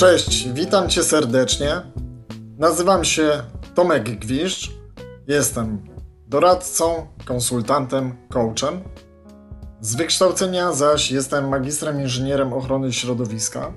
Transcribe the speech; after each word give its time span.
Cześć, 0.00 0.48
witam 0.48 0.88
Cię 0.88 1.04
serdecznie. 1.04 1.82
Nazywam 2.58 3.04
się 3.04 3.42
Tomek 3.74 4.18
Gwiszcz. 4.18 4.70
Jestem 5.26 5.82
doradcą, 6.26 7.06
konsultantem, 7.24 8.16
coachem. 8.28 8.80
Z 9.80 9.94
wykształcenia 9.94 10.72
zaś 10.72 11.10
jestem 11.10 11.48
magistrem 11.48 12.00
inżynierem 12.00 12.52
ochrony 12.52 12.92
środowiska. 12.92 13.72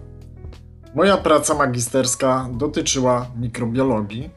Moja 0.95 1.17
praca 1.17 1.53
magisterska 1.53 2.49
dotyczyła 2.53 3.27
mikrobiologii. 3.35 4.29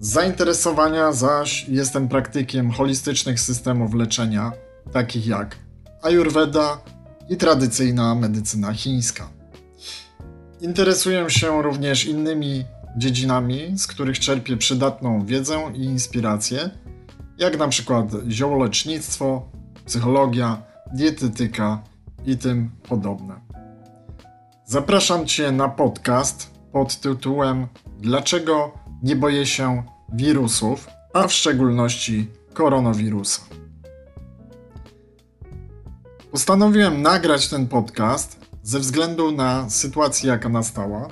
Z 0.00 0.08
zainteresowania 0.12 1.12
zaś 1.12 1.68
jestem 1.68 2.08
praktykiem 2.08 2.70
holistycznych 2.70 3.40
systemów 3.40 3.94
leczenia, 3.94 4.52
takich 4.92 5.26
jak 5.26 5.56
Ayurveda 6.02 6.78
i 7.28 7.36
tradycyjna 7.36 8.14
medycyna 8.14 8.72
chińska. 8.72 9.35
Interesuję 10.60 11.30
się 11.30 11.62
również 11.62 12.04
innymi 12.04 12.64
dziedzinami, 12.96 13.78
z 13.78 13.86
których 13.86 14.18
czerpię 14.18 14.56
przydatną 14.56 15.26
wiedzę 15.26 15.72
i 15.74 15.84
inspirację, 15.84 16.70
jak 17.38 17.58
na 17.58 17.68
przykład 17.68 18.06
ziołolecznictwo, 18.28 19.48
psychologia, 19.86 20.62
dietetyka 20.94 21.82
i 22.26 22.36
tym 22.36 22.70
podobne. 22.88 23.40
Zapraszam 24.64 25.26
Cię 25.26 25.52
na 25.52 25.68
podcast 25.68 26.50
pod 26.72 27.00
tytułem 27.00 27.66
Dlaczego 27.98 28.72
nie 29.02 29.16
boję 29.16 29.46
się 29.46 29.82
wirusów, 30.12 30.88
a 31.14 31.26
w 31.28 31.32
szczególności 31.32 32.28
koronawirusa. 32.54 33.42
Postanowiłem 36.30 37.02
nagrać 37.02 37.48
ten 37.48 37.68
podcast 37.68 38.45
ze 38.66 38.80
względu 38.80 39.32
na 39.32 39.70
sytuację, 39.70 40.30
jaka 40.30 40.48
nastała. 40.48 41.08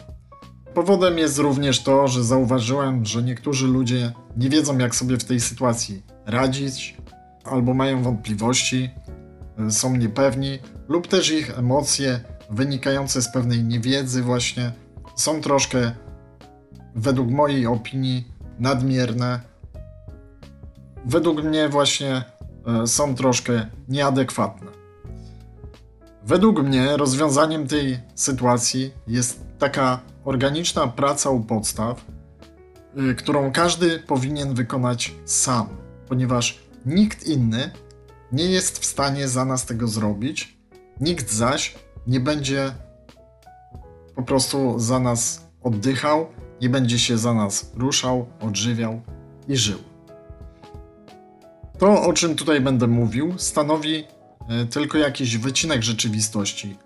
Powodem 0.74 1.18
jest 1.18 1.38
również 1.38 1.82
to, 1.82 2.08
że 2.08 2.24
zauważyłem, 2.24 3.04
że 3.04 3.22
niektórzy 3.22 3.66
ludzie 3.66 4.12
nie 4.36 4.48
wiedzą, 4.48 4.78
jak 4.78 4.94
sobie 4.94 5.16
w 5.16 5.24
tej 5.24 5.40
sytuacji 5.40 6.02
radzić, 6.26 6.96
albo 7.44 7.74
mają 7.74 8.02
wątpliwości, 8.02 8.90
są 9.70 9.96
niepewni, 9.96 10.58
lub 10.88 11.06
też 11.06 11.30
ich 11.30 11.58
emocje 11.58 12.20
wynikające 12.50 13.22
z 13.22 13.32
pewnej 13.32 13.64
niewiedzy, 13.64 14.22
właśnie 14.22 14.72
są 15.16 15.40
troszkę, 15.40 15.92
według 16.94 17.30
mojej 17.30 17.66
opinii, 17.66 18.28
nadmierne. 18.58 19.40
Według 21.04 21.44
mnie, 21.44 21.68
właśnie 21.68 22.24
e, 22.66 22.86
są 22.86 23.14
troszkę 23.14 23.66
nieadekwatne. 23.88 24.83
Według 26.26 26.62
mnie 26.62 26.96
rozwiązaniem 26.96 27.66
tej 27.66 27.98
sytuacji 28.14 28.92
jest 29.06 29.44
taka 29.58 30.00
organiczna 30.24 30.86
praca 30.86 31.30
u 31.30 31.40
podstaw, 31.40 32.04
y, 33.10 33.14
którą 33.14 33.52
każdy 33.52 33.98
powinien 33.98 34.54
wykonać 34.54 35.14
sam, 35.24 35.68
ponieważ 36.08 36.58
nikt 36.86 37.26
inny 37.26 37.70
nie 38.32 38.44
jest 38.44 38.78
w 38.78 38.84
stanie 38.84 39.28
za 39.28 39.44
nas 39.44 39.66
tego 39.66 39.88
zrobić, 39.88 40.58
nikt 41.00 41.32
zaś 41.32 41.74
nie 42.06 42.20
będzie 42.20 42.74
po 44.14 44.22
prostu 44.22 44.78
za 44.78 45.00
nas 45.00 45.46
oddychał, 45.62 46.26
nie 46.60 46.68
będzie 46.68 46.98
się 46.98 47.18
za 47.18 47.34
nas 47.34 47.72
ruszał, 47.74 48.26
odżywiał 48.40 49.00
i 49.48 49.56
żył. 49.56 49.78
To, 51.78 52.02
o 52.02 52.12
czym 52.12 52.36
tutaj 52.36 52.60
będę 52.60 52.86
mówił, 52.86 53.34
stanowi 53.36 54.04
tylko 54.70 54.98
jakiś 54.98 55.38
wycinek 55.38 55.82
rzeczywistości, 55.82 56.76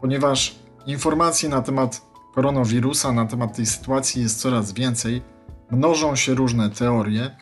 ponieważ 0.00 0.54
informacji 0.86 1.48
na 1.48 1.62
temat 1.62 2.02
koronawirusa, 2.34 3.12
na 3.12 3.26
temat 3.26 3.56
tej 3.56 3.66
sytuacji 3.66 4.22
jest 4.22 4.40
coraz 4.40 4.72
więcej, 4.72 5.22
mnożą 5.70 6.16
się 6.16 6.34
różne 6.34 6.70
teorie 6.70 7.36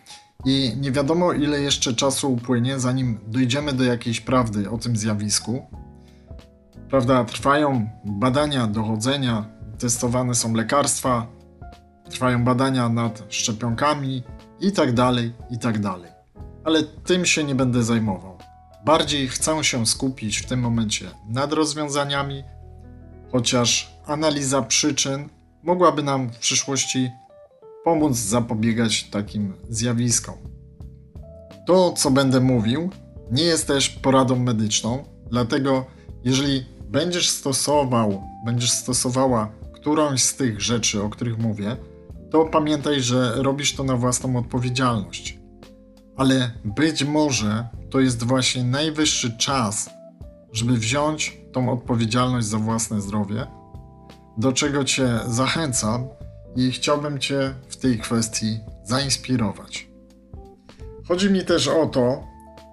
i 0.45 0.73
nie 0.81 0.93
wiadomo 0.93 1.33
ile 1.33 1.61
jeszcze 1.61 1.95
czasu 1.95 2.33
upłynie, 2.33 2.81
zanim 2.81 3.19
dojdziemy 3.27 3.73
do 3.73 3.85
jakiejś 3.85 4.21
prawdy 4.21 4.71
o 4.71 4.79
tym 4.79 4.97
zjawisku. 4.97 5.67
Prawda, 6.91 7.25
trwają 7.25 7.91
badania, 8.05 8.67
dochodzenia, 8.67 9.47
testowane 9.79 10.35
są 10.35 10.55
lekarstwa, 10.55 11.27
trwają 12.11 12.45
badania 12.45 12.89
nad 12.89 13.23
szczepionkami 13.29 14.23
i 14.61 14.73
tak 14.73 14.93
dalej, 14.93 15.33
i 15.51 15.59
tak 15.59 15.79
dalej. 15.79 16.11
Ale 16.65 16.83
tym 16.83 17.27
się 17.27 17.45
nie 17.45 17.55
będę 17.55 17.83
zajmował. 17.83 18.36
Bardziej 18.87 19.29
chcę 19.29 19.65
się 19.65 19.87
skupić 19.87 20.39
w 20.39 20.47
tym 20.47 20.61
momencie 20.61 21.11
nad 21.29 21.53
rozwiązaniami, 21.53 22.45
chociaż 23.33 23.99
analiza 24.05 24.63
przyczyn 24.63 25.29
mogłaby 25.63 26.03
nam 26.03 26.31
w 26.31 26.39
przyszłości 26.39 27.11
pomóc 27.85 28.17
zapobiegać 28.17 29.05
takim 29.05 29.53
zjawiskom. 29.69 30.35
To, 31.67 31.93
co 31.93 32.11
będę 32.11 32.41
mówił, 32.41 32.91
nie 33.31 33.43
jest 33.43 33.67
też 33.67 33.89
poradą 33.89 34.39
medyczną, 34.39 35.05
dlatego 35.31 35.87
jeżeli 36.25 36.65
będziesz 36.89 37.29
stosował, 37.29 38.23
będziesz 38.45 38.71
stosowała 38.71 39.53
którąś 39.75 40.23
z 40.23 40.37
tych 40.37 40.61
rzeczy, 40.61 41.03
o 41.03 41.11
których 41.11 41.39
mówię, 41.39 41.77
to 42.31 42.45
pamiętaj, 42.45 43.01
że 43.01 43.35
robisz 43.37 43.75
to 43.75 43.85
na 43.85 43.97
własną 43.97 44.37
odpowiedzialność. 44.37 45.39
Ale 46.17 46.51
być 46.65 47.05
może 47.05 47.69
to 47.97 48.01
jest 48.01 48.25
właśnie 48.25 48.65
najwyższy 48.65 49.37
czas, 49.37 49.91
żeby 50.53 50.73
wziąć 50.73 51.41
tą 51.53 51.73
odpowiedzialność 51.73 52.47
za 52.47 52.59
własne 52.59 53.01
zdrowie, 53.01 53.47
do 54.39 54.53
czego 54.53 54.85
Cię 54.85 55.21
zachęcam 55.27 56.09
i 56.57 56.73
chciałbym 56.73 57.19
Cię 57.19 57.55
w 57.69 57.77
tej 57.77 57.99
kwestii 57.99 58.59
zainspirować. 58.85 59.89
Chodzi 61.09 61.31
mi 61.31 61.45
też 61.45 61.69
o 61.69 61.87
to, 61.87 62.25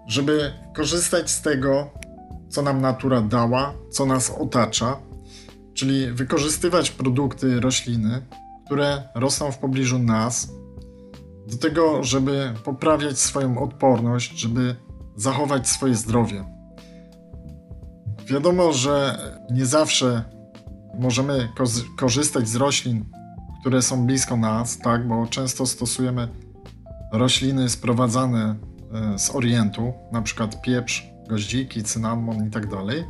żeby 0.08 0.54
korzystać 0.76 1.32
z 1.32 1.42
tego, 1.42 1.90
co 2.50 2.62
nam 2.62 2.82
natura 2.82 3.22
dała, 3.22 3.74
co 3.92 4.06
nas 4.06 4.30
otacza, 4.40 5.00
czyli 5.74 6.12
wykorzystywać 6.12 6.92
produkty 6.92 7.60
rośliny, 7.60 8.26
które 8.66 9.04
rosną 9.16 9.52
w 9.52 9.58
pobliżu 9.58 10.00
nas, 10.00 10.52
do 11.48 11.58
tego, 11.58 12.04
żeby 12.04 12.54
poprawiać 12.64 13.20
swoją 13.20 13.64
odporność, 13.64 14.40
żeby 14.40 14.76
zachować 15.16 15.68
swoje 15.68 15.96
zdrowie. 15.96 16.46
Wiadomo, 18.26 18.74
że 18.74 19.18
nie 19.52 19.66
zawsze 19.66 20.24
możemy 21.00 21.50
korzystać 21.98 22.50
z 22.50 22.56
roślin, 22.56 23.06
które 23.62 23.82
są 23.82 24.06
blisko 24.06 24.38
nas, 24.38 24.78
tak, 24.78 25.08
bo 25.08 25.28
często 25.28 25.66
stosujemy 25.66 26.28
rośliny 27.12 27.70
sprowadzane 27.70 28.56
e, 28.94 29.20
z 29.20 29.36
Orientu, 29.36 29.94
na 30.12 30.22
przykład 30.22 30.62
pieprz, 30.62 31.08
goździki, 31.30 31.84
cynamon 31.84 32.48
i 32.48 32.52
tak 32.52 32.70
dalej, 32.70 33.04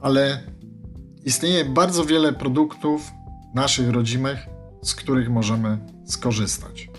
ale 0.00 0.40
istnieje 1.24 1.64
bardzo 1.64 2.04
wiele 2.04 2.32
produktów 2.32 3.12
naszych 3.54 3.90
rodzimych, 3.90 4.46
z 4.82 4.94
których 4.94 5.30
możemy 5.30 5.78
skorzystać. 6.04 6.89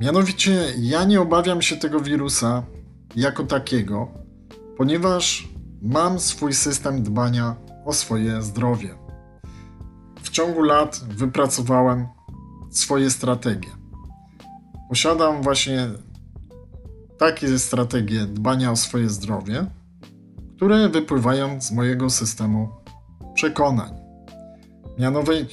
Mianowicie 0.00 0.74
ja 0.78 1.04
nie 1.04 1.20
obawiam 1.20 1.62
się 1.62 1.76
tego 1.76 2.00
wirusa 2.00 2.62
jako 3.16 3.44
takiego, 3.44 4.08
ponieważ 4.76 5.48
mam 5.82 6.18
swój 6.20 6.54
system 6.54 7.02
dbania 7.02 7.56
o 7.84 7.92
swoje 7.92 8.42
zdrowie. 8.42 8.94
W 10.22 10.30
ciągu 10.30 10.62
lat 10.62 11.00
wypracowałem 11.08 12.06
swoje 12.70 13.10
strategie. 13.10 13.68
Posiadam 14.88 15.42
właśnie 15.42 15.88
takie 17.18 17.58
strategie 17.58 18.20
dbania 18.20 18.70
o 18.70 18.76
swoje 18.76 19.08
zdrowie, 19.08 19.66
które 20.56 20.88
wypływają 20.88 21.60
z 21.60 21.72
mojego 21.72 22.10
systemu 22.10 22.68
przekonań. 23.34 23.90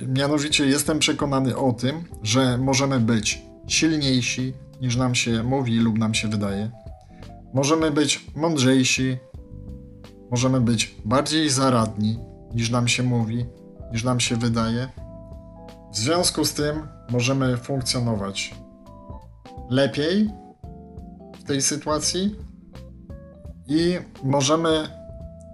Mianowicie 0.08 0.66
jestem 0.66 1.00
przekonany 1.00 1.58
o 1.58 1.74
tym, 1.74 2.04
że 2.24 2.58
możemy 2.58 3.00
być 3.00 3.47
silniejsi 3.68 4.54
niż 4.82 4.96
nam 4.96 5.16
się 5.16 5.44
mówi 5.44 5.80
lub 5.80 5.98
nam 5.98 6.14
się 6.14 6.28
wydaje. 6.28 6.72
Możemy 7.54 7.92
być 7.92 8.26
mądrzejsi, 8.36 9.18
możemy 10.32 10.62
być 10.62 10.96
bardziej 11.06 11.50
zaradni 11.50 12.20
niż 12.54 12.70
nam 12.70 12.88
się 12.88 13.04
mówi, 13.04 13.46
niż 13.92 14.04
nam 14.04 14.20
się 14.20 14.36
wydaje. 14.36 14.90
W 15.92 15.98
związku 15.98 16.46
z 16.46 16.54
tym 16.54 16.88
możemy 17.10 17.58
funkcjonować 17.58 18.56
lepiej 19.70 20.30
w 21.40 21.44
tej 21.44 21.62
sytuacji 21.62 22.36
i 23.68 23.98
możemy 24.24 24.90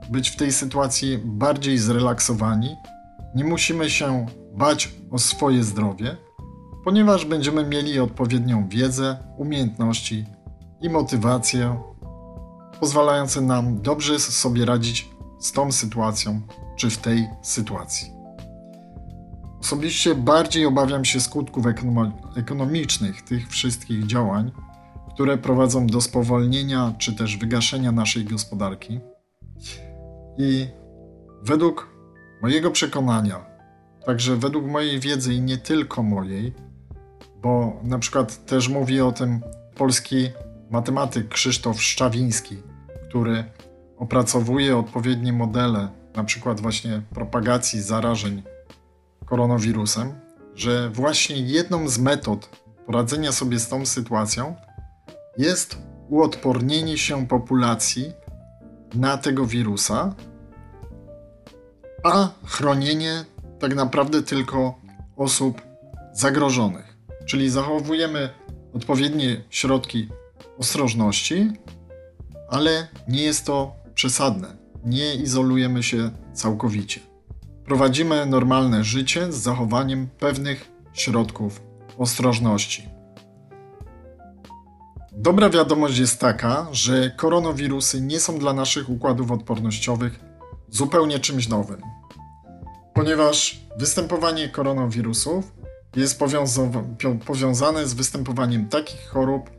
być 0.10 0.30
w 0.30 0.36
tej 0.36 0.51
sytuacji 0.51 1.18
bardziej 1.25 1.77
zrelaksowani. 1.77 2.75
Nie 3.36 3.44
musimy 3.44 3.89
się 3.89 4.25
bać 4.54 4.92
o 5.12 5.19
swoje 5.19 5.63
zdrowie, 5.63 6.18
ponieważ 6.83 7.25
będziemy 7.25 7.65
mieli 7.65 8.00
odpowiednią 8.00 8.69
wiedzę, 8.69 9.18
umiejętności 9.38 10.25
i 10.81 10.89
motywację 10.89 11.81
pozwalające 12.80 13.41
nam 13.41 13.81
dobrze 13.81 14.19
sobie 14.19 14.65
radzić 14.65 15.09
z 15.39 15.51
tą 15.51 15.71
sytuacją, 15.71 16.41
czy 16.75 16.89
w 16.89 16.97
tej 16.97 17.27
sytuacji. 17.41 18.12
Osobiście 19.62 20.15
bardziej 20.15 20.65
obawiam 20.65 21.06
się 21.06 21.19
skutków 21.19 21.65
ekonomicznych 22.35 23.21
tych 23.21 23.50
wszystkich 23.50 24.06
działań, 24.06 24.51
które 25.13 25.38
prowadzą 25.38 25.88
do 25.88 26.01
spowolnienia 26.01 26.94
czy 26.97 27.13
też 27.15 27.38
wygaszenia 27.38 27.91
naszej 27.91 28.25
gospodarki. 28.25 29.00
I 30.38 30.68
według 31.44 31.89
mojego 32.41 32.71
przekonania, 32.71 33.45
także 34.06 34.36
według 34.36 34.65
mojej 34.65 35.00
wiedzy 35.00 35.33
i 35.33 35.41
nie 35.41 35.57
tylko 35.57 36.03
mojej, 36.03 36.53
bo 37.44 37.80
na 37.84 38.00
przykład 38.00 38.45
też 38.45 38.69
mówi 38.69 39.01
o 39.01 39.12
tym 39.12 39.42
polski 39.75 40.30
matematyk 40.69 41.30
Krzysztof 41.30 41.81
Szczawiński, 41.81 42.57
który 43.10 43.44
opracowuje 43.98 44.78
odpowiednie 44.78 45.34
modele, 45.34 45.88
na 46.16 46.24
przykład 46.24 46.62
właśnie 46.62 47.01
propagacji 47.13 47.81
zarażeń 47.81 48.44
koronawirusem, 49.25 50.13
że 50.56 50.90
właśnie 50.90 51.38
jedną 51.40 51.88
z 51.88 52.00
metod 52.00 52.50
poradzenia 52.86 53.31
sobie 53.31 53.60
z 53.60 53.68
tą 53.68 53.86
sytuacją 53.86 54.56
jest 55.38 55.78
uodpornienie 56.10 56.98
się 56.98 57.28
populacji 57.28 58.12
na 58.96 59.18
tego 59.18 59.46
wirusa, 59.46 60.16
a 62.04 62.30
chronienie 62.46 63.25
tak 63.60 63.75
naprawdę 63.75 64.24
tylko 64.24 64.80
osób 65.18 65.62
zagrożonych. 66.13 66.93
Czyli 67.25 67.50
zachowujemy 67.50 68.30
odpowiednie 68.74 69.44
środki 69.50 70.10
ostrożności, 70.58 71.52
ale 72.50 72.88
nie 73.08 73.24
jest 73.24 73.46
to 73.46 73.75
przesadne. 73.94 74.58
Nie 74.86 75.16
izolujemy 75.16 75.84
się 75.84 76.12
całkowicie. 76.34 77.00
Prowadzimy 77.66 78.25
normalne 78.25 78.84
życie 78.84 79.31
z 79.31 79.36
zachowaniem 79.36 80.08
pewnych 80.20 80.72
środków 80.94 81.62
ostrożności. 81.98 82.90
Dobra 85.12 85.50
wiadomość 85.50 85.98
jest 85.98 86.20
taka, 86.20 86.68
że 86.72 87.12
koronawirusy 87.18 88.02
nie 88.02 88.20
są 88.20 88.40
dla 88.40 88.54
naszych 88.54 88.90
układów 88.90 89.31
odpornościowych 89.31 90.20
zupełnie 90.70 91.20
czymś 91.20 91.48
nowym, 91.48 91.81
ponieważ 92.94 93.62
występowanie 93.78 94.50
koronawirusów 94.50 95.62
jest 95.95 96.19
powiązane 97.25 97.88
z 97.88 97.94
występowaniem 97.94 98.69
takich 98.69 99.07
chorób 99.07 99.50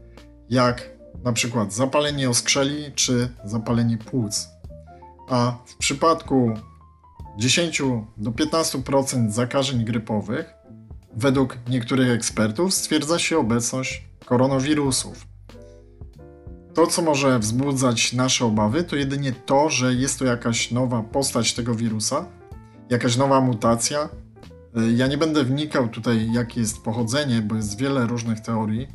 jak 0.51 0.91
na 1.25 1.33
przykład 1.33 1.73
zapalenie 1.73 2.31
oskrzeli 2.31 2.93
czy 2.95 3.29
zapalenie 3.45 3.99
płuc. 3.99 4.49
A 5.29 5.57
w 5.67 5.77
przypadku 5.77 6.55
10 7.39 7.83
do 8.17 8.31
15% 8.31 9.31
zakażeń 9.31 9.85
grypowych, 9.85 10.55
według 11.17 11.59
niektórych 11.69 12.11
ekspertów 12.11 12.75
stwierdza 12.75 13.19
się 13.19 13.39
obecność 13.39 14.05
koronawirusów. 14.25 15.27
To, 16.75 16.87
co 16.87 17.03
może 17.03 17.39
wzbudzać 17.39 18.13
nasze 18.13 18.45
obawy, 18.45 18.85
to 18.85 18.97
jedynie 18.97 19.33
to, 19.33 19.71
że 19.71 19.95
jest 19.95 20.19
to 20.19 20.25
jakaś 20.25 20.71
nowa 20.71 21.03
postać 21.03 21.55
tego 21.55 21.75
wirusa, 21.75 22.27
jakaś 22.91 23.17
nowa 23.17 23.41
mutacja. 23.41 24.09
Ja 24.97 25.07
nie 25.07 25.19
będę 25.19 25.45
wnikał 25.45 25.89
tutaj, 25.89 26.33
jakie 26.33 26.61
jest 26.61 26.83
pochodzenie, 26.83 27.41
bo 27.43 27.57
jest 27.57 27.79
wiele 27.79 28.07
różnych 28.07 28.41
teorii. 28.41 28.89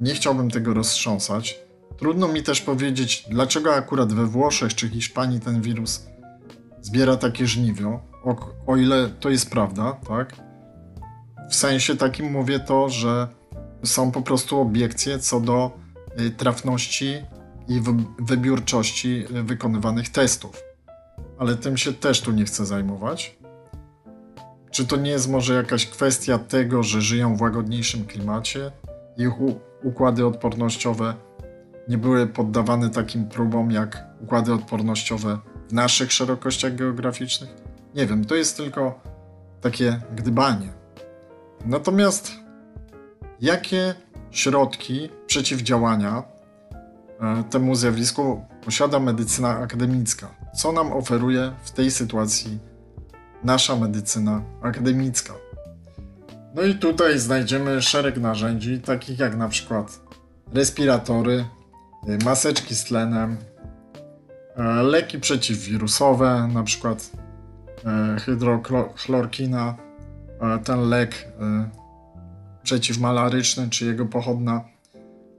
Nie 0.00 0.14
chciałbym 0.14 0.50
tego 0.50 0.74
roztrząsać. 0.74 1.58
Trudno 1.96 2.28
mi 2.28 2.42
też 2.42 2.60
powiedzieć, 2.60 3.26
dlaczego 3.30 3.74
akurat 3.74 4.12
we 4.12 4.26
Włoszech 4.26 4.74
czy 4.74 4.88
Hiszpanii 4.88 5.40
ten 5.40 5.62
wirus 5.62 6.06
zbiera 6.82 7.16
takie 7.16 7.46
żniwio, 7.46 8.00
o, 8.24 8.36
o 8.66 8.76
ile 8.76 9.08
to 9.08 9.30
jest 9.30 9.50
prawda, 9.50 9.92
tak? 10.08 10.36
W 11.50 11.54
sensie 11.54 11.96
takim 11.96 12.30
mówię 12.30 12.60
to, 12.60 12.88
że 12.88 13.28
są 13.84 14.10
po 14.10 14.22
prostu 14.22 14.60
obiekcje 14.60 15.18
co 15.18 15.40
do 15.40 15.70
y, 16.20 16.30
trafności 16.30 17.14
i 17.68 17.80
wybiórczości 18.18 19.24
y, 19.36 19.42
wykonywanych 19.42 20.08
testów. 20.08 20.62
Ale 21.38 21.56
tym 21.56 21.76
się 21.76 21.92
też 21.92 22.20
tu 22.20 22.32
nie 22.32 22.44
chcę 22.44 22.66
zajmować. 22.66 23.38
Czy 24.72 24.86
to 24.86 24.96
nie 24.96 25.10
jest 25.10 25.28
może 25.28 25.54
jakaś 25.54 25.86
kwestia 25.86 26.38
tego, 26.38 26.82
że 26.82 27.02
żyją 27.02 27.36
w 27.36 27.42
łagodniejszym 27.42 28.06
klimacie? 28.06 28.72
Ich 29.16 29.30
układy 29.82 30.26
odpornościowe 30.26 31.14
nie 31.88 31.98
były 31.98 32.26
poddawane 32.26 32.90
takim 32.90 33.28
próbom 33.28 33.70
jak 33.70 34.06
układy 34.20 34.54
odpornościowe 34.54 35.38
w 35.68 35.72
naszych 35.72 36.12
szerokościach 36.12 36.74
geograficznych? 36.74 37.50
Nie 37.94 38.06
wiem, 38.06 38.24
to 38.24 38.34
jest 38.34 38.56
tylko 38.56 39.00
takie 39.60 40.00
gdybanie. 40.16 40.68
Natomiast 41.66 42.32
jakie 43.40 43.94
środki 44.30 45.10
przeciwdziałania 45.26 46.22
e, 47.20 47.44
temu 47.50 47.74
zjawisku 47.74 48.44
posiada 48.64 49.00
medycyna 49.00 49.48
akademicka? 49.48 50.28
Co 50.54 50.72
nam 50.72 50.92
oferuje 50.92 51.52
w 51.62 51.70
tej 51.70 51.90
sytuacji 51.90 52.71
nasza 53.44 53.76
medycyna 53.76 54.42
akademicka? 54.62 55.32
No 56.54 56.62
i 56.62 56.74
tutaj 56.74 57.18
znajdziemy 57.18 57.82
szereg 57.82 58.16
narzędzi, 58.16 58.80
takich 58.80 59.18
jak 59.18 59.36
na 59.36 59.48
przykład 59.48 60.00
respiratory, 60.54 61.44
y, 62.08 62.24
maseczki 62.24 62.74
z 62.74 62.84
tlenem, 62.84 63.36
e, 64.56 64.82
leki 64.82 65.20
przeciwwirusowe, 65.20 66.48
na 66.52 66.62
przykład 66.62 67.10
e, 67.84 68.16
hydrochlorkina, 68.20 69.74
e, 70.40 70.58
ten 70.58 70.88
lek 70.88 71.28
przeciwmalaryczny 72.62 73.70
czy 73.70 73.86
jego 73.86 74.06
pochodna, 74.06 74.64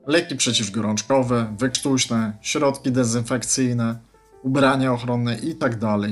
leki 0.08 0.36
przeciwgorączkowe, 0.36 1.56
wykrztuśne, 1.60 2.34
środki 2.42 2.92
dezynfekcyjne, 2.92 4.00
ubrania 4.44 4.94
ochronne 4.94 5.36
itd. 5.36 5.78
Tak 5.80 6.10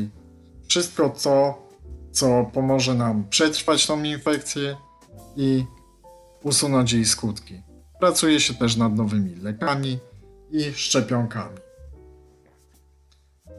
Wszystko 0.67 1.09
to, 1.09 1.67
co 2.11 2.49
pomoże 2.53 2.95
nam 2.95 3.29
przetrwać 3.29 3.87
tą 3.87 4.03
infekcję 4.03 4.77
i 5.37 5.65
usunąć 6.43 6.93
jej 6.93 7.05
skutki. 7.05 7.61
Pracuje 7.99 8.39
się 8.39 8.53
też 8.53 8.75
nad 8.75 8.95
nowymi 8.95 9.35
lekami 9.35 9.99
i 10.51 10.73
szczepionkami. 10.73 11.57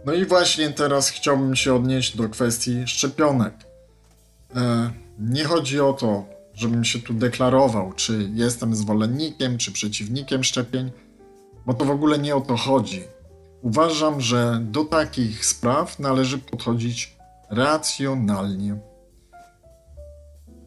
No 0.06 0.12
i 0.12 0.25
właśnie 0.26 0.71
teraz 0.71 1.09
chciałbym 1.09 1.56
się 1.56 1.75
odnieść 1.75 2.16
do 2.16 2.28
kwestii 2.28 2.87
szczepionek. 2.87 3.54
E, 4.56 4.90
nie 5.18 5.44
chodzi 5.44 5.80
o 5.80 5.92
to, 5.92 6.25
żebym 6.54 6.85
się 6.85 6.99
tu 6.99 7.14
deklarował, 7.14 7.92
czy 7.92 8.30
jestem 8.35 8.75
zwolennikiem, 8.75 9.59
czy 9.59 9.73
przeciwnikiem 9.73 10.44
szczepień, 10.44 10.90
bo 11.66 11.75
to 11.75 11.85
w 11.85 11.90
ogóle 11.90 12.18
nie 12.18 12.37
o 12.37 12.40
to 12.40 12.56
chodzi. 12.56 13.02
Uważam, 13.62 14.21
że 14.21 14.59
do 14.62 14.85
takich 14.85 15.47
spraw 15.47 15.99
należy 15.99 16.38
podchodzić 16.38 17.12
racjonalnie. 17.52 18.76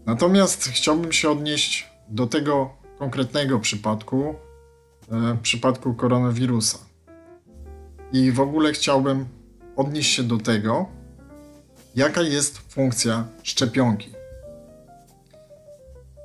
Natomiast 0.06 0.64
chciałbym 0.64 1.12
się 1.12 1.30
odnieść 1.30 1.90
do 2.08 2.28
tego 2.28 2.70
konkretnego 3.00 3.60
przypadku, 3.60 4.36
e, 5.12 5.38
przypadku 5.42 5.94
koronawirusa. 5.94 6.78
I 8.12 8.32
w 8.32 8.40
ogóle 8.40 8.72
chciałbym 8.74 9.26
odnieść 9.76 10.14
się 10.14 10.24
do 10.24 10.38
tego, 10.38 10.86
jaka 11.96 12.22
jest 12.22 12.58
funkcja 12.58 13.28
szczepionki. 13.44 14.12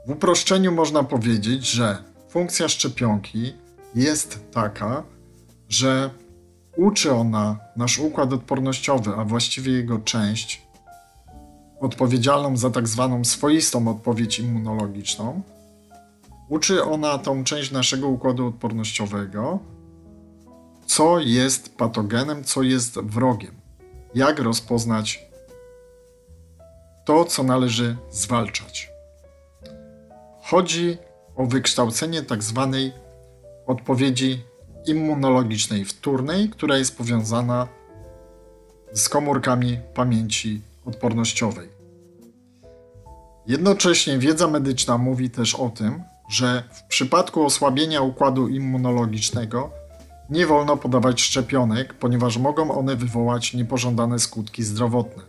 W 0.07 0.11
uproszczeniu 0.11 0.73
można 0.73 1.05
powiedzieć, 1.05 1.71
że 1.71 1.99
funkcja 2.29 2.69
szczepionki 2.69 3.55
jest 3.95 4.53
taka, 4.53 5.03
że 5.69 6.11
uczy 6.77 7.13
ona 7.13 7.59
nasz 7.77 7.99
układ 7.99 8.33
odpornościowy, 8.33 9.11
a 9.17 9.25
właściwie 9.25 9.73
jego 9.73 9.99
część, 9.99 10.63
odpowiedzialną 11.81 12.57
za 12.57 12.71
tak 12.71 12.89
zwaną 12.89 13.25
swoistą 13.25 13.89
odpowiedź 13.89 14.39
immunologiczną. 14.39 15.43
Uczy 16.49 16.85
ona 16.85 17.19
tą 17.19 17.45
część 17.45 17.71
naszego 17.71 18.09
układu 18.09 18.47
odpornościowego, 18.47 19.59
co 20.87 21.19
jest 21.19 21.77
patogenem, 21.77 22.45
co 22.45 22.63
jest 22.63 22.99
wrogiem. 22.99 23.55
Jak 24.15 24.39
rozpoznać 24.39 25.31
to, 27.05 27.25
co 27.25 27.43
należy 27.43 27.97
zwalczać. 28.11 28.91
Chodzi 30.43 30.99
o 31.37 31.47
wykształcenie 31.47 32.23
tak 32.23 32.43
zwanej 32.43 32.93
odpowiedzi 33.67 34.45
immunologicznej 34.87 35.85
wtórnej, 35.85 36.49
która 36.49 36.79
jest 36.79 36.99
powiązana 36.99 37.69
z 38.93 39.09
komórkami 39.09 39.79
pamięci 39.95 40.61
odpornościowej. 40.87 41.69
Jednocześnie 43.47 44.19
wiedza 44.19 44.49
medyczna 44.49 44.99
mówi 44.99 45.31
też 45.31 45.55
o 45.55 45.69
tym, 45.71 46.03
że 46.29 46.63
w 46.73 46.83
przypadku 46.83 47.45
osłabienia 47.45 48.01
układu 48.01 48.49
immunologicznego 48.49 49.71
nie 50.31 50.47
wolno 50.47 50.77
podawać 50.77 51.23
szczepionek, 51.23 51.95
ponieważ 51.95 52.39
mogą 52.39 52.73
one 52.73 52.97
wywołać 52.97 53.55
niepożądane 53.55 54.19
skutki 54.19 54.63
zdrowotne. 54.63 55.23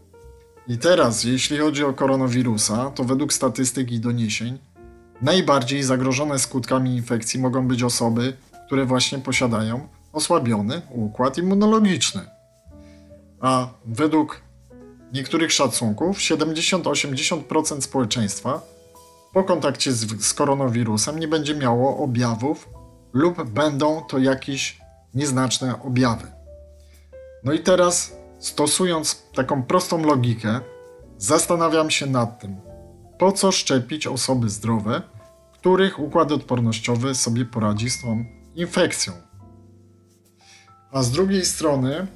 I 0.68 0.78
teraz, 0.78 1.24
jeśli 1.24 1.58
chodzi 1.58 1.84
o 1.84 1.94
koronawirusa, 1.94 2.92
to 2.92 3.04
według 3.04 3.34
statystyk 3.34 3.92
i 3.92 4.00
doniesień, 4.00 4.60
najbardziej 5.22 5.84
zagrożone 5.84 6.40
skutkami 6.40 6.96
infekcji 6.96 7.40
mogą 7.40 7.68
być 7.68 7.84
osoby, 7.84 8.34
które 8.72 8.86
właśnie 8.86 9.20
posiadają 9.20 9.88
osłabiony 10.14 10.82
układ 10.90 11.38
immunologiczny. 11.38 12.22
A 13.42 13.68
według 13.86 14.42
niektórych 15.14 15.52
szacunków 15.52 16.18
70-80% 16.18 17.82
społeczeństwa 17.82 18.62
po 19.34 19.44
kontakcie 19.44 19.92
z, 19.92 20.26
z 20.26 20.34
koronawirusem 20.34 21.20
nie 21.20 21.28
będzie 21.28 21.56
miało 21.56 21.98
objawów 21.98 22.70
lub 23.14 23.50
będą 23.50 24.02
to 24.02 24.18
jakieś 24.18 24.82
nieznaczne 25.14 25.82
objawy. 25.84 26.28
No 27.44 27.54
i 27.54 27.60
teraz, 27.60 28.14
stosując 28.40 29.24
taką 29.36 29.64
prostą 29.64 30.04
logikę, 30.04 30.60
zastanawiam 31.18 31.90
się 31.90 32.06
nad 32.06 32.40
tym, 32.40 32.56
po 33.18 33.32
co 33.32 33.52
szczepić 33.52 34.08
osoby 34.08 34.50
zdrowe, 34.50 35.02
których 35.54 36.00
układ 36.00 36.32
odpornościowy 36.32 37.16
sobie 37.16 37.46
poradzi 37.46 37.90
z 37.90 38.02
tą 38.02 38.41
infekcją. 38.56 39.14
A 40.92 41.04
z 41.04 41.12
drugiej 41.12 41.46
strony, 41.46 42.08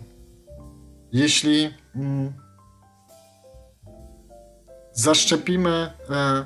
jeśli 1.12 1.70
mm, 1.96 2.34
zaszczepimy 4.94 5.70
e, 6.10 6.46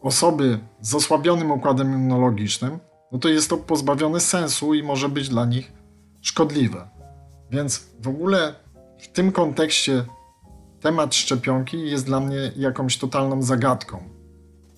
osoby 0.00 0.58
z 0.80 0.94
osłabionym 0.94 1.50
układem 1.50 1.92
immunologicznym, 1.92 2.78
no 3.12 3.18
to 3.18 3.28
jest 3.28 3.50
to 3.50 3.56
pozbawione 3.56 4.20
sensu 4.20 4.74
i 4.74 4.82
może 4.82 5.08
być 5.08 5.28
dla 5.28 5.46
nich 5.46 5.72
szkodliwe. 6.20 6.88
Więc 7.50 7.86
w 8.00 8.08
ogóle 8.08 8.54
w 8.98 9.08
tym 9.08 9.32
kontekście 9.32 10.04
temat 10.80 11.14
szczepionki 11.14 11.90
jest 11.90 12.06
dla 12.06 12.20
mnie 12.20 12.52
jakąś 12.56 12.98
totalną 12.98 13.42
zagadką. 13.42 14.02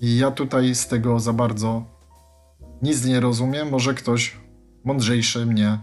I 0.01 0.19
ja 0.19 0.31
tutaj 0.31 0.75
z 0.75 0.87
tego 0.87 1.21
za 1.21 1.33
bardzo 1.33 1.92
nic 2.83 3.05
nie 3.05 3.21
rozumiem. 3.21 3.69
Może 3.71 3.95
ktoś 3.95 4.37
mądrzejszy 4.85 5.47
mnie 5.47 5.79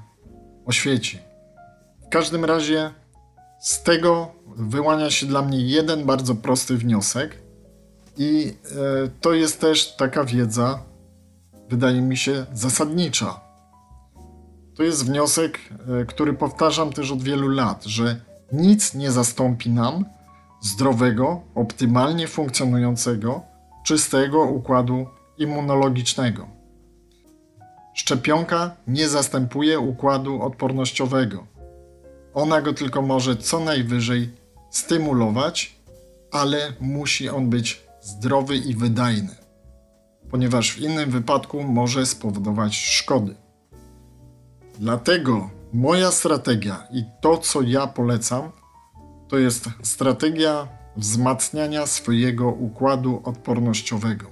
oświeci. 0.65 1.19
W 2.05 2.09
każdym 2.09 2.45
razie 2.45 2.91
z 3.61 3.83
tego 3.83 4.31
wyłania 4.55 5.11
się 5.11 5.25
dla 5.25 5.41
mnie 5.41 5.61
jeden 5.61 6.05
bardzo 6.05 6.35
prosty 6.35 6.77
wniosek, 6.77 7.49
i 8.19 8.53
e, 8.65 9.09
to 9.21 9.33
jest 9.33 9.61
też 9.61 9.95
taka 9.95 10.23
wiedza, 10.23 10.79
wydaje 11.69 12.01
mi 12.01 12.17
się, 12.17 12.45
zasadnicza. 12.53 13.39
To 14.75 14.83
jest 14.83 15.05
wniosek, 15.05 15.59
e, 16.01 16.05
który 16.05 16.33
powtarzam 16.33 16.93
też 16.93 17.11
od 17.11 17.23
wielu 17.23 17.47
lat, 17.47 17.83
że 17.83 18.21
nic 18.51 18.93
nie 18.93 19.11
zastąpi 19.11 19.69
nam 19.69 20.05
zdrowego, 20.61 21.41
optymalnie 21.55 22.27
funkcjonującego, 22.27 23.41
czystego 23.85 24.43
układu 24.43 25.07
immunologicznego. 25.37 26.47
Szczepionka 27.99 28.75
nie 28.87 29.09
zastępuje 29.09 29.79
układu 29.79 30.41
odpornościowego. 30.41 31.47
Ona 32.33 32.61
go 32.61 32.73
tylko 32.73 33.01
może 33.01 33.37
co 33.37 33.59
najwyżej 33.59 34.29
stymulować, 34.71 35.75
ale 36.31 36.73
musi 36.79 37.29
on 37.29 37.49
być 37.49 37.83
zdrowy 38.01 38.57
i 38.57 38.75
wydajny, 38.75 39.35
ponieważ 40.31 40.73
w 40.73 40.79
innym 40.79 41.11
wypadku 41.11 41.63
może 41.63 42.05
spowodować 42.05 42.75
szkody. 42.75 43.35
Dlatego 44.79 45.49
moja 45.73 46.11
strategia 46.11 46.87
i 46.91 47.03
to, 47.21 47.37
co 47.37 47.61
ja 47.61 47.87
polecam, 47.87 48.51
to 49.27 49.37
jest 49.37 49.69
strategia 49.83 50.67
wzmacniania 50.97 51.85
swojego 51.85 52.47
układu 52.47 53.21
odpornościowego. 53.23 54.25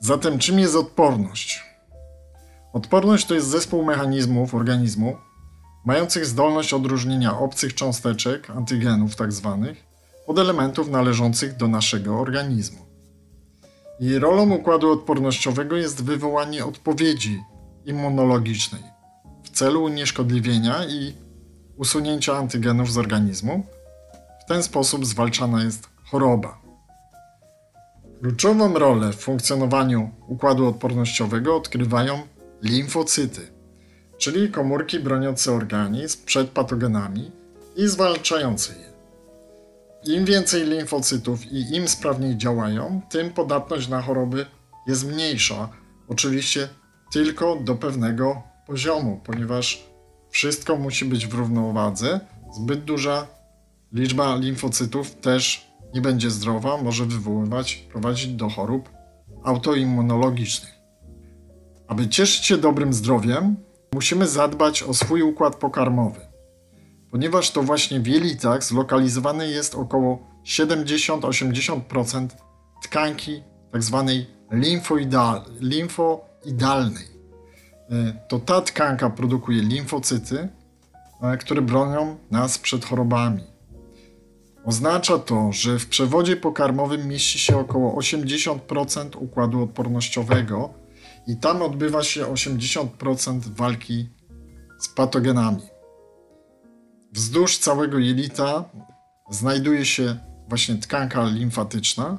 Zatem, 0.00 0.38
czym 0.38 0.58
jest 0.58 0.76
odporność? 0.76 1.73
Odporność 2.74 3.26
to 3.26 3.34
jest 3.34 3.48
zespół 3.48 3.84
mechanizmów 3.84 4.54
organizmu 4.54 5.16
mających 5.84 6.26
zdolność 6.26 6.74
odróżnienia 6.74 7.38
obcych 7.38 7.74
cząsteczek, 7.74 8.50
antygenów 8.50 9.14
tzw., 9.14 9.64
tak 9.66 9.76
od 10.26 10.38
elementów 10.38 10.88
należących 10.88 11.56
do 11.56 11.68
naszego 11.68 12.20
organizmu. 12.20 12.78
Jej 14.00 14.18
rolą 14.18 14.50
układu 14.50 14.92
odpornościowego 14.92 15.76
jest 15.76 16.04
wywołanie 16.04 16.64
odpowiedzi 16.64 17.42
immunologicznej 17.84 18.82
w 19.42 19.50
celu 19.50 19.84
unieszkodliwienia 19.84 20.84
i 20.84 21.14
usunięcia 21.76 22.36
antygenów 22.36 22.92
z 22.92 22.98
organizmu. 22.98 23.66
W 24.44 24.48
ten 24.48 24.62
sposób 24.62 25.06
zwalczana 25.06 25.64
jest 25.64 25.88
choroba. 26.04 26.58
Kluczową 28.20 28.74
rolę 28.74 29.12
w 29.12 29.16
funkcjonowaniu 29.16 30.10
układu 30.28 30.66
odpornościowego 30.66 31.56
odgrywają 31.56 32.33
limfocyty, 32.62 33.40
czyli 34.18 34.50
komórki 34.50 35.00
broniące 35.00 35.52
organizm 35.52 36.24
przed 36.24 36.50
patogenami 36.50 37.30
i 37.76 37.88
zwalczające 37.88 38.74
je. 38.74 38.94
Im 40.14 40.24
więcej 40.24 40.66
limfocytów 40.66 41.46
i 41.52 41.76
im 41.76 41.88
sprawniej 41.88 42.36
działają, 42.36 43.00
tym 43.10 43.30
podatność 43.30 43.88
na 43.88 44.02
choroby 44.02 44.46
jest 44.86 45.06
mniejsza. 45.06 45.68
Oczywiście 46.08 46.68
tylko 47.12 47.56
do 47.56 47.74
pewnego 47.74 48.42
poziomu, 48.66 49.20
ponieważ 49.24 49.84
wszystko 50.30 50.76
musi 50.76 51.04
być 51.04 51.26
w 51.26 51.34
równowadze. 51.34 52.20
Zbyt 52.52 52.84
duża 52.84 53.26
liczba 53.92 54.36
limfocytów 54.36 55.14
też 55.14 55.70
nie 55.94 56.00
będzie 56.00 56.30
zdrowa, 56.30 56.76
może 56.76 57.04
wywoływać, 57.04 57.74
prowadzić 57.74 58.26
do 58.26 58.48
chorób 58.48 58.88
autoimmunologicznych. 59.44 60.73
Aby 61.88 62.08
cieszyć 62.08 62.44
się 62.44 62.56
dobrym 62.56 62.92
zdrowiem, 62.92 63.56
musimy 63.94 64.26
zadbać 64.26 64.82
o 64.82 64.94
swój 64.94 65.22
układ 65.22 65.56
pokarmowy 65.56 66.34
ponieważ 67.14 67.50
to 67.50 67.62
właśnie 67.62 68.00
w 68.00 68.06
jelitach 68.06 68.64
zlokalizowane 68.64 69.46
jest 69.46 69.74
około 69.74 70.18
70-80% 70.44 72.28
tkanki 72.82 73.42
tzw. 73.72 74.04
Tak 74.06 74.58
limfoidal, 74.58 75.42
limfoidalnej. 75.60 77.04
E, 77.90 78.12
to 78.28 78.38
ta 78.38 78.60
tkanka 78.60 79.10
produkuje 79.10 79.62
limfocyty, 79.62 80.48
e, 81.22 81.36
które 81.36 81.62
bronią 81.62 82.16
nas 82.30 82.58
przed 82.58 82.84
chorobami. 82.84 83.44
Oznacza 84.64 85.18
to, 85.18 85.52
że 85.52 85.78
w 85.78 85.86
przewodzie 85.86 86.36
pokarmowym 86.36 87.08
mieści 87.08 87.38
się 87.38 87.58
około 87.58 88.00
80% 88.00 89.16
układu 89.16 89.62
odpornościowego 89.62 90.74
i 91.26 91.36
tam 91.36 91.62
odbywa 91.62 92.02
się 92.02 92.24
80% 92.24 93.40
walki 93.40 94.08
z 94.78 94.88
patogenami. 94.88 95.62
Wzdłuż 97.12 97.58
całego 97.58 97.98
jelita 97.98 98.64
znajduje 99.30 99.84
się 99.84 100.16
właśnie 100.48 100.74
tkanka 100.74 101.24
limfatyczna, 101.24 102.18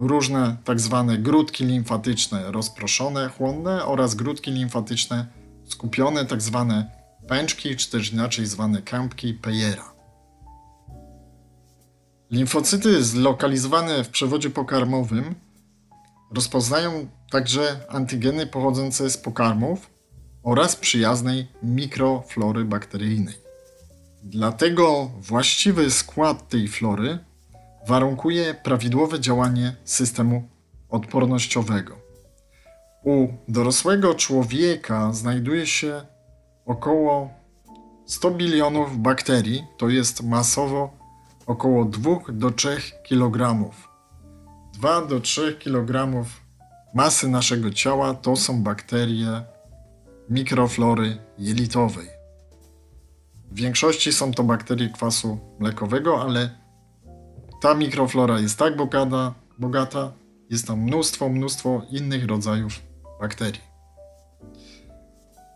różne 0.00 0.56
tak 0.64 0.80
zwane 0.80 1.18
grudki 1.18 1.64
limfatyczne 1.64 2.52
rozproszone, 2.52 3.28
chłonne 3.28 3.84
oraz 3.84 4.14
grudki 4.14 4.50
limfatyczne 4.50 5.26
skupione, 5.64 6.26
tak 6.26 6.42
zwane 6.42 6.90
pęczki, 7.28 7.76
czy 7.76 7.90
też 7.90 8.12
inaczej 8.12 8.46
zwane 8.46 8.82
kępki 8.82 9.34
Peyera. 9.34 9.92
Limfocyty 12.30 13.04
zlokalizowane 13.04 14.04
w 14.04 14.08
przewodzie 14.08 14.50
pokarmowym 14.50 15.34
rozpoznają 16.34 17.08
także 17.30 17.80
antygeny 17.88 18.46
pochodzące 18.46 19.10
z 19.10 19.18
pokarmów, 19.18 19.90
oraz 20.42 20.76
przyjaznej 20.76 21.48
mikroflory 21.62 22.64
bakteryjnej. 22.64 23.34
Dlatego 24.22 25.10
właściwy 25.20 25.90
skład 25.90 26.48
tej 26.48 26.68
flory 26.68 27.18
warunkuje 27.86 28.54
prawidłowe 28.54 29.20
działanie 29.20 29.76
systemu 29.84 30.48
odpornościowego. 30.88 31.96
U 33.04 33.28
dorosłego 33.48 34.14
człowieka 34.14 35.12
znajduje 35.12 35.66
się 35.66 36.02
około 36.66 37.30
100 38.06 38.30
bilionów 38.30 38.98
bakterii, 38.98 39.64
to 39.78 39.88
jest 39.88 40.22
masowo 40.22 40.90
około 41.46 41.84
2 41.84 42.10
do 42.32 42.50
3 42.50 42.76
kg. 43.08 43.70
2 44.80 45.06
do 45.06 45.20
3 45.20 45.58
kg 45.58 46.24
masy 46.94 47.28
naszego 47.28 47.70
ciała 47.70 48.14
to 48.14 48.36
są 48.36 48.62
bakterie 48.62 49.44
mikroflory 50.30 51.16
jelitowej. 51.38 52.08
W 53.50 53.54
większości 53.54 54.12
są 54.12 54.32
to 54.32 54.42
bakterie 54.42 54.88
kwasu 54.88 55.38
mlekowego, 55.58 56.22
ale 56.22 56.50
ta 57.60 57.74
mikroflora 57.74 58.40
jest 58.40 58.58
tak 58.58 58.76
bogata, 58.76 59.34
bogata 59.58 60.12
jest 60.50 60.66
tam 60.66 60.80
mnóstwo, 60.80 61.28
mnóstwo 61.28 61.82
innych 61.90 62.26
rodzajów 62.26 62.72
bakterii. 63.20 63.70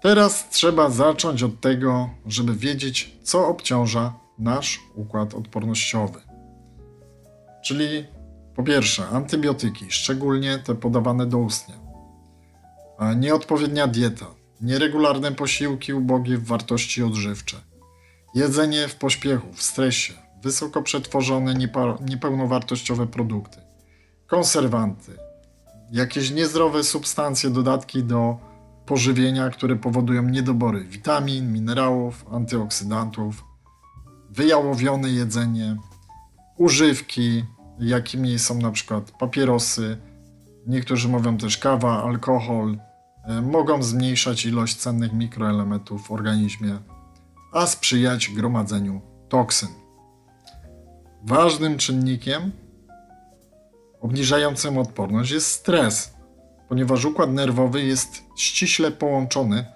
Teraz 0.03 0.49
trzeba 0.49 0.91
zacząć 0.91 1.43
od 1.43 1.61
tego, 1.61 2.11
żeby 2.27 2.55
wiedzieć, 2.55 3.17
co 3.23 3.49
obciąża 3.49 4.15
nasz 4.39 4.81
układ 4.95 5.35
odpornościowy. 5.35 6.21
Czyli 7.65 8.14
po 8.57 8.63
pierwsze, 8.63 9.09
antybiotyki, 9.09 9.87
szczególnie 9.89 10.59
te 10.59 10.75
podawane 10.75 11.27
doustnie, 11.27 11.75
nieodpowiednia 13.17 13.87
dieta, 13.87 14.27
nieregularne 14.61 15.33
posiłki 15.33 15.93
ubogie 15.95 16.39
w 16.39 16.45
wartości 16.45 17.03
odżywcze, 17.03 17.57
jedzenie 18.35 18.89
w 18.89 18.97
pośpiechu, 18.97 19.53
w 19.53 19.63
stresie, 19.63 20.15
wysoko 20.43 20.83
przetworzone, 20.83 21.55
niepełnowartościowe 22.01 23.07
produkty, 23.07 23.59
konserwanty, 24.27 25.13
jakieś 25.93 26.31
niezdrowe 26.31 26.85
substancje, 26.85 27.51
dodatki 27.51 28.03
do 28.03 28.37
pożywienia, 28.87 29.51
które 29.51 29.77
powodują 29.77 30.23
niedobory 30.23 30.85
witamin, 30.85 31.53
minerałów, 31.53 32.25
antyoksydantów, 32.33 33.45
wyjałowione 34.31 35.09
jedzenie, 35.09 35.77
używki, 36.57 37.45
jakimi 37.79 38.39
są 38.39 38.59
na 38.59 38.71
przykład 38.71 39.11
papierosy, 39.11 39.97
niektórzy 40.67 41.09
mówią 41.09 41.37
też 41.37 41.59
kawa, 41.59 42.03
alkohol, 42.05 42.79
e, 43.25 43.41
mogą 43.41 43.83
zmniejszać 43.83 44.47
ilość 44.47 44.77
cennych 44.77 45.13
mikroelementów 45.13 46.07
w 46.07 46.13
organizmie, 46.13 46.79
a 47.53 47.67
sprzyjać 47.67 48.31
gromadzeniu 48.31 49.01
toksyn. 49.29 49.69
Ważnym 51.25 51.79
czynnikiem 51.79 52.53
obniżającym 54.01 54.79
odporność 54.79 55.31
jest 55.31 55.51
stres, 55.51 56.15
ponieważ 56.69 57.05
układ 57.05 57.31
nerwowy 57.31 57.83
jest 57.83 58.23
ściśle 58.37 58.91
połączony 58.91 59.67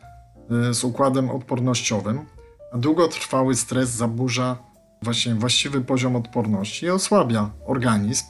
e, 0.50 0.75
z 0.75 0.85
układem 0.85 1.31
odpornościowym, 1.31 2.26
a 2.73 2.78
długotrwały 2.78 3.55
stres 3.55 3.90
zaburza 3.90 4.68
właśnie 5.02 5.35
właściwy 5.35 5.81
poziom 5.81 6.17
odporności 6.17 6.87
i 6.87 6.90
osłabia 6.90 7.50
organizm, 7.67 8.25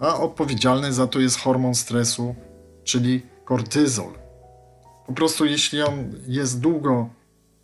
a 0.00 0.20
odpowiedzialny 0.20 0.92
za 0.92 1.06
to 1.06 1.20
jest 1.20 1.38
hormon 1.40 1.74
stresu, 1.74 2.34
czyli 2.84 3.22
kortyzol. 3.44 4.12
Po 5.06 5.12
prostu 5.12 5.44
jeśli 5.44 5.82
on 5.82 6.12
jest 6.26 6.60
długo 6.60 7.08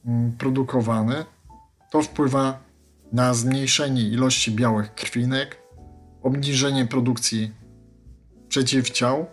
mm, 0.07 0.33
produkowany, 0.33 1.25
to 1.91 2.03
wpływa 2.03 2.59
na 3.13 3.35
zmniejszenie 3.35 4.03
ilości 4.03 4.53
białych 4.53 4.95
krwinek, 4.95 5.63
obniżenie 6.23 6.87
produkcji 6.87 7.53
przeciwciał 8.49 9.27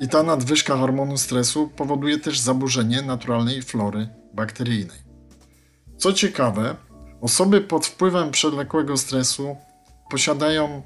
i 0.00 0.08
ta 0.08 0.22
nadwyżka 0.22 0.76
hormonu 0.76 1.18
stresu 1.18 1.68
powoduje 1.68 2.18
też 2.18 2.38
zaburzenie 2.38 3.02
naturalnej 3.02 3.62
flory 3.62 4.08
bakteryjnej. 4.34 4.98
Co 5.96 6.12
ciekawe, 6.12 6.76
osoby 7.20 7.60
pod 7.60 7.86
wpływem 7.86 8.30
przewlekłego 8.30 8.96
stresu 8.96 9.56
posiadają 10.10 10.82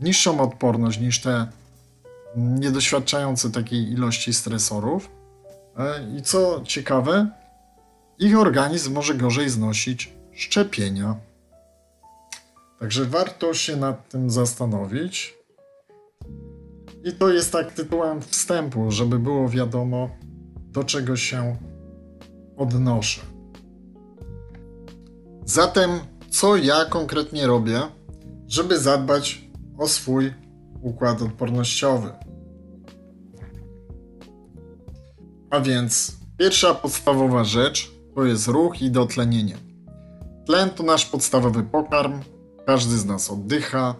niższą 0.00 0.40
odporność 0.40 1.00
niż 1.00 1.20
te 1.20 1.46
niedoświadczające 2.36 3.50
takiej 3.50 3.92
ilości 3.92 4.34
stresorów. 4.34 5.10
E, 5.76 6.16
I 6.18 6.22
co 6.22 6.60
ciekawe, 6.64 7.28
ich 8.18 8.38
organizm 8.38 8.94
może 8.94 9.14
gorzej 9.14 9.50
znosić 9.50 10.12
szczepienia. 10.32 11.16
Także 12.80 13.04
warto 13.04 13.54
się 13.54 13.76
nad 13.76 14.08
tym 14.08 14.30
zastanowić. 14.30 15.34
I 17.04 17.12
to 17.12 17.28
jest 17.28 17.52
tak 17.52 17.72
tytułem 17.72 18.22
wstępu, 18.22 18.90
żeby 18.90 19.18
było 19.18 19.48
wiadomo, 19.48 20.10
do 20.56 20.84
czego 20.84 21.16
się 21.16 21.56
odnoszę. 22.56 23.20
Zatem, 25.50 25.90
co 26.30 26.56
ja 26.56 26.84
konkretnie 26.84 27.46
robię, 27.46 27.82
żeby 28.48 28.78
zadbać 28.78 29.44
o 29.78 29.88
swój 29.88 30.34
układ 30.82 31.22
odpornościowy? 31.22 32.10
A 35.50 35.60
więc, 35.60 36.16
pierwsza 36.36 36.74
podstawowa 36.74 37.44
rzecz 37.44 37.90
to 38.14 38.24
jest 38.24 38.48
ruch 38.48 38.82
i 38.82 38.90
dotlenienie. 38.90 39.56
Tlen 40.46 40.70
to 40.70 40.82
nasz 40.82 41.06
podstawowy 41.06 41.62
pokarm, 41.62 42.20
każdy 42.66 42.98
z 42.98 43.04
nas 43.04 43.30
oddycha, 43.30 43.94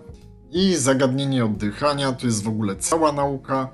i 0.50 0.74
zagadnienie 0.74 1.44
oddychania 1.44 2.12
to 2.12 2.26
jest 2.26 2.42
w 2.42 2.48
ogóle 2.48 2.76
cała 2.76 3.12
nauka. 3.12 3.68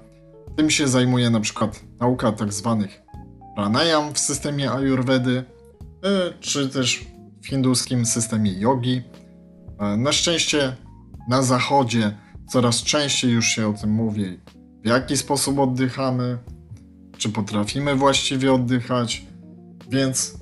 Tym 0.56 0.70
się 0.70 0.88
zajmuje 0.88 1.30
na 1.30 1.40
przykład 1.40 1.80
nauka 2.00 2.32
tak 2.32 2.52
zwanych 2.52 3.02
pranayam 3.56 4.14
w 4.14 4.18
systemie 4.18 4.72
ayurvedy, 4.72 5.44
e, 6.04 6.32
czy 6.40 6.68
też 6.68 7.15
w 7.46 7.48
hinduskim 7.48 8.06
systemie 8.06 8.52
yogi. 8.52 9.02
E, 9.78 9.96
na 9.96 10.12
szczęście 10.12 10.76
na 11.28 11.42
zachodzie 11.42 12.16
coraz 12.48 12.82
częściej 12.82 13.30
już 13.30 13.46
się 13.46 13.68
o 13.68 13.72
tym 13.72 13.90
mówi, 13.90 14.40
w 14.84 14.88
jaki 14.88 15.16
sposób 15.16 15.58
oddychamy, 15.58 16.38
czy 17.18 17.28
potrafimy 17.28 17.94
właściwie 17.94 18.52
oddychać. 18.52 19.26
Więc 19.88 20.38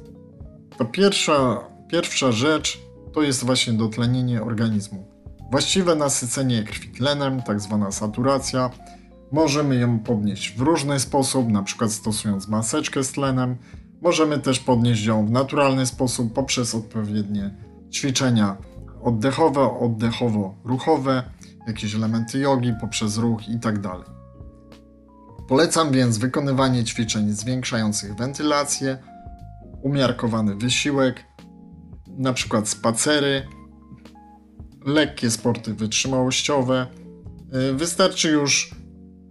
to 0.79 0.85
pierwsza, 0.85 1.65
pierwsza 1.89 2.33
rzecz 2.33 2.81
to 3.15 3.23
jest 3.23 3.45
właśnie 3.45 3.73
dotlenienie 3.73 4.43
organizmu. 4.43 5.09
Właściwe 5.51 5.95
nasycenie 5.95 6.63
krwi 6.63 6.89
tlenem, 6.89 7.43
tak 7.43 7.61
zwana 7.61 7.93
saturacja, 7.93 8.71
możemy 9.33 9.77
ją 9.77 9.99
podnieść 9.99 10.57
w 10.57 10.61
różny 10.61 11.01
sposób, 11.01 11.49
na 11.49 11.63
przykład 11.63 11.93
stosując 11.93 12.49
maseczkę 12.49 13.05
z 13.05 13.13
tlenem. 13.13 13.57
Możemy 14.03 14.39
też 14.39 14.61
podnieść 14.61 15.05
ją 15.05 15.27
w 15.27 15.31
naturalny 15.31 15.87
sposób 15.87 16.33
poprzez 16.33 16.75
odpowiednie 16.75 17.55
ćwiczenia 17.93 18.57
oddechowe, 19.03 19.61
oddechowo-ruchowe, 19.61 21.23
jakieś 21.67 21.95
elementy 21.95 22.39
jogi 22.39 22.73
poprzez 22.81 23.19
ruch 23.19 23.49
itd. 23.49 23.83
Tak 23.83 24.15
Polecam 25.49 25.93
więc 25.93 26.19
wykonywanie 26.19 26.85
ćwiczeń 26.85 27.33
zwiększających 27.33 28.15
wentylację, 28.17 28.99
umiarkowany 29.83 30.55
wysiłek, 30.55 31.25
na 32.09 32.33
przykład 32.33 32.69
spacery, 32.69 33.47
lekkie 34.87 35.31
sporty 35.31 35.75
wytrzymałościowe. 35.75 36.87
Wystarczy 37.75 38.31
już 38.31 38.75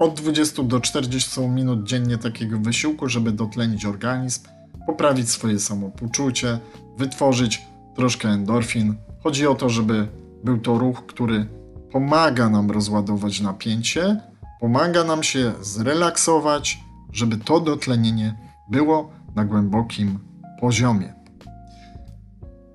od 0.04 0.14
20 0.14 0.64
do 0.64 0.80
40 0.80 1.42
minut 1.48 1.84
dziennie 1.84 2.18
takiego 2.18 2.60
wysiłku, 2.60 3.10
żeby 3.10 3.32
dotlenić 3.32 3.86
organizm, 3.86 4.42
poprawić 4.86 5.30
swoje 5.30 5.60
samopoczucie, 5.60 6.60
wytworzyć 6.98 7.62
troszkę 7.96 8.28
endorfin. 8.30 8.96
Chodzi 9.24 9.48
o 9.48 9.56
to, 9.56 9.70
żeby 9.70 10.08
był 10.44 10.58
to 10.58 10.78
ruch, 10.78 11.06
który 11.06 11.48
pomaga 11.92 12.50
nam 12.50 12.72
rozładować 12.72 13.42
napięcie, 13.42 14.22
pomaga 14.60 15.04
nam 15.04 15.24
się 15.24 15.54
zrelaksować, 15.62 16.80
żeby 17.12 17.38
to 17.38 17.60
dotlenienie 17.60 18.36
było 18.70 19.12
na 19.36 19.46
głębokim 19.46 20.20
poziomie. 20.62 21.14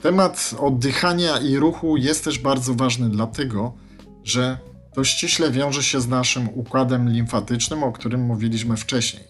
Temat 0.02 0.54
oddychania 0.60 1.38
i 1.38 1.56
ruchu 1.56 1.96
jest 1.96 2.24
też 2.24 2.38
bardzo 2.38 2.74
ważny, 2.74 3.08
dlatego 3.08 3.72
że 4.24 4.58
to 4.98 5.04
ściśle 5.04 5.50
wiąże 5.50 5.82
się 5.82 6.00
z 6.00 6.08
naszym 6.08 6.48
układem 6.54 7.08
limfatycznym, 7.08 7.82
o 7.82 7.92
którym 7.92 8.20
mówiliśmy 8.20 8.76
wcześniej, 8.76 9.24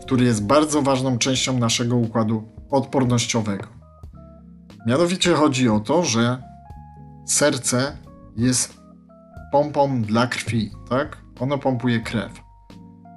który 0.00 0.24
jest 0.24 0.46
bardzo 0.46 0.82
ważną 0.82 1.18
częścią 1.18 1.58
naszego 1.58 1.96
układu 1.96 2.48
odpornościowego. 2.70 3.66
Mianowicie 4.86 5.34
chodzi 5.34 5.68
o 5.68 5.80
to, 5.80 6.04
że 6.04 6.42
serce 7.26 7.96
jest 8.36 8.76
pompą 9.52 10.02
dla 10.02 10.26
krwi, 10.26 10.70
tak? 10.90 11.22
Ono 11.40 11.58
pompuje 11.58 12.00
krew. 12.00 12.32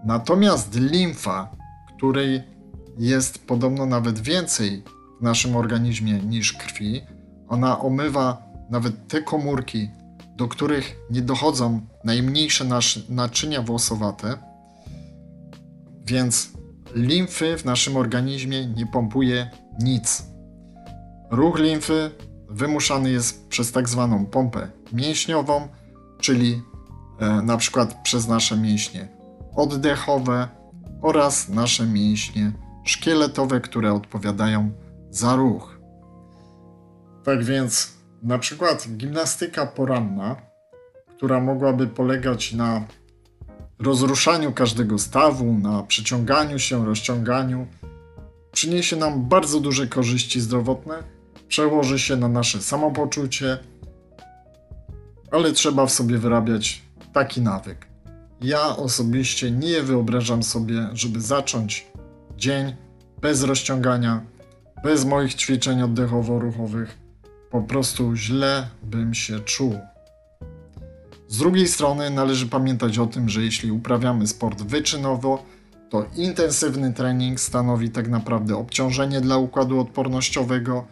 Natomiast 0.06 0.76
limfa, 0.76 1.52
której 1.98 2.44
jest 2.98 3.48
podobno 3.48 3.86
nawet 3.86 4.20
więcej 4.20 4.84
w 5.20 5.24
naszym 5.24 5.56
organizmie 5.56 6.14
niż 6.14 6.54
krwi. 6.54 7.02
Ona 7.48 7.80
omywa 7.80 8.44
nawet 8.70 9.08
te 9.08 9.22
komórki, 9.22 9.90
do 10.36 10.48
których 10.48 10.96
nie 11.10 11.22
dochodzą 11.22 11.82
najmniejsze 12.04 12.66
naczynia 13.10 13.62
włosowate, 13.62 14.38
więc 16.06 16.52
limfy 16.96 17.58
w 17.58 17.66
naszym 17.66 17.98
organizmie 17.98 18.66
nie 18.66 18.86
pompuje 18.88 19.50
nic. 19.80 20.24
Ruch 21.32 21.60
limfy 21.60 22.12
wymuszany 22.50 23.12
jest 23.12 23.48
przez 23.48 23.72
tak 23.72 23.90
zwaną 23.90 24.26
pompę 24.26 24.68
mięśniową, 24.94 25.68
czyli 26.20 26.62
e, 27.20 27.42
na 27.42 27.58
przykład 27.58 28.02
przez 28.04 28.28
nasze 28.28 28.58
mięśnie 28.58 29.08
oddechowe 29.56 30.48
oraz 31.02 31.50
nasze 31.50 31.86
mięśnie 31.86 32.52
szkieletowe, 32.84 33.62
które 33.62 33.94
odpowiadają 33.94 34.72
za 35.10 35.36
ruch. 35.36 35.80
Tak 37.24 37.44
więc, 37.44 37.95
na 38.26 38.40
przykład 38.40 38.88
gimnastyka 38.98 39.66
poranna, 39.66 40.36
która 41.18 41.40
mogłaby 41.40 41.88
polegać 41.88 42.54
na 42.54 42.88
rozruszaniu 43.80 44.52
każdego 44.52 45.00
stawu, 45.00 45.54
na 45.54 45.84
przyciąganiu 45.84 46.60
się, 46.60 46.86
rozciąganiu, 46.86 47.68
przyniesie 48.52 48.96
nam 48.96 49.26
bardzo 49.26 49.60
duże 49.60 49.88
korzyści 49.88 50.42
zdrowotne, 50.42 51.04
przełoży 51.48 52.00
się 52.00 52.16
na 52.16 52.28
nasze 52.28 52.62
samopoczucie, 52.62 53.58
ale 55.32 55.52
trzeba 55.52 55.86
w 55.86 55.92
sobie 55.92 56.18
wyrabiać 56.18 56.82
taki 57.14 57.42
nawyk. 57.42 57.88
Ja 58.42 58.78
osobiście 58.78 59.52
nie 59.52 59.82
wyobrażam 59.82 60.44
sobie, 60.44 60.90
żeby 60.94 61.22
zacząć 61.22 61.88
dzień 62.38 62.76
bez 63.22 63.44
rozciągania, 63.44 64.22
bez 64.84 65.06
moich 65.06 65.36
ćwiczeń 65.36 65.82
oddechowo-ruchowych. 65.82 67.05
Po 67.56 67.62
prostu 67.62 68.16
źle 68.16 68.68
bym 68.84 69.14
się 69.14 69.40
czuł. 69.40 69.80
Z 71.28 71.38
drugiej 71.38 71.68
strony 71.68 72.10
należy 72.10 72.48
pamiętać 72.48 72.98
o 72.98 73.08
tym, 73.08 73.30
że 73.30 73.42
jeśli 73.42 73.72
uprawiamy 73.72 74.28
sport 74.28 74.62
wyczynowo, 74.62 75.44
to 75.90 76.06
intensywny 76.16 76.94
trening 76.94 77.40
stanowi 77.40 77.90
tak 77.90 78.08
naprawdę 78.08 78.56
obciążenie 78.56 79.22
dla 79.22 79.38
układu 79.38 79.80
odpornościowego 79.80 80.86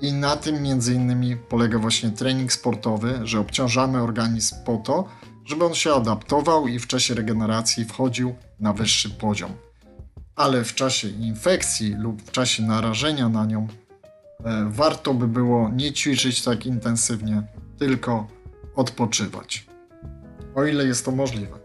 i 0.00 0.12
na 0.12 0.36
tym 0.36 0.62
między 0.62 0.94
innymi 0.94 1.36
polega 1.36 1.78
właśnie 1.78 2.10
trening 2.10 2.52
sportowy, 2.52 3.20
że 3.22 3.40
obciążamy 3.40 4.02
organizm 4.02 4.56
po 4.64 4.76
to, 4.76 5.08
żeby 5.44 5.64
on 5.64 5.74
się 5.74 5.92
adaptował 5.92 6.68
i 6.68 6.78
w 6.78 6.86
czasie 6.86 7.14
regeneracji 7.14 7.84
wchodził 7.84 8.34
na 8.60 8.72
wyższy 8.72 9.10
poziom. 9.10 9.50
Ale 10.36 10.64
w 10.64 10.74
czasie 10.74 11.08
infekcji 11.08 11.94
lub 11.94 12.22
w 12.22 12.30
czasie 12.30 12.62
narażenia 12.62 13.28
na 13.28 13.46
nią 13.46 13.68
warto 14.68 15.14
by 15.14 15.28
było 15.28 15.68
nie 15.68 15.92
ćwiczyć 15.92 16.42
tak 16.42 16.66
intensywnie, 16.66 17.42
tylko 17.78 18.26
odpoczywać. 18.76 19.66
O 20.54 20.64
ile 20.64 20.84
jest 20.84 21.04
to 21.04 21.10
możliwe. 21.10 21.58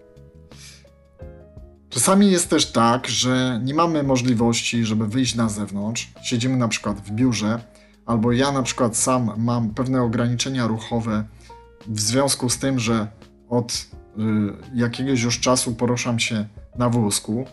Czasami 1.90 2.32
jest 2.32 2.50
też 2.50 2.72
tak, 2.72 3.08
że 3.08 3.62
nie 3.64 3.74
mamy 3.74 4.04
możliwości, 4.04 4.86
żeby 4.86 5.08
wyjść 5.08 5.36
na 5.36 5.50
zewnątrz. 5.50 6.12
Siedzimy 6.22 6.58
na 6.58 6.68
przykład 6.68 7.02
w 7.02 7.12
biurze, 7.12 7.60
albo 8.06 8.32
ja 8.32 8.52
na 8.52 8.64
przykład 8.64 8.98
sam 8.98 9.32
mam 9.38 9.74
pewne 9.74 10.02
ograniczenia 10.02 10.68
ruchowe 10.68 11.24
w 11.88 12.00
związku 12.00 12.50
z 12.50 12.58
tym, 12.58 12.80
że 12.80 13.08
od 13.50 13.74
y, 13.74 13.86
jakiegoś 14.74 15.22
już 15.22 15.40
czasu 15.40 15.76
poruszam 15.76 16.20
się 16.20 16.46
na 16.76 16.90
wózku, 16.90 17.46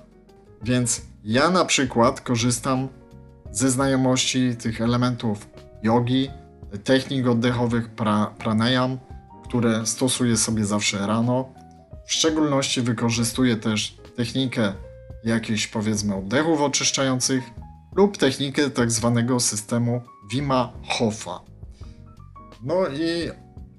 więc 0.62 1.02
ja 1.24 1.50
na 1.50 1.64
przykład 1.64 2.20
korzystam 2.20 2.88
ze 3.54 3.70
znajomości 3.70 4.56
tych 4.56 4.80
elementów 4.80 5.48
jogi, 5.82 6.30
technik 6.84 7.26
oddechowych 7.26 7.88
pra, 7.88 8.34
pranayam, 8.38 8.98
które 9.44 9.86
stosuję 9.86 10.36
sobie 10.36 10.64
zawsze 10.64 11.06
rano. 11.06 11.52
W 12.06 12.12
szczególności 12.12 12.82
wykorzystuję 12.82 13.56
też 13.56 13.98
technikę 14.16 14.72
jakichś 15.24 15.66
powiedzmy 15.66 16.14
oddechów 16.14 16.60
oczyszczających 16.60 17.44
lub 17.96 18.16
technikę 18.16 18.70
tak 18.70 18.90
zwanego 18.90 19.40
systemu 19.40 20.02
Wima 20.32 20.72
Hofa. 20.88 21.40
No 22.62 22.88
i 22.88 23.30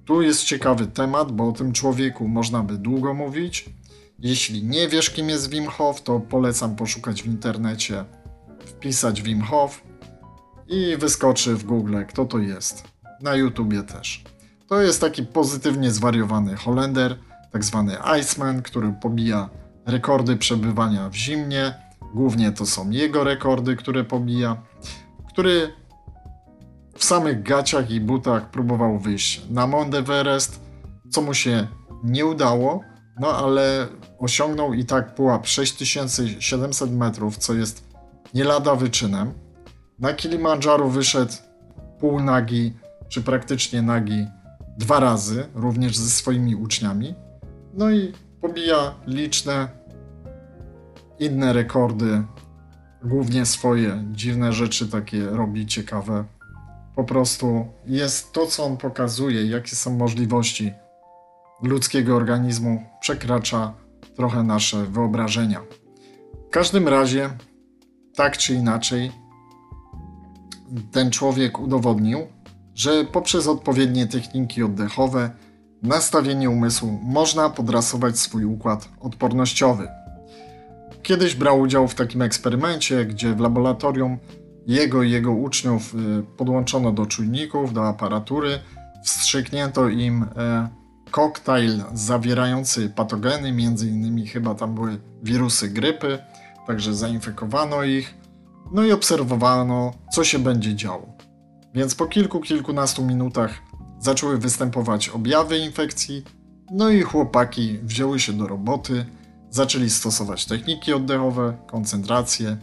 tu 0.06 0.22
jest 0.22 0.44
ciekawy 0.44 0.88
temat, 0.88 1.32
bo 1.32 1.48
o 1.48 1.52
tym 1.52 1.74
człowieku 1.74 2.28
można 2.28 2.64
by 2.64 2.78
długo 2.78 3.14
mówić. 3.14 3.66
Jeśli 4.20 4.64
nie 4.64 4.88
wiesz, 4.88 5.10
kim 5.10 5.30
jest 5.30 5.50
Wim 5.50 5.68
Hof, 5.68 6.04
to 6.04 6.20
polecam 6.20 6.76
poszukać 6.76 7.24
w 7.24 7.26
internecie, 7.26 8.06
wpisać 8.86 9.21
Wim 9.21 9.41
Hof 9.41 9.84
i 10.67 10.98
wyskoczy 10.98 11.56
w 11.56 11.63
Google, 11.63 11.98
kto 12.08 12.26
to 12.26 12.39
jest. 12.39 12.84
Na 13.21 13.36
YouTubie 13.36 13.84
też. 13.84 14.24
To 14.67 14.82
jest 14.82 15.02
taki 15.02 15.24
pozytywnie 15.24 15.91
zwariowany 15.91 16.56
Holender, 16.56 17.17
tak 17.52 17.63
zwany 17.63 17.98
Iceman, 18.19 18.62
który 18.62 18.93
pobija 19.02 19.50
rekordy 19.86 20.38
przebywania 20.38 21.10
w 21.10 21.15
zimnie. 21.15 21.74
Głównie 22.13 22.52
to 22.52 22.65
są 22.65 22.89
jego 22.89 23.24
rekordy, 23.24 23.76
które 23.76 24.04
pobija. 24.04 24.58
Który 25.30 25.74
w 26.98 27.04
samych 27.04 27.43
gaciach 27.43 27.91
i 27.91 28.02
butach 28.02 28.52
próbował 28.52 29.00
wyjść 29.00 29.41
na 29.50 29.67
Mount 29.67 29.95
Everest, 29.95 30.60
co 31.10 31.21
mu 31.21 31.34
się 31.34 31.67
nie 32.04 32.26
udało, 32.26 32.82
no 33.19 33.38
ale 33.38 33.88
osiągnął 34.19 34.74
i 34.74 34.86
tak 34.86 35.15
pułap 35.15 35.48
6700 35.48 36.91
metrów, 36.91 37.38
co 37.38 37.54
jest 37.54 37.85
nie 38.36 38.43
lada 38.43 38.76
wyczynem. 38.76 39.34
Na 40.00 40.13
Kilimandżaru 40.13 40.89
wyszedł 40.89 41.34
pół 42.00 42.19
nagi, 42.19 42.74
czy 43.10 43.21
praktycznie 43.21 43.82
nagi 43.82 44.28
dwa 44.78 45.00
razy, 45.00 45.48
również 45.54 45.98
ze 45.98 46.10
swoimi 46.10 46.56
uczniami. 46.56 47.15
No 47.74 47.91
i 47.91 48.13
pobija 48.41 48.95
liczne 49.08 49.67
inne 51.19 51.54
rekordy, 51.54 52.24
głównie 53.04 53.45
swoje 53.45 54.04
dziwne 54.12 54.54
rzeczy 54.54 54.88
takie 54.88 55.26
robi 55.26 55.65
ciekawe. 55.65 56.26
Po 56.95 57.04
prostu 57.04 57.67
jest 57.86 58.32
to, 58.32 58.48
co 58.48 58.63
on 58.65 58.78
pokazuje, 58.78 59.45
jakie 59.45 59.76
są 59.76 59.98
możliwości 59.98 60.74
ludzkiego 61.63 62.15
organizmu, 62.15 62.84
przekracza 63.02 63.74
trochę 64.15 64.43
nasze 64.43 64.86
wyobrażenia. 64.86 65.62
W 66.48 66.50
każdym 66.50 66.88
razie, 66.88 67.30
tak 68.15 68.38
czy 68.38 68.54
inaczej, 68.54 69.12
ten 70.91 71.12
człowiek 71.12 71.60
udowodnił, 71.60 72.19
że 72.75 73.06
poprzez 73.06 73.47
odpowiednie 73.47 74.08
techniki 74.08 74.63
oddechowe, 74.63 75.30
nastawienie 75.84 76.49
umysłu 76.49 76.99
można 77.04 77.49
podrasować 77.49 78.19
swój 78.19 78.45
układ 78.45 78.89
odpornościowy. 78.99 79.88
Kiedyś 81.04 81.36
brał 81.36 81.60
udział 81.60 81.88
w 81.88 81.95
takim 81.95 82.21
eksperymencie, 82.21 83.06
gdzie 83.06 83.36
w 83.36 83.39
laboratorium 83.39 84.17
jego 84.67 85.04
i 85.04 85.12
jego 85.12 85.32
uczniów 85.32 85.95
y, 85.95 86.23
podłączono 86.38 86.91
do 86.91 87.06
czujników, 87.06 87.73
do 87.73 87.88
aparatury, 87.88 88.60
wstrzyknięto 89.04 89.89
im 89.89 90.25
e, 90.38 90.69
koktajl 91.12 91.84
zawierający 91.93 92.89
patogeny, 92.89 93.51
między 93.51 93.88
innymi 93.88 94.28
chyba 94.28 94.56
tam 94.56 94.75
były 94.75 94.97
wirusy 95.23 95.69
grypy, 95.69 96.19
także 96.67 96.93
zainfekowano 96.93 97.84
ich, 97.84 98.13
no 98.71 98.84
i 98.84 98.91
obserwowano, 98.91 99.93
co 100.12 100.23
się 100.23 100.39
będzie 100.39 100.75
działo. 100.75 101.13
Więc 101.73 101.95
po 101.95 102.06
kilku, 102.06 102.39
kilkunastu 102.39 103.06
minutach 103.06 103.51
zaczęły 103.99 104.38
występować 104.38 105.10
objawy 105.10 105.58
infekcji, 105.58 106.23
no 106.71 106.89
i 106.89 107.01
chłopaki 107.01 107.80
wzięły 107.84 108.19
się 108.19 108.34
do 108.34 108.47
roboty, 108.47 109.06
zaczęli 109.49 109.89
stosować 109.89 110.45
techniki 110.45 110.93
oddechowe, 110.93 111.58
koncentrację 111.67 112.58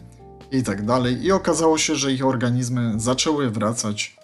tak 0.61 0.85
dalej, 0.85 1.23
i 1.23 1.31
okazało 1.31 1.77
się, 1.77 1.95
że 1.95 2.11
ich 2.11 2.25
organizmy 2.25 2.93
zaczęły 2.97 3.49
wracać 3.49 4.17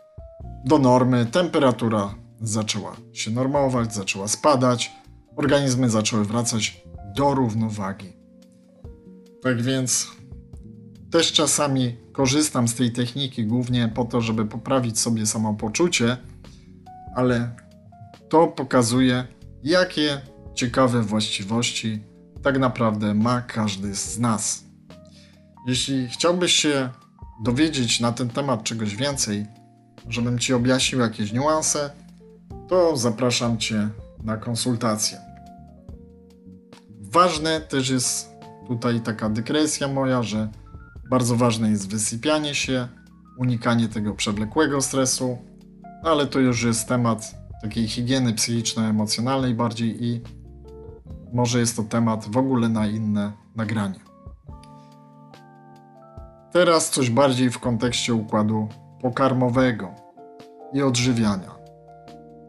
do 0.66 0.80
normy, 0.80 1.26
temperatura 1.26 2.16
zaczęła 2.42 2.96
się 3.14 3.32
normować, 3.32 3.94
zaczęła 3.94 4.28
spadać, 4.28 4.92
organizmy 5.36 5.90
zaczęły 5.90 6.26
wracać 6.26 6.82
do 7.16 7.34
równowagi. 7.34 8.19
Tak 9.42 9.62
więc 9.62 10.08
też 11.12 11.32
czasami 11.32 11.98
korzystam 12.12 12.68
z 12.68 12.76
tej 12.76 12.92
techniki 12.92 13.46
głównie 13.46 13.92
po 13.96 14.06
to, 14.06 14.22
żeby 14.22 14.46
poprawić 14.46 15.00
sobie 15.00 15.26
samopoczucie, 15.26 16.18
ale 17.16 17.56
to 18.30 18.48
pokazuje, 18.48 19.28
jakie 19.64 20.22
ciekawe 20.56 21.02
właściwości 21.02 22.04
tak 22.44 22.60
naprawdę 22.60 23.14
ma 23.14 23.42
każdy 23.42 23.96
z 23.96 24.20
nas. 24.20 24.64
Jeśli 25.68 26.08
chciałbyś 26.08 26.54
się 26.54 26.90
dowiedzieć 27.44 28.00
na 28.00 28.12
ten 28.12 28.30
temat 28.30 28.64
czegoś 28.64 28.96
więcej, 28.96 29.46
żebym 30.10 30.40
Ci 30.40 30.54
objaśnił 30.54 31.02
jakieś 31.02 31.32
niuanse, 31.32 31.90
to 32.70 32.98
zapraszam 32.98 33.58
Cię 33.58 33.90
na 34.24 34.38
konsultację. 34.38 35.18
Ważne 37.02 37.62
też 37.62 37.90
jest 37.90 38.39
tutaj 38.70 39.02
taka 39.02 39.30
dykresja 39.30 39.88
moja, 39.88 40.24
że 40.24 40.50
bardzo 41.10 41.36
ważne 41.36 41.70
jest 41.70 41.92
wysypianie 41.92 42.56
się, 42.56 42.88
unikanie 43.38 43.88
tego 43.88 44.14
przewlekłego 44.14 44.82
stresu, 44.82 45.38
ale 46.04 46.28
to 46.28 46.40
już 46.40 46.64
jest 46.64 46.88
temat 46.88 47.36
takiej 47.62 47.88
higieny 47.88 48.34
psychiczno-emocjonalnej 48.34 49.54
bardziej 49.54 50.04
i 50.06 50.22
może 51.34 51.60
jest 51.60 51.76
to 51.76 51.84
temat 51.84 52.26
w 52.32 52.38
ogóle 52.38 52.70
na 52.70 52.88
inne 52.88 53.32
nagranie. 53.56 54.00
Teraz 56.52 56.90
coś 56.90 57.10
bardziej 57.10 57.50
w 57.50 57.60
kontekście 57.60 58.14
układu 58.14 58.68
pokarmowego 59.02 59.92
i 60.74 60.82
odżywiania. 60.82 61.56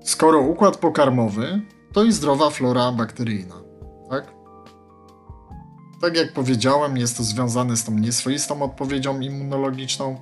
Skoro 0.04 0.40
układ 0.40 0.76
pokarmowy, 0.76 1.60
to 1.92 2.04
i 2.04 2.12
zdrowa 2.12 2.50
flora 2.50 2.92
bakteryjna, 2.92 3.54
tak? 4.10 4.39
Tak 6.00 6.16
jak 6.16 6.32
powiedziałem, 6.32 6.96
jest 6.96 7.16
to 7.16 7.24
związane 7.24 7.76
z 7.76 7.84
tą 7.84 7.98
nieswoistą 7.98 8.62
odpowiedzią 8.62 9.20
immunologiczną. 9.20 10.16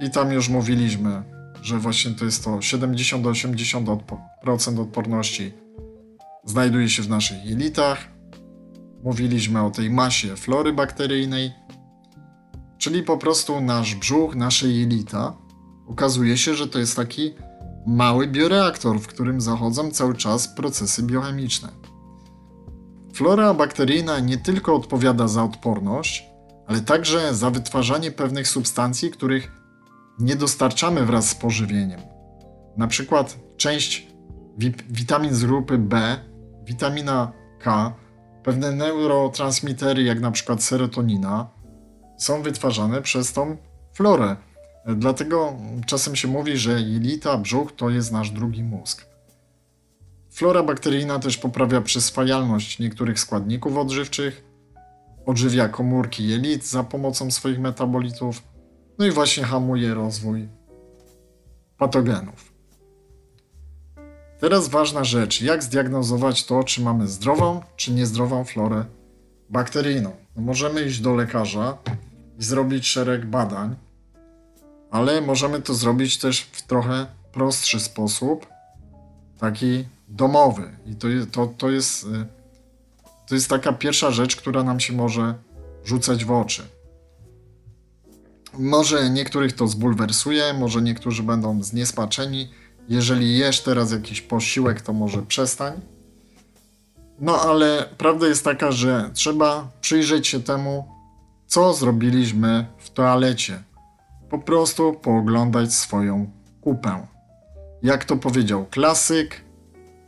I 0.00 0.10
tam 0.10 0.32
już 0.32 0.48
mówiliśmy, 0.48 1.22
że 1.62 1.78
właśnie 1.78 2.10
to 2.10 2.24
jest 2.24 2.44
to 2.44 2.50
70-80% 2.50 4.80
odporności 4.80 5.52
znajduje 6.44 6.88
się 6.88 7.02
w 7.02 7.08
naszych 7.08 7.44
jelitach. 7.44 7.98
Mówiliśmy 9.04 9.62
o 9.62 9.70
tej 9.70 9.90
masie 9.90 10.36
flory 10.36 10.72
bakteryjnej, 10.72 11.52
czyli 12.78 13.02
po 13.02 13.18
prostu 13.18 13.60
nasz 13.60 13.94
brzuch, 13.94 14.34
nasze 14.34 14.68
jelita. 14.68 15.36
Okazuje 15.86 16.38
się, 16.38 16.54
że 16.54 16.68
to 16.68 16.78
jest 16.78 16.96
taki 16.96 17.34
mały 17.86 18.26
bioreaktor, 18.26 19.00
w 19.00 19.06
którym 19.06 19.40
zachodzą 19.40 19.90
cały 19.90 20.14
czas 20.14 20.48
procesy 20.48 21.02
biochemiczne. 21.02 21.83
Flora 23.14 23.54
bakteryjna 23.54 24.20
nie 24.20 24.38
tylko 24.38 24.74
odpowiada 24.74 25.28
za 25.28 25.44
odporność, 25.44 26.24
ale 26.66 26.80
także 26.80 27.34
za 27.34 27.50
wytwarzanie 27.50 28.10
pewnych 28.10 28.48
substancji, 28.48 29.10
których 29.10 29.52
nie 30.18 30.36
dostarczamy 30.36 31.06
wraz 31.06 31.28
z 31.28 31.34
pożywieniem. 31.34 32.00
Na 32.76 32.86
przykład 32.86 33.38
część 33.56 34.06
witamin 34.90 35.34
z 35.34 35.44
grupy 35.44 35.78
B, 35.78 36.16
witamina 36.64 37.32
K, 37.60 37.94
pewne 38.42 38.72
neurotransmitery, 38.72 40.02
jak 40.02 40.20
na 40.20 40.30
przykład 40.30 40.62
serotonina, 40.62 41.50
są 42.18 42.42
wytwarzane 42.42 43.02
przez 43.02 43.32
tą 43.32 43.56
florę. 43.92 44.36
Dlatego 44.86 45.52
czasem 45.86 46.16
się 46.16 46.28
mówi, 46.28 46.56
że 46.56 46.80
jelita, 46.80 47.38
brzuch 47.38 47.72
to 47.72 47.90
jest 47.90 48.12
nasz 48.12 48.30
drugi 48.30 48.62
mózg. 48.62 49.13
Flora 50.34 50.62
bakteryjna 50.62 51.18
też 51.18 51.36
poprawia 51.38 51.80
przyswajalność 51.80 52.78
niektórych 52.78 53.20
składników 53.20 53.76
odżywczych, 53.76 54.44
odżywia 55.26 55.68
komórki 55.68 56.28
jelit 56.28 56.66
za 56.66 56.84
pomocą 56.84 57.30
swoich 57.30 57.58
metabolitów, 57.58 58.42
no 58.98 59.06
i 59.06 59.10
właśnie 59.10 59.44
hamuje 59.44 59.94
rozwój 59.94 60.48
patogenów. 61.78 62.52
Teraz 64.38 64.68
ważna 64.68 65.04
rzecz, 65.04 65.42
jak 65.42 65.62
zdiagnozować 65.62 66.44
to, 66.44 66.64
czy 66.64 66.82
mamy 66.82 67.08
zdrową, 67.08 67.62
czy 67.76 67.92
niezdrową 67.92 68.44
florę 68.44 68.84
bakteryjną. 69.50 70.10
No 70.36 70.42
możemy 70.42 70.82
iść 70.82 71.00
do 71.00 71.14
lekarza 71.14 71.78
i 72.38 72.44
zrobić 72.44 72.86
szereg 72.86 73.26
badań, 73.26 73.76
ale 74.90 75.20
możemy 75.20 75.62
to 75.62 75.74
zrobić 75.74 76.18
też 76.18 76.40
w 76.40 76.62
trochę 76.62 77.06
prostszy 77.32 77.80
sposób, 77.80 78.46
taki 79.38 79.84
domowy. 80.08 80.76
I 80.86 80.96
to, 80.96 81.08
to, 81.32 81.46
to, 81.46 81.70
jest, 81.70 82.04
y, 82.04 82.26
to 83.28 83.34
jest 83.34 83.48
taka 83.48 83.72
pierwsza 83.72 84.10
rzecz, 84.10 84.36
która 84.36 84.62
nam 84.62 84.80
się 84.80 84.92
może 84.92 85.34
rzucać 85.84 86.24
w 86.24 86.30
oczy. 86.30 86.62
Może 88.58 89.10
niektórych 89.10 89.52
to 89.52 89.66
zbulwersuje, 89.66 90.54
może 90.54 90.82
niektórzy 90.82 91.22
będą 91.22 91.62
zniesmaczeni. 91.62 92.50
Jeżeli 92.88 93.38
jesz 93.38 93.60
teraz 93.60 93.92
jakiś 93.92 94.20
posiłek, 94.20 94.82
to 94.82 94.92
może 94.92 95.22
przestań. 95.22 95.80
No 97.20 97.40
ale 97.40 97.88
prawda 97.98 98.26
jest 98.26 98.44
taka, 98.44 98.72
że 98.72 99.10
trzeba 99.14 99.68
przyjrzeć 99.80 100.26
się 100.26 100.42
temu, 100.42 100.88
co 101.46 101.74
zrobiliśmy 101.74 102.66
w 102.78 102.90
toalecie. 102.90 103.62
Po 104.30 104.38
prostu 104.38 104.92
pooglądać 104.92 105.74
swoją 105.74 106.30
kupę. 106.60 107.06
Jak 107.82 108.04
to 108.04 108.16
powiedział 108.16 108.66
klasyk, 108.66 109.43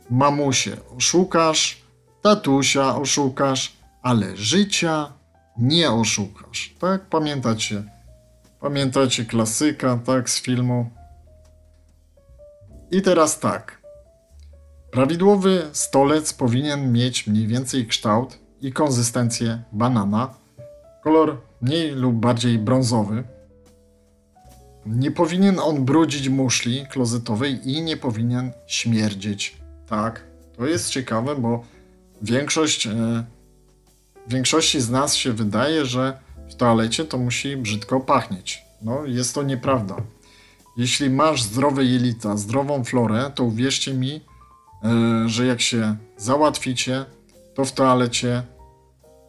mamusie 0.09 0.77
oszukasz, 0.97 1.81
tatusia 2.21 2.95
oszukasz, 2.95 3.77
ale 4.01 4.37
życia 4.37 5.13
nie 5.57 5.91
oszukasz. 5.91 6.75
Tak? 6.79 7.05
Pamiętacie? 7.05 7.83
Pamiętacie 8.59 9.25
klasyka, 9.25 9.99
tak, 10.05 10.29
z 10.29 10.41
filmu? 10.41 10.89
I 12.91 13.01
teraz 13.01 13.39
tak. 13.39 13.81
Prawidłowy 14.91 15.69
stolec 15.71 16.33
powinien 16.33 16.91
mieć 16.91 17.27
mniej 17.27 17.47
więcej 17.47 17.87
kształt 17.87 18.39
i 18.61 18.73
konsystencję 18.73 19.63
banana, 19.71 20.33
kolor 21.03 21.41
mniej 21.61 21.91
lub 21.91 22.15
bardziej 22.15 22.59
brązowy. 22.59 23.23
Nie 24.85 25.11
powinien 25.11 25.59
on 25.59 25.85
brudzić 25.85 26.29
muszli 26.29 26.85
klozetowej 26.87 27.71
i 27.71 27.81
nie 27.81 27.97
powinien 27.97 28.51
śmierdzieć. 28.67 29.57
Tak, 29.89 30.23
to 30.57 30.65
jest 30.65 30.89
ciekawe, 30.89 31.35
bo 31.35 31.63
większość, 32.21 32.87
e, 32.87 33.23
większości 34.27 34.81
z 34.81 34.89
nas 34.89 35.15
się 35.15 35.33
wydaje, 35.33 35.85
że 35.85 36.19
w 36.49 36.55
toalecie 36.55 37.05
to 37.05 37.17
musi 37.17 37.57
brzydko 37.57 37.99
pachnieć. 37.99 38.63
No, 38.81 39.05
jest 39.05 39.35
to 39.35 39.43
nieprawda. 39.43 39.95
Jeśli 40.77 41.09
masz 41.09 41.43
zdrowe 41.43 41.83
jelita, 41.83 42.37
zdrową 42.37 42.83
florę, 42.83 43.31
to 43.35 43.43
uwierzcie 43.43 43.93
mi, 43.93 44.21
e, 44.83 45.29
że 45.29 45.45
jak 45.45 45.61
się 45.61 45.95
załatwicie, 46.17 47.05
to 47.55 47.65
w 47.65 47.71
toalecie 47.71 48.43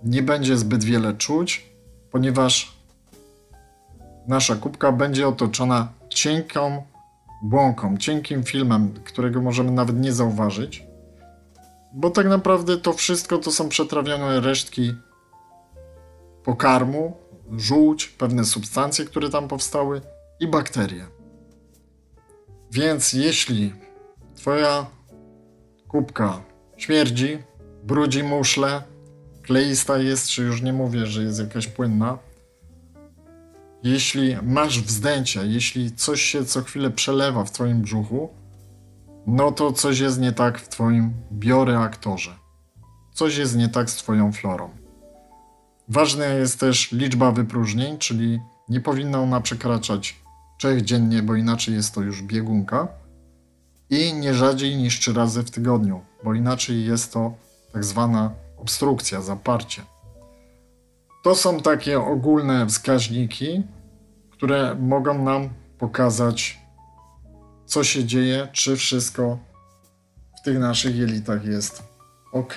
nie 0.05 0.23
będzie 0.23 0.57
zbyt 0.57 0.85
wiele 0.85 1.15
czuć, 1.15 1.67
ponieważ 2.11 2.77
nasza 4.29 4.57
kubka 4.57 4.93
będzie 4.93 5.29
otoczona 5.29 5.89
cienką 6.09 6.83
błąką, 7.43 7.97
cienkim 7.97 8.45
filmem, 8.45 8.95
którego 9.05 9.43
możemy 9.43 9.71
nawet 9.71 10.01
nie 10.01 10.13
zauważyć. 10.13 10.83
Bo 11.93 12.11
tak 12.11 12.27
naprawdę 12.27 12.77
to 12.77 12.93
wszystko 12.93 13.39
to 13.39 13.53
są 13.53 13.69
przetrawione 13.69 14.41
resztki 14.41 14.95
pokarmu, 16.45 17.17
żółć, 17.57 18.09
pewne 18.09 18.45
substancje, 18.45 19.05
które 19.05 19.29
tam 19.29 19.49
powstały 19.49 20.01
i 20.41 20.49
bakterie. 20.49 21.07
Więc 22.73 23.13
jeśli 23.13 23.73
twoja 24.35 24.87
kubka 25.89 26.41
śmierdzi, 26.77 27.39
brudzi 27.85 28.23
muszle, 28.23 28.83
kleista 29.43 29.99
jest, 29.99 30.29
czy 30.29 30.43
już 30.43 30.63
nie 30.63 30.73
mówię, 30.73 31.07
że 31.07 31.23
jest 31.23 31.41
jakaś 31.41 31.67
płynna, 31.67 32.19
jeśli 33.83 34.37
masz 34.43 34.81
wzdęcia, 34.81 35.43
jeśli 35.43 35.93
coś 35.93 36.23
się 36.23 36.45
co 36.45 36.63
chwilę 36.63 36.91
przelewa 36.91 37.45
w 37.45 37.51
twoim 37.51 37.83
brzuchu, 37.83 38.29
no 39.27 39.53
to 39.53 39.73
coś 39.73 39.99
jest 39.99 40.21
nie 40.21 40.33
tak 40.33 40.59
w 40.59 40.69
twoim 40.69 41.13
bioreaktorze. 41.33 42.35
Coś 43.15 43.37
jest 43.37 43.57
nie 43.57 43.69
tak 43.69 43.91
z 43.91 43.97
twoją 43.97 44.33
florą. 44.33 44.71
Ważna 45.89 46.25
jest 46.27 46.61
też 46.61 46.93
liczba 46.93 47.33
wypróżnień, 47.33 47.99
czyli 47.99 48.41
nie 48.69 48.81
powinna 48.81 49.21
ona 49.21 49.41
przekraczać 49.41 50.17
3 50.59 50.83
dziennie, 50.83 51.23
bo 51.23 51.35
inaczej 51.35 51.75
jest 51.75 51.95
to 51.95 52.01
już 52.01 52.23
biegunka. 52.23 52.89
I 53.91 54.15
nie 54.15 54.35
rzadziej 54.35 54.77
niż 54.77 54.99
3 55.01 55.13
razy 55.13 55.43
w 55.43 55.51
tygodniu, 55.51 56.01
bo 56.25 56.35
inaczej 56.35 56.85
jest 56.85 57.13
to 57.13 57.33
tak 57.73 57.85
zwana 57.85 58.31
obstrukcja, 58.57 59.23
zaparcie. 59.23 59.83
To 61.29 61.35
są 61.35 61.61
takie 61.61 62.01
ogólne 62.01 62.67
wskaźniki, 62.67 63.63
które 64.31 64.75
mogą 64.75 65.25
nam 65.25 65.49
pokazać, 65.79 66.59
co 67.67 67.85
się 67.85 68.05
dzieje, 68.05 68.49
czy 68.53 68.77
wszystko 68.77 69.39
w 70.39 70.45
tych 70.45 70.59
naszych 70.59 70.97
jelitach 70.97 71.45
jest 71.45 71.83
ok. 72.33 72.55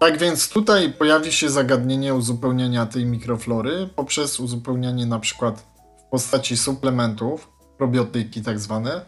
Tak 0.00 0.18
więc 0.18 0.48
tutaj 0.48 0.92
pojawi 0.92 1.32
się 1.32 1.50
zagadnienie 1.50 2.14
uzupełnienia 2.14 2.86
tej 2.86 3.06
mikroflory 3.06 3.88
poprzez 3.96 4.40
uzupełnianie 4.40 5.06
na 5.06 5.18
przykład 5.18 5.66
w 6.06 6.10
postaci 6.10 6.56
suplementów, 6.56 7.48
probiotyki 7.78 8.42
tak 8.42 8.58
zwane, 8.58 9.00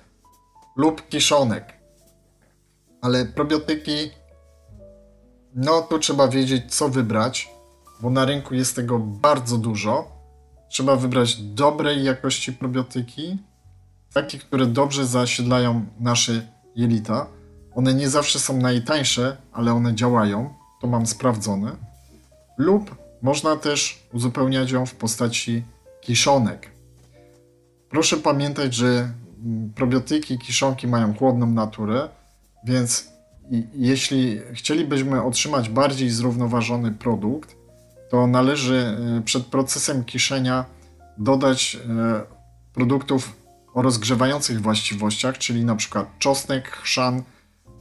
lub 0.76 1.08
kiszonek. 1.08 1.72
Ale 3.02 3.26
probiotyki 3.26 4.10
no 5.54 5.82
tu 5.82 5.98
trzeba 5.98 6.28
wiedzieć, 6.28 6.74
co 6.74 6.88
wybrać, 6.88 7.50
bo 8.00 8.10
na 8.10 8.24
rynku 8.24 8.54
jest 8.54 8.76
tego 8.76 8.98
bardzo 8.98 9.58
dużo. 9.58 10.18
Trzeba 10.70 10.96
wybrać 10.96 11.36
dobrej 11.36 12.04
jakości 12.04 12.52
probiotyki, 12.52 13.38
takie, 14.12 14.38
które 14.38 14.66
dobrze 14.66 15.06
zasiedlają 15.06 15.86
nasze 16.00 16.46
jelita. 16.76 17.26
One 17.74 17.94
nie 17.94 18.08
zawsze 18.08 18.38
są 18.38 18.56
najtańsze, 18.56 19.36
ale 19.52 19.72
one 19.72 19.94
działają, 19.94 20.54
to 20.80 20.86
mam 20.86 21.06
sprawdzone. 21.06 21.76
Lub 22.58 22.94
można 23.22 23.56
też 23.56 24.02
uzupełniać 24.12 24.70
ją 24.70 24.86
w 24.86 24.94
postaci 24.94 25.62
kiszonek. 26.00 26.70
Proszę 27.90 28.16
pamiętać, 28.16 28.74
że 28.74 28.86
mm, 29.44 29.72
probiotyki, 29.74 30.38
kiszonki 30.38 30.86
mają 30.86 31.14
chłodną 31.14 31.46
naturę, 31.46 32.08
więc 32.64 33.07
jeśli 33.74 34.40
chcielibyśmy 34.52 35.22
otrzymać 35.22 35.68
bardziej 35.68 36.10
zrównoważony 36.10 36.92
produkt, 36.92 37.56
to 38.10 38.26
należy 38.26 38.76
e, 38.76 39.22
przed 39.22 39.46
procesem 39.46 40.04
kiszenia 40.04 40.64
dodać 41.18 41.76
e, 41.76 42.20
produktów 42.74 43.36
o 43.74 43.82
rozgrzewających 43.82 44.60
właściwościach, 44.60 45.38
czyli 45.38 45.64
na 45.64 45.76
przykład 45.76 46.18
czosnek, 46.18 46.70
chrzan 46.70 47.22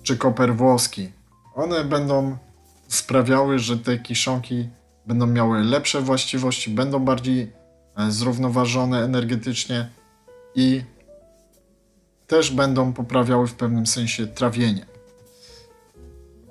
czy 0.04 0.18
koper 0.18 0.56
włoski. 0.56 1.12
One 1.56 1.84
będą 1.84 2.38
sprawiały, 2.88 3.60
że 3.60 3.78
te 3.78 3.98
kiszonki 3.98 4.70
będą 5.08 5.28
miały 5.28 5.64
lepsze 5.64 6.02
właściwości, 6.02 6.70
będą 6.70 7.00
bardziej 7.00 7.52
e, 7.98 8.12
zrównoważone 8.12 9.04
energetycznie 9.04 9.90
i 10.56 10.84
też 12.28 12.52
będą 12.52 12.94
poprawiały 12.94 13.48
w 13.48 13.54
pewnym 13.54 13.88
sensie 13.88 14.28
trawienie. 14.28 14.97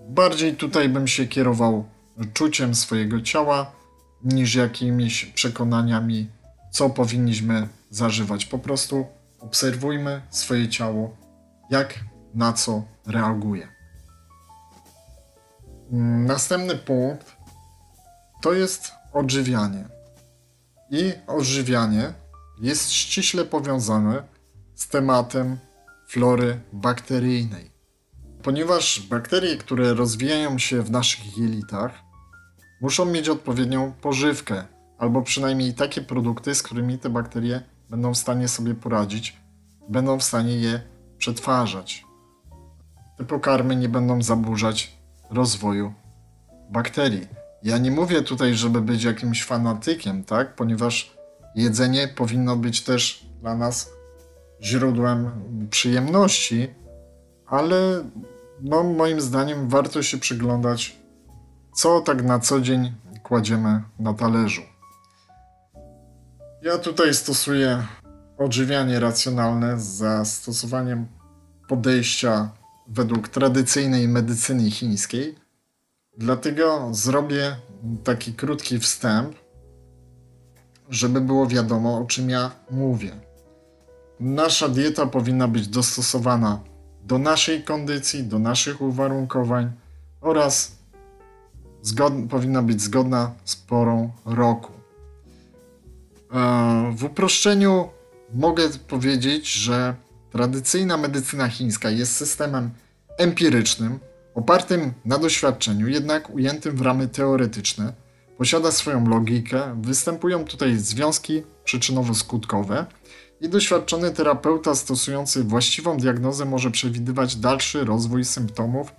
Bardziej 0.08 0.56
tutaj 0.56 0.88
bym 0.88 1.08
się 1.08 1.26
kierował 1.26 1.84
czuciem 2.32 2.74
swojego 2.74 3.20
ciała 3.20 3.72
niż 4.24 4.54
jakimiś 4.54 5.24
przekonaniami, 5.24 6.28
co 6.70 6.90
powinniśmy 6.90 7.68
zażywać. 7.90 8.46
Po 8.46 8.58
prostu 8.58 9.06
obserwujmy 9.40 10.22
swoje 10.30 10.68
ciało, 10.68 11.16
jak 11.70 11.94
na 12.34 12.52
co 12.52 12.84
reaguje. 13.06 13.68
Następny 16.26 16.76
punkt 16.76 17.36
to 18.42 18.52
jest 18.52 18.92
odżywianie. 19.12 19.84
I 20.90 21.12
odżywianie 21.26 22.12
jest 22.60 22.90
ściśle 22.90 23.44
powiązane 23.44 24.22
z 24.74 24.88
tematem 24.88 25.58
flory 26.08 26.60
bakteryjnej. 26.72 27.75
Ponieważ 28.46 29.00
bakterie, 29.00 29.56
które 29.56 29.94
rozwijają 29.94 30.58
się 30.58 30.82
w 30.82 30.90
naszych 30.90 31.38
jelitach, 31.38 31.90
muszą 32.80 33.04
mieć 33.04 33.28
odpowiednią 33.28 33.92
pożywkę, 33.92 34.64
albo 34.98 35.22
przynajmniej 35.22 35.74
takie 35.74 36.02
produkty, 36.02 36.54
z 36.54 36.62
którymi 36.62 36.98
te 36.98 37.10
bakterie 37.10 37.62
będą 37.90 38.14
w 38.14 38.18
stanie 38.18 38.48
sobie 38.48 38.74
poradzić, 38.74 39.36
będą 39.88 40.18
w 40.18 40.22
stanie 40.22 40.56
je 40.56 40.80
przetwarzać. 41.18 42.04
Te 43.18 43.24
pokarmy 43.24 43.76
nie 43.76 43.88
będą 43.88 44.22
zaburzać 44.22 44.96
rozwoju 45.30 45.92
bakterii. 46.70 47.26
Ja 47.62 47.78
nie 47.78 47.90
mówię 47.90 48.22
tutaj, 48.22 48.54
żeby 48.54 48.80
być 48.80 49.04
jakimś 49.04 49.44
fanatykiem, 49.44 50.24
tak? 50.24 50.54
Ponieważ 50.54 51.16
jedzenie 51.54 52.08
powinno 52.08 52.56
być 52.56 52.82
też 52.82 53.26
dla 53.40 53.54
nas 53.54 53.90
źródłem 54.62 55.30
przyjemności, 55.70 56.74
ale 57.46 58.04
no, 58.60 58.82
moim 58.82 59.20
zdaniem 59.20 59.68
warto 59.68 60.02
się 60.02 60.18
przyglądać, 60.18 60.96
co 61.74 62.00
tak 62.00 62.24
na 62.24 62.38
co 62.38 62.60
dzień 62.60 62.92
kładziemy 63.22 63.82
na 63.98 64.14
talerzu. 64.14 64.62
Ja 66.62 66.78
tutaj 66.78 67.14
stosuję 67.14 67.86
odżywianie 68.38 69.00
racjonalne 69.00 69.80
z 69.80 69.84
zastosowaniem 69.84 71.06
podejścia 71.68 72.50
według 72.88 73.28
tradycyjnej 73.28 74.08
medycyny 74.08 74.70
chińskiej. 74.70 75.34
Dlatego 76.18 76.88
zrobię 76.90 77.56
taki 78.04 78.34
krótki 78.34 78.78
wstęp, 78.78 79.36
żeby 80.88 81.20
było 81.20 81.46
wiadomo, 81.46 81.98
o 81.98 82.04
czym 82.04 82.30
ja 82.30 82.50
mówię. 82.70 83.12
Nasza 84.20 84.68
dieta 84.68 85.06
powinna 85.06 85.48
być 85.48 85.68
dostosowana 85.68 86.60
do 87.06 87.18
naszej 87.18 87.62
kondycji, 87.62 88.24
do 88.24 88.38
naszych 88.38 88.80
uwarunkowań 88.80 89.72
oraz 90.20 90.76
powinna 92.30 92.62
być 92.62 92.82
zgodna 92.82 93.32
z 93.44 93.56
porą 93.56 94.10
roku. 94.24 94.72
E, 96.32 96.92
w 96.96 97.04
uproszczeniu 97.04 97.88
mogę 98.34 98.68
powiedzieć, 98.88 99.52
że 99.52 99.94
tradycyjna 100.32 100.96
medycyna 100.96 101.48
chińska 101.48 101.90
jest 101.90 102.16
systemem 102.16 102.70
empirycznym, 103.18 103.98
opartym 104.34 104.92
na 105.04 105.18
doświadczeniu, 105.18 105.88
jednak 105.88 106.30
ujętym 106.30 106.76
w 106.76 106.80
ramy 106.80 107.08
teoretyczne. 107.08 107.92
Posiada 108.38 108.72
swoją 108.72 109.08
logikę, 109.08 109.82
występują 109.82 110.44
tutaj 110.44 110.76
związki 110.76 111.42
przyczynowo-skutkowe 111.64 112.84
i 113.40 113.48
doświadczony 113.48 114.10
terapeuta 114.10 114.74
stosujący 114.74 115.44
właściwą 115.44 115.96
diagnozę 115.96 116.44
może 116.44 116.70
przewidywać 116.70 117.36
dalszy 117.36 117.84
rozwój 117.84 118.24
symptomów 118.24 118.94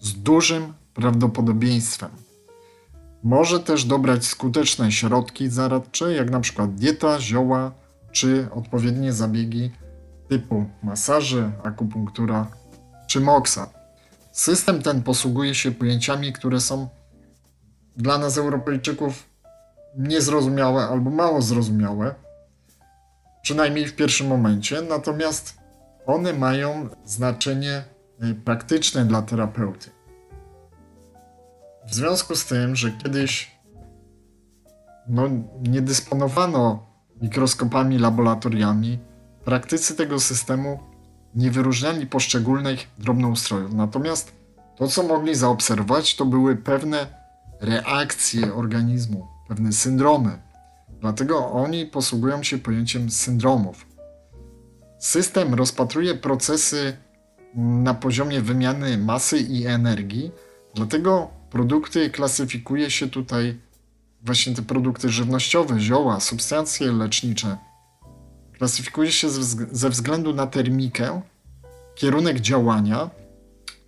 z 0.00 0.12
dużym 0.12 0.74
prawdopodobieństwem. 0.94 2.10
Może 3.22 3.60
też 3.60 3.84
dobrać 3.84 4.26
skuteczne 4.26 4.92
środki 4.92 5.48
zaradcze, 5.48 6.14
jak 6.14 6.30
na 6.30 6.40
przykład 6.40 6.74
dieta, 6.74 7.20
zioła 7.20 7.72
czy 8.12 8.48
odpowiednie 8.54 9.12
zabiegi 9.12 9.70
typu 10.28 10.64
masaże, 10.82 11.52
akupunktura 11.64 12.46
czy 13.06 13.20
moksa. 13.20 13.70
System 14.32 14.82
ten 14.82 15.02
posługuje 15.02 15.54
się 15.54 15.72
pojęciami, 15.72 16.32
które 16.32 16.60
są 16.60 16.88
dla 17.96 18.18
nas 18.18 18.38
Europejczyków 18.38 19.28
niezrozumiałe 19.98 20.88
albo 20.88 21.10
mało 21.10 21.42
zrozumiałe, 21.42 22.14
przynajmniej 23.44 23.86
w 23.86 23.96
pierwszym 23.96 24.26
momencie, 24.26 24.82
natomiast 24.82 25.58
one 26.06 26.32
mają 26.32 26.88
znaczenie 27.04 27.84
y, 28.24 28.34
praktyczne 28.34 29.04
dla 29.04 29.22
terapeuty. 29.22 29.90
W 31.86 31.94
związku 31.94 32.36
z 32.36 32.46
tym, 32.46 32.76
że 32.76 32.90
kiedyś 32.90 33.58
no, 35.08 35.28
nie 35.62 35.82
dysponowano 35.82 36.86
mikroskopami 37.22 37.98
laboratoriami, 37.98 38.98
praktycy 39.44 39.96
tego 39.96 40.20
systemu 40.20 40.78
nie 41.34 41.50
wyróżniali 41.50 42.06
poszczególnych 42.06 42.86
drobnoustrojów. 42.98 43.74
Natomiast 43.74 44.32
to, 44.76 44.88
co 44.88 45.02
mogli 45.02 45.34
zaobserwować, 45.34 46.16
to 46.16 46.24
były 46.24 46.56
pewne 46.56 47.06
reakcje 47.60 48.54
organizmu, 48.54 49.28
pewne 49.48 49.72
syndromy. 49.72 50.38
Dlatego 51.04 51.52
oni 51.52 51.86
posługują 51.86 52.42
się 52.42 52.58
pojęciem 52.58 53.10
syndromów. 53.10 53.86
System 54.98 55.54
rozpatruje 55.54 56.14
procesy 56.14 56.96
na 57.54 57.94
poziomie 57.94 58.40
wymiany 58.40 58.98
masy 58.98 59.38
i 59.38 59.66
energii, 59.66 60.30
dlatego 60.74 61.28
produkty 61.50 62.10
klasyfikuje 62.10 62.90
się 62.90 63.08
tutaj 63.08 63.58
właśnie 64.22 64.54
te 64.54 64.62
produkty 64.62 65.08
żywnościowe, 65.08 65.80
zioła, 65.80 66.20
substancje 66.20 66.92
lecznicze. 66.92 67.56
Klasyfikuje 68.52 69.12
się 69.12 69.28
ze 69.72 69.90
względu 69.90 70.34
na 70.34 70.46
termikę, 70.46 71.20
kierunek 71.94 72.40
działania, 72.40 73.10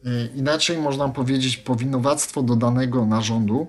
y, 0.07 0.31
inaczej 0.35 0.79
można 0.79 1.09
powiedzieć 1.09 1.57
powinowactwo 1.57 2.42
do 2.42 2.57
danego 2.57 3.07
narządu, 3.07 3.66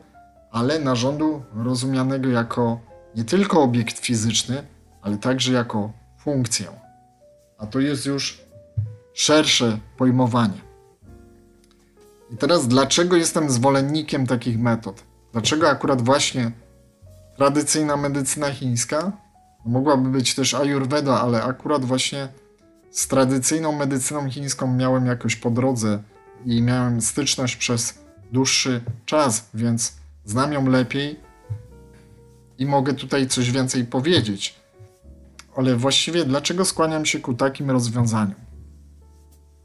ale 0.51 0.79
narządu 0.79 1.43
rozumianego 1.53 2.29
jako 2.29 2.87
nie 3.17 3.25
tylko 3.25 3.61
obiekt 3.61 3.99
fizyczny, 3.99 4.63
ale 5.01 5.17
także 5.17 5.53
jako 5.53 5.91
funkcję. 6.19 6.67
A 7.57 7.67
to 7.67 7.79
jest 7.79 8.05
już 8.05 8.41
szersze 9.13 9.79
pojmowanie. 9.97 10.61
I 12.33 12.37
teraz, 12.37 12.67
dlaczego 12.67 13.15
jestem 13.15 13.49
zwolennikiem 13.49 14.27
takich 14.27 14.59
metod? 14.59 15.03
Dlaczego 15.33 15.69
akurat 15.69 16.01
właśnie 16.01 16.51
tradycyjna 17.37 17.97
medycyna 17.97 18.51
chińska? 18.51 19.11
Mogłaby 19.65 20.09
być 20.09 20.35
też 20.35 20.53
Ayurveda, 20.53 21.21
ale 21.21 21.43
akurat 21.43 21.85
właśnie 21.85 22.27
z 22.91 23.07
tradycyjną 23.07 23.71
medycyną 23.71 24.29
chińską 24.29 24.73
miałem 24.75 25.05
jakoś 25.05 25.35
po 25.35 25.51
drodze 25.51 26.03
i 26.45 26.61
miałem 26.61 27.01
styczność 27.01 27.55
przez 27.55 27.99
dłuższy 28.31 28.81
czas, 29.05 29.49
więc 29.53 29.93
znam 30.25 30.53
ją 30.53 30.69
lepiej 30.69 31.26
i 32.57 32.65
mogę 32.65 32.93
tutaj 32.93 33.27
coś 33.27 33.51
więcej 33.51 33.85
powiedzieć. 33.85 34.55
Ale 35.55 35.75
właściwie 35.75 36.25
dlaczego 36.25 36.65
skłaniam 36.65 37.05
się 37.05 37.19
ku 37.19 37.33
takim 37.33 37.71
rozwiązaniom? 37.71 38.47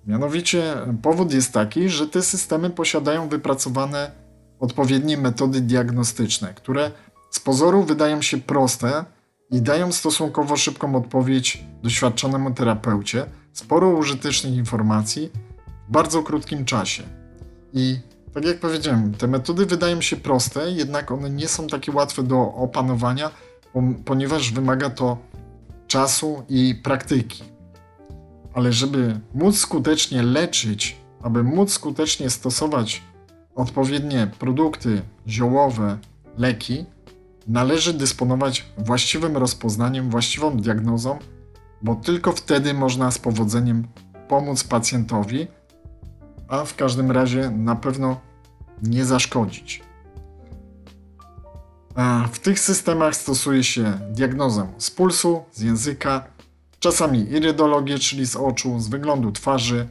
Mianowicie 0.06 0.74
powód 1.02 1.32
jest 1.32 1.52
taki, 1.52 1.88
że 1.88 2.08
te 2.08 2.22
systemy 2.22 2.70
posiadają 2.70 3.28
wypracowane 3.28 4.10
odpowiednie 4.60 5.16
metody 5.16 5.60
diagnostyczne, 5.60 6.54
które 6.54 6.90
z 7.30 7.40
pozoru 7.40 7.82
wydają 7.82 8.22
się 8.22 8.38
proste 8.38 9.04
i 9.50 9.62
dają 9.62 9.92
stosunkowo 9.92 10.56
szybką 10.56 10.96
odpowiedź 10.96 11.64
doświadczonemu 11.82 12.50
terapeucie, 12.50 13.26
sporo 13.52 13.88
użytecznych 13.88 14.54
informacji 14.54 15.30
w 15.88 15.92
bardzo 15.92 16.22
krótkim 16.22 16.64
czasie. 16.64 17.02
I 17.72 18.00
tak 18.34 18.44
jak 18.44 18.60
powiedziałem, 18.60 19.14
te 19.14 19.26
metody 19.26 19.66
wydają 19.66 20.00
się 20.00 20.16
proste, 20.16 20.70
jednak 20.70 21.10
one 21.10 21.30
nie 21.30 21.48
są 21.48 21.66
takie 21.66 21.92
łatwe 21.92 22.22
do 22.22 22.54
opanowania, 22.54 23.30
ponieważ 24.04 24.52
wymaga 24.52 24.90
to 24.90 25.18
czasu 25.86 26.42
i 26.48 26.74
praktyki. 26.82 27.42
Ale 28.54 28.72
żeby 28.72 29.20
móc 29.34 29.58
skutecznie 29.58 30.22
leczyć, 30.22 30.96
aby 31.22 31.44
móc 31.44 31.72
skutecznie 31.72 32.30
stosować 32.30 33.02
odpowiednie 33.54 34.30
produkty 34.38 35.02
ziołowe, 35.28 35.98
leki, 36.38 36.84
należy 37.48 37.92
dysponować 37.92 38.66
właściwym 38.78 39.36
rozpoznaniem, 39.36 40.10
właściwą 40.10 40.56
diagnozą, 40.56 41.18
bo 41.82 41.94
tylko 41.94 42.32
wtedy 42.32 42.74
można 42.74 43.10
z 43.10 43.18
powodzeniem 43.18 43.88
pomóc 44.28 44.64
pacjentowi 44.64 45.46
a 46.52 46.64
w 46.64 46.76
każdym 46.76 47.10
razie 47.10 47.50
na 47.50 47.76
pewno 47.76 48.20
nie 48.82 49.04
zaszkodzić. 49.04 49.82
W 52.32 52.38
tych 52.38 52.60
systemach 52.60 53.16
stosuje 53.16 53.64
się 53.64 53.98
diagnozę 54.10 54.72
z 54.78 54.90
pulsu, 54.90 55.44
z 55.52 55.60
języka, 55.60 56.24
czasami 56.78 57.32
irydologię, 57.32 57.98
czyli 57.98 58.26
z 58.26 58.36
oczu, 58.36 58.80
z 58.80 58.88
wyglądu 58.88 59.32
twarzy, 59.32 59.88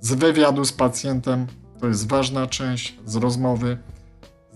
z 0.00 0.14
wywiadu 0.14 0.64
z 0.64 0.72
pacjentem, 0.72 1.46
to 1.80 1.86
jest 1.86 2.08
ważna 2.08 2.46
część 2.46 2.98
z 3.04 3.16
rozmowy, 3.16 3.78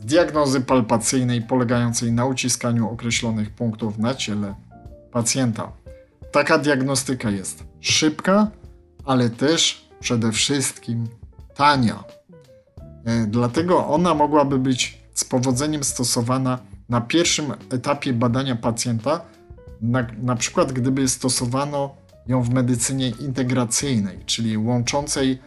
z 0.00 0.04
diagnozy 0.04 0.60
palpacyjnej 0.60 1.42
polegającej 1.42 2.12
na 2.12 2.26
uciskaniu 2.26 2.90
określonych 2.90 3.50
punktów 3.50 3.98
na 3.98 4.14
ciele 4.14 4.54
pacjenta. 5.12 5.72
Taka 6.32 6.58
diagnostyka 6.58 7.30
jest 7.30 7.64
szybka, 7.80 8.50
ale 9.04 9.30
też 9.30 9.88
przede 10.00 10.32
wszystkim 10.32 11.06
tania. 11.54 12.04
E, 13.04 13.26
dlatego 13.26 13.86
ona 13.86 14.14
mogłaby 14.14 14.58
być 14.58 14.98
z 15.14 15.24
powodzeniem 15.24 15.84
stosowana 15.84 16.58
na 16.88 17.00
pierwszym 17.00 17.52
etapie 17.70 18.12
badania 18.12 18.56
pacjenta, 18.56 19.20
na, 19.80 20.06
na 20.22 20.36
przykład 20.36 20.72
gdyby 20.72 21.08
stosowano 21.08 21.94
ją 22.26 22.42
w 22.42 22.50
medycynie 22.50 23.08
integracyjnej, 23.08 24.18
czyli 24.26 24.58
łączącej 24.58 25.38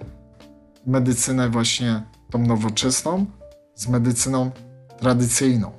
medycynę 0.85 1.49
właśnie 1.49 2.03
tą 2.29 2.39
nowoczesną 2.39 3.25
z 3.75 3.87
medycyną 3.87 4.51
tradycyjną. 4.99 5.71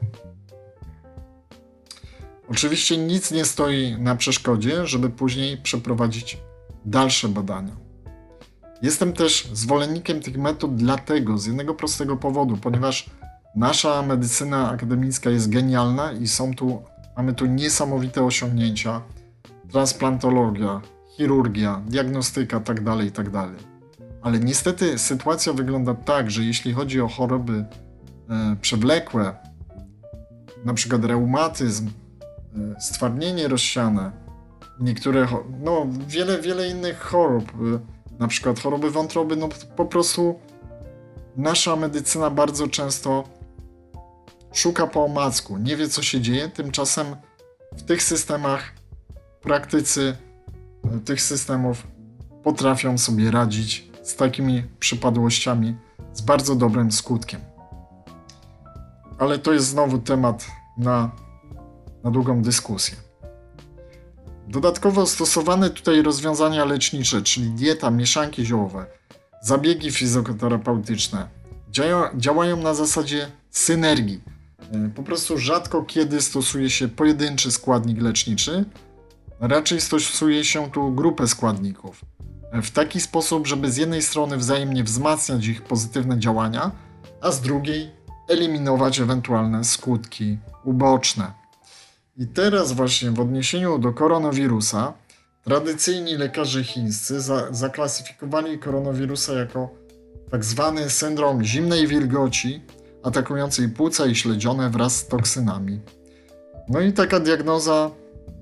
Oczywiście 2.50 2.96
nic 2.96 3.30
nie 3.30 3.44
stoi 3.44 3.96
na 3.98 4.16
przeszkodzie, 4.16 4.86
żeby 4.86 5.10
później 5.10 5.56
przeprowadzić 5.56 6.38
dalsze 6.84 7.28
badania. 7.28 7.87
Jestem 8.82 9.12
też 9.12 9.48
zwolennikiem 9.52 10.20
tych 10.20 10.38
metod 10.38 10.76
dlatego, 10.76 11.38
z 11.38 11.46
jednego 11.46 11.74
prostego 11.74 12.16
powodu, 12.16 12.56
ponieważ 12.56 13.10
nasza 13.56 14.02
medycyna 14.02 14.70
akademicka 14.70 15.30
jest 15.30 15.50
genialna 15.50 16.12
i 16.12 16.28
są 16.28 16.54
tu, 16.54 16.82
mamy 17.16 17.34
tu 17.34 17.46
niesamowite 17.46 18.24
osiągnięcia. 18.24 19.00
Transplantologia, 19.72 20.80
chirurgia, 21.16 21.82
diagnostyka, 21.86 22.60
tak 22.60 22.84
dalej, 22.84 23.12
tak 23.12 23.30
dalej. 23.30 23.56
Ale 24.22 24.38
niestety 24.38 24.98
sytuacja 24.98 25.52
wygląda 25.52 25.94
tak, 25.94 26.30
że 26.30 26.44
jeśli 26.44 26.72
chodzi 26.72 27.00
o 27.00 27.08
choroby 27.08 27.64
e, 28.30 28.56
przewlekłe, 28.60 29.34
na 30.64 30.74
przykład 30.74 31.04
reumatyzm, 31.04 31.88
e, 32.76 32.80
stwardnienie 32.80 33.48
rozsiane, 33.48 34.12
niektóre, 34.80 35.26
no 35.60 35.86
wiele, 36.06 36.40
wiele 36.40 36.68
innych 36.68 37.00
chorób, 37.00 37.52
e, 37.52 37.97
na 38.18 38.28
przykład 38.28 38.60
choroby 38.60 38.90
wątroby, 38.90 39.36
no 39.36 39.48
po 39.76 39.84
prostu 39.84 40.38
nasza 41.36 41.76
medycyna 41.76 42.30
bardzo 42.30 42.68
często 42.68 43.24
szuka 44.52 44.86
po 44.86 45.04
omacku, 45.04 45.58
nie 45.58 45.76
wie 45.76 45.88
co 45.88 46.02
się 46.02 46.20
dzieje, 46.20 46.48
tymczasem 46.48 47.16
w 47.76 47.82
tych 47.82 48.02
systemach 48.02 48.72
praktycy 49.40 50.16
e, 50.84 50.98
tych 50.98 51.22
systemów 51.22 51.86
potrafią 52.44 52.98
sobie 52.98 53.30
radzić 53.30 53.90
z 54.02 54.16
takimi 54.16 54.62
przypadłościami 54.78 55.76
z 56.12 56.20
bardzo 56.20 56.54
dobrym 56.54 56.92
skutkiem. 56.92 57.40
Ale 59.18 59.38
to 59.38 59.52
jest 59.52 59.66
znowu 59.66 59.98
temat 59.98 60.46
na, 60.78 61.10
na 62.04 62.10
długą 62.10 62.42
dyskusję. 62.42 63.07
Dodatkowo 64.48 65.06
stosowane 65.06 65.70
tutaj 65.70 66.02
rozwiązania 66.02 66.64
lecznicze, 66.64 67.22
czyli 67.22 67.50
dieta, 67.50 67.90
mieszanki 67.90 68.46
ziołowe, 68.46 68.86
zabiegi 69.42 69.90
fizjoterapeutyczne, 69.90 71.28
działają 72.16 72.56
na 72.56 72.74
zasadzie 72.74 73.30
synergii 73.50 74.20
E, 74.72 74.88
po 74.88 75.02
prostu 75.02 75.38
rzadko 75.38 75.82
kiedy 75.82 76.22
stosuje 76.22 76.70
się 76.70 76.88
pojedynczy 76.88 77.52
składnik 77.52 78.02
leczniczy, 78.02 78.64
raczej 79.40 79.80
stosuje 79.80 80.44
się 80.44 80.70
tu 80.70 80.92
grupę 80.92 81.26
składników. 81.26 82.04
E, 82.52 82.62
w 82.62 82.70
taki 82.70 83.00
sposób, 83.00 83.46
żeby 83.46 83.70
z 83.70 83.76
jednej 83.76 84.02
strony 84.02 84.36
wzajemnie 84.36 84.84
wzmacniać 84.84 85.46
ich 85.46 85.62
pozytywne 85.62 86.18
działania, 86.18 86.70
a 87.20 87.30
z 87.30 87.40
drugiej 87.40 87.90
eliminować 88.28 89.00
ewentualne 89.00 89.64
skutki 89.64 90.38
uboczne. 90.64 91.37
I 92.18 92.26
teraz 92.26 92.72
właśnie 92.72 93.10
w 93.10 93.20
odniesieniu 93.20 93.78
do 93.78 93.92
koronawirusa, 93.92 94.92
tradycyjni 95.44 96.16
lekarze 96.16 96.64
chińscy 96.64 97.20
za 97.20 97.48
zaklasyfikowali 97.50 98.58
koronawirusa 98.58 99.32
jako 99.32 99.70
tak 100.30 100.44
zwany 100.44 100.90
syndrom 100.90 101.44
zimnej 101.44 101.86
wilgoci, 101.86 102.62
atakującej 103.02 103.68
płuca 103.68 104.06
i 104.06 104.14
śledzione 104.14 104.70
wraz 104.70 104.96
z 104.96 105.06
toksynami. 105.06 105.80
No 106.68 106.80
i 106.80 106.92
taka 106.92 107.20
diagnoza 107.20 107.90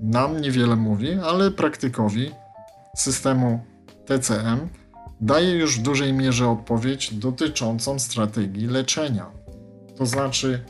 nam 0.01 0.41
niewiele 0.41 0.75
mówi, 0.75 1.19
ale 1.23 1.51
praktykowi 1.51 2.31
systemu 2.95 3.59
TCM 4.05 4.69
daje 5.21 5.51
już 5.51 5.79
w 5.79 5.81
dużej 5.81 6.13
mierze 6.13 6.49
odpowiedź 6.49 7.13
dotyczącą 7.13 7.99
strategii 7.99 8.67
leczenia. 8.67 9.31
To 9.97 10.05
znaczy, 10.05 10.63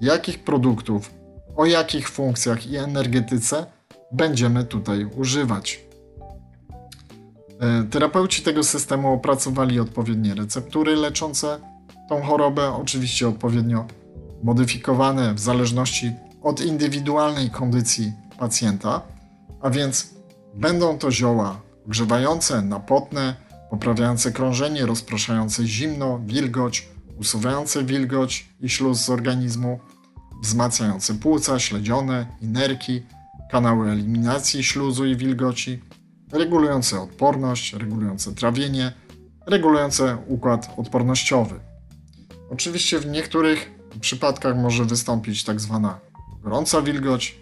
jakich 0.00 0.44
produktów, 0.44 1.19
o 1.60 1.66
jakich 1.66 2.08
funkcjach 2.08 2.66
i 2.66 2.76
energetyce 2.76 3.66
będziemy 4.12 4.64
tutaj 4.64 5.04
używać. 5.16 5.80
E, 7.60 7.84
terapeuci 7.90 8.42
tego 8.42 8.62
systemu 8.62 9.12
opracowali 9.12 9.80
odpowiednie 9.80 10.34
receptury 10.34 10.96
leczące 10.96 11.58
tą 12.08 12.22
chorobę, 12.22 12.72
oczywiście 12.72 13.28
odpowiednio 13.28 13.86
modyfikowane 14.42 15.34
w 15.34 15.40
zależności 15.40 16.12
od 16.42 16.60
indywidualnej 16.60 17.50
kondycji 17.50 18.12
pacjenta, 18.38 19.02
a 19.60 19.70
więc 19.70 20.10
będą 20.54 20.98
to 20.98 21.10
zioła 21.10 21.60
grzewające, 21.86 22.62
napotne, 22.62 23.34
poprawiające 23.70 24.32
krążenie, 24.32 24.86
rozpraszające 24.86 25.66
zimno, 25.66 26.20
wilgoć, 26.26 26.88
usuwające 27.18 27.84
wilgoć 27.84 28.48
i 28.60 28.68
śluz 28.68 29.00
z 29.00 29.10
organizmu, 29.10 29.80
wzmacniające 30.40 31.14
płuca, 31.14 31.58
śledzione 31.58 32.26
i 32.42 32.46
nerki, 32.46 33.02
kanały 33.50 33.90
eliminacji 33.90 34.64
śluzu 34.64 35.06
i 35.06 35.16
wilgoci, 35.16 35.80
regulujące 36.32 37.00
odporność, 37.00 37.72
regulujące 37.72 38.32
trawienie, 38.32 38.92
regulujące 39.46 40.18
układ 40.26 40.70
odpornościowy. 40.76 41.60
Oczywiście 42.50 42.98
w 42.98 43.06
niektórych 43.06 43.70
przypadkach 44.00 44.56
może 44.56 44.84
wystąpić 44.84 45.44
tak 45.44 45.60
zwana 45.60 45.98
gorąca 46.42 46.82
wilgoć, 46.82 47.38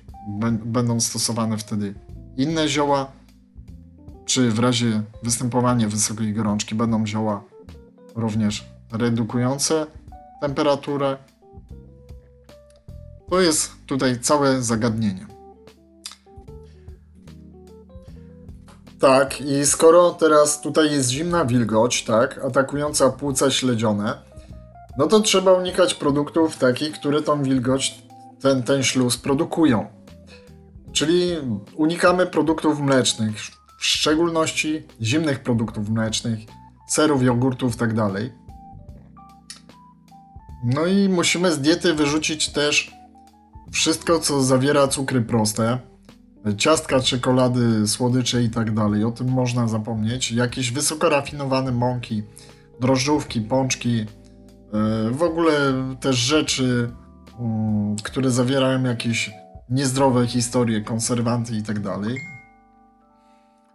będą 0.64 1.00
stosowane 1.00 1.58
wtedy 1.58 1.94
inne 2.36 2.68
zioła, 2.68 3.12
czy 4.26 4.50
w 4.50 4.58
razie 4.58 5.02
występowania 5.22 5.88
wysokiej 5.88 6.32
gorączki 6.32 6.74
będą 6.74 7.06
zioła 7.06 7.44
również 8.14 8.68
redukujące 8.92 9.86
temperaturę. 10.40 11.16
To 13.30 13.40
jest 13.40 13.72
tutaj 13.86 14.20
całe 14.20 14.62
zagadnienie. 14.62 15.26
Tak, 19.00 19.40
i 19.40 19.66
skoro 19.66 20.10
teraz 20.10 20.60
tutaj 20.60 20.92
jest 20.92 21.10
zimna 21.10 21.44
wilgoć, 21.44 22.04
tak, 22.04 22.44
atakująca 22.44 23.10
płuca 23.10 23.50
śledzione, 23.50 24.14
no 24.98 25.06
to 25.06 25.20
trzeba 25.20 25.52
unikać 25.52 25.94
produktów 25.94 26.56
takich, 26.56 26.92
które 26.92 27.22
tą 27.22 27.42
wilgoć, 27.42 28.02
ten, 28.40 28.62
ten 28.62 28.82
śluz 28.82 29.16
produkują. 29.16 29.86
Czyli 30.92 31.36
unikamy 31.76 32.26
produktów 32.26 32.80
mlecznych, 32.80 33.36
w 33.78 33.86
szczególności 33.86 34.86
zimnych 35.02 35.42
produktów 35.42 35.88
mlecznych, 35.88 36.38
serów, 36.88 37.22
jogurtów. 37.22 37.76
Tak 37.76 37.94
no 40.64 40.86
i 40.86 41.08
musimy 41.08 41.52
z 41.52 41.60
diety 41.60 41.94
wyrzucić 41.94 42.48
też 42.48 42.97
wszystko, 43.72 44.18
co 44.18 44.42
zawiera 44.42 44.88
cukry 44.88 45.22
proste, 45.22 45.78
ciastka, 46.56 47.00
czekolady, 47.00 47.88
słodycze 47.88 48.42
i 48.42 48.50
tak 48.50 48.74
dalej. 48.74 49.04
O 49.04 49.10
tym 49.10 49.28
można 49.28 49.68
zapomnieć. 49.68 50.32
Jakieś 50.32 50.72
wysoko 50.72 51.08
rafinowane 51.08 51.72
mąki, 51.72 52.22
drożdżówki, 52.80 53.40
pączki, 53.40 54.06
E, 54.72 55.10
w 55.10 55.22
ogóle 55.22 55.54
też 56.00 56.16
rzeczy, 56.16 56.90
mm, 57.40 57.96
które 58.02 58.30
zawierają 58.30 58.82
jakieś 58.82 59.30
niezdrowe 59.70 60.26
historie, 60.26 60.80
konserwanty 60.80 61.56
i 61.56 61.62
tak 61.62 61.80
dalej. 61.80 62.20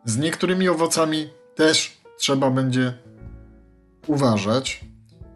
Z 0.06 0.18
niektórymi 0.18 0.70
owocami 0.70 1.30
też 1.56 2.02
trzeba 2.18 2.52
będzie 2.52 2.94
uważać. 4.08 4.86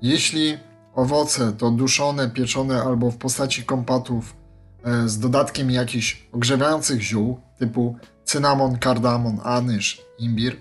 Jeśli 0.01 0.57
owoce 0.95 1.53
to 1.53 1.71
duszone, 1.71 2.29
pieczone 2.29 2.83
albo 2.83 3.11
w 3.11 3.17
postaci 3.17 3.63
kompatów 3.63 4.35
z 5.05 5.19
dodatkiem 5.19 5.71
jakichś 5.71 6.27
ogrzewających 6.31 7.01
ziół 7.01 7.39
typu 7.59 7.95
cynamon, 8.23 8.77
kardamon, 8.77 9.39
anyż, 9.43 10.01
imbir, 10.19 10.57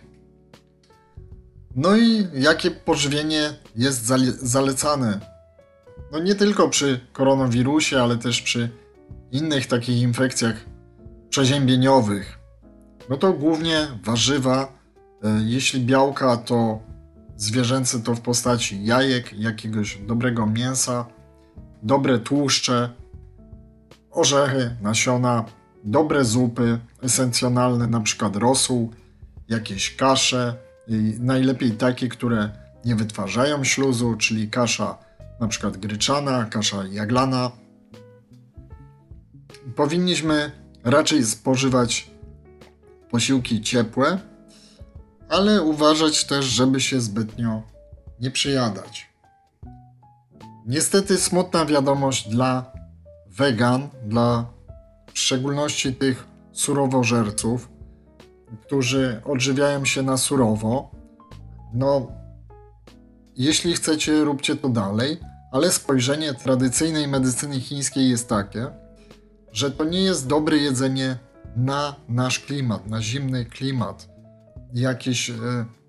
no 1.77 1.97
i 1.97 2.29
jakie 2.35 2.71
pożywienie 2.71 3.55
jest 3.77 4.13
zalecane? 4.43 5.21
No 6.13 6.19
nie 6.19 6.35
tylko 6.35 6.69
przy 6.69 7.01
koronawirusie, 7.13 8.03
ale 8.03 8.17
też 8.17 8.43
przy 8.43 8.71
innych 9.33 9.67
takich 9.67 10.03
infekcjach 10.03 10.65
przeziębieniowych. 11.29 12.39
No 13.11 13.17
to 13.17 13.33
głównie 13.33 13.87
warzywa, 14.05 14.73
e, 15.23 15.41
jeśli 15.45 15.81
białka 15.81 16.37
to 16.37 16.81
zwierzęce 17.37 18.01
to 18.01 18.15
w 18.15 18.21
postaci 18.21 18.85
jajek, 18.85 19.33
jakiegoś 19.33 19.99
dobrego 20.07 20.47
mięsa, 20.47 21.07
dobre 21.83 22.19
tłuszcze, 22.19 22.91
orzechy, 24.17 24.77
nasiona, 24.83 25.45
dobre 25.85 26.25
zupy 26.25 26.79
esencjonalne, 27.03 27.87
na 27.87 28.01
przykład 28.01 28.37
rosół, 28.37 28.93
jakieś 29.49 29.97
kasze, 29.97 30.55
najlepiej 31.19 31.71
takie, 31.71 32.09
które 32.09 32.51
nie 32.85 32.97
wytwarzają 32.97 33.65
śluzu, 33.65 34.17
czyli 34.17 34.51
kasza 34.51 34.99
na 35.41 35.49
przykład 35.49 35.77
gryczana, 35.77 36.45
kasza 36.45 36.87
jaglana. 36.91 37.51
Powinniśmy 39.77 40.51
raczej 40.85 41.25
spożywać 41.25 42.11
posiłki 43.11 43.61
ciepłe, 43.61 44.19
ale 45.29 45.63
uważać 45.63 46.25
też, 46.25 46.45
żeby 46.45 46.81
się 46.81 47.01
zbytnio 47.01 47.63
nie 48.21 48.31
przyjadać. 48.31 49.09
Niestety 50.67 51.19
smutna 51.19 51.67
wiadomość 51.67 52.29
dla 52.29 52.76
wegan, 53.37 53.89
dla 54.07 54.47
w 55.13 55.19
szczególności 55.19 55.95
tych 55.95 56.27
surowożerców, 56.53 57.69
którzy 58.63 59.21
odżywiają 59.25 59.85
się 59.85 60.03
na 60.03 60.17
surowo. 60.17 60.91
No, 61.75 62.09
jeśli 63.37 63.75
chcecie, 63.75 64.25
róbcie 64.25 64.57
to 64.57 64.69
dalej, 64.69 65.21
ale 65.53 65.73
spojrzenie 65.73 66.35
tradycyjnej 66.35 67.09
medycyny 67.09 67.61
chińskiej 67.61 68.11
jest 68.11 68.29
takie, 68.29 68.67
że 69.53 69.71
to 69.71 69.85
nie 69.85 70.03
jest 70.03 70.27
dobre 70.27 70.57
jedzenie 70.57 71.19
na 71.57 71.95
nasz 72.09 72.41
klimat, 72.41 72.87
na 72.87 73.03
zimny 73.03 73.45
klimat. 73.45 74.09
Jakieś 74.75 75.31
e, 75.31 75.35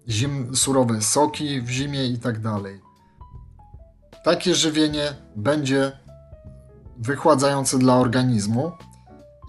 zim, 0.09 0.55
surowe 0.55 1.01
soki 1.01 1.61
w 1.61 1.69
zimie 1.69 2.07
i 2.07 2.17
tak 2.17 2.39
dalej. 2.39 2.81
Takie 4.23 4.55
żywienie 4.55 5.13
będzie 5.35 5.91
wychładzające 6.97 7.79
dla 7.79 7.95
organizmu. 7.95 8.71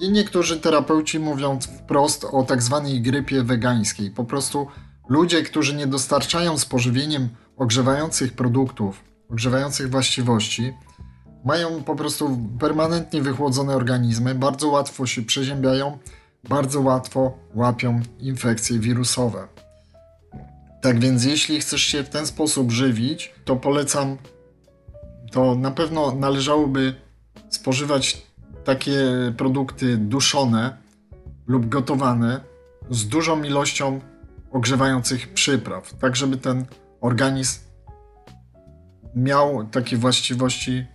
I 0.01 0.11
niektórzy 0.11 0.61
terapeuci 0.61 1.19
mówią 1.19 1.59
wprost 1.61 2.25
o 2.25 2.43
tak 2.43 2.63
zwanej 2.63 3.03
grypie 3.03 3.43
wegańskiej. 3.43 4.11
Po 4.11 4.25
prostu 4.25 4.67
ludzie, 5.09 5.43
którzy 5.43 5.77
nie 5.77 5.87
dostarczają 5.87 6.59
z 6.59 6.67
pożywieniem 6.67 7.29
ogrzewających 7.57 8.33
produktów, 8.33 9.05
ogrzewających 9.31 9.91
właściwości, 9.91 10.73
mają 11.45 11.83
po 11.83 11.97
prostu 11.97 12.39
permanentnie 12.61 13.23
wychłodzone 13.23 13.77
organizmy, 13.77 14.35
bardzo 14.35 14.69
łatwo 14.69 15.07
się 15.07 15.23
przeziębiają, 15.23 15.99
bardzo 16.49 16.81
łatwo 16.81 17.39
łapią 17.55 18.01
infekcje 18.19 18.79
wirusowe. 18.79 19.49
Tak 20.83 21.01
więc, 21.01 21.25
jeśli 21.25 21.61
chcesz 21.61 21.83
się 21.83 22.03
w 22.03 22.09
ten 22.09 22.27
sposób 22.27 22.71
żywić, 22.71 23.35
to 23.45 23.57
polecam, 23.57 24.17
to 25.33 25.55
na 25.55 25.71
pewno 25.71 26.15
należałoby 26.15 27.08
spożywać 27.51 28.23
takie 28.65 29.01
produkty 29.37 29.97
duszone 29.97 30.77
lub 31.47 31.69
gotowane 31.69 32.41
z 32.91 33.09
dużą 33.09 33.43
ilością 33.43 34.01
ogrzewających 34.51 35.33
przypraw, 35.33 35.95
tak 35.95 36.17
żeby 36.17 36.37
ten 36.37 36.67
organizm 37.01 37.61
miał 39.17 39.67
takie 39.67 39.97
właściwości 39.97 40.87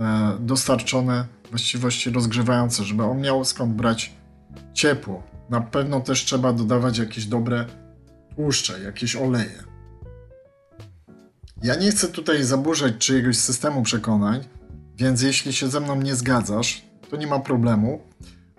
e, 0.00 0.36
dostarczone, 0.40 1.26
właściwości 1.50 2.10
rozgrzewające, 2.10 2.84
żeby 2.84 3.02
on 3.04 3.20
miał 3.20 3.44
skąd 3.44 3.74
brać 3.74 4.12
ciepło. 4.74 5.22
Na 5.50 5.60
pewno 5.60 6.00
też 6.00 6.24
trzeba 6.24 6.52
dodawać 6.52 6.98
jakieś 6.98 7.26
dobre 7.26 7.66
tłuszcze, 8.36 8.80
jakieś 8.80 9.16
oleje. 9.16 9.62
Ja 11.62 11.74
nie 11.74 11.90
chcę 11.90 12.08
tutaj 12.08 12.44
zaburzać 12.44 12.94
czyjegoś 12.98 13.36
systemu 13.36 13.82
przekonań, 13.82 14.44
więc 14.98 15.22
jeśli 15.22 15.52
się 15.52 15.68
ze 15.68 15.80
mną 15.80 15.96
nie 15.96 16.14
zgadzasz, 16.16 16.82
to 17.10 17.16
nie 17.16 17.26
ma 17.26 17.38
problemu, 17.38 18.00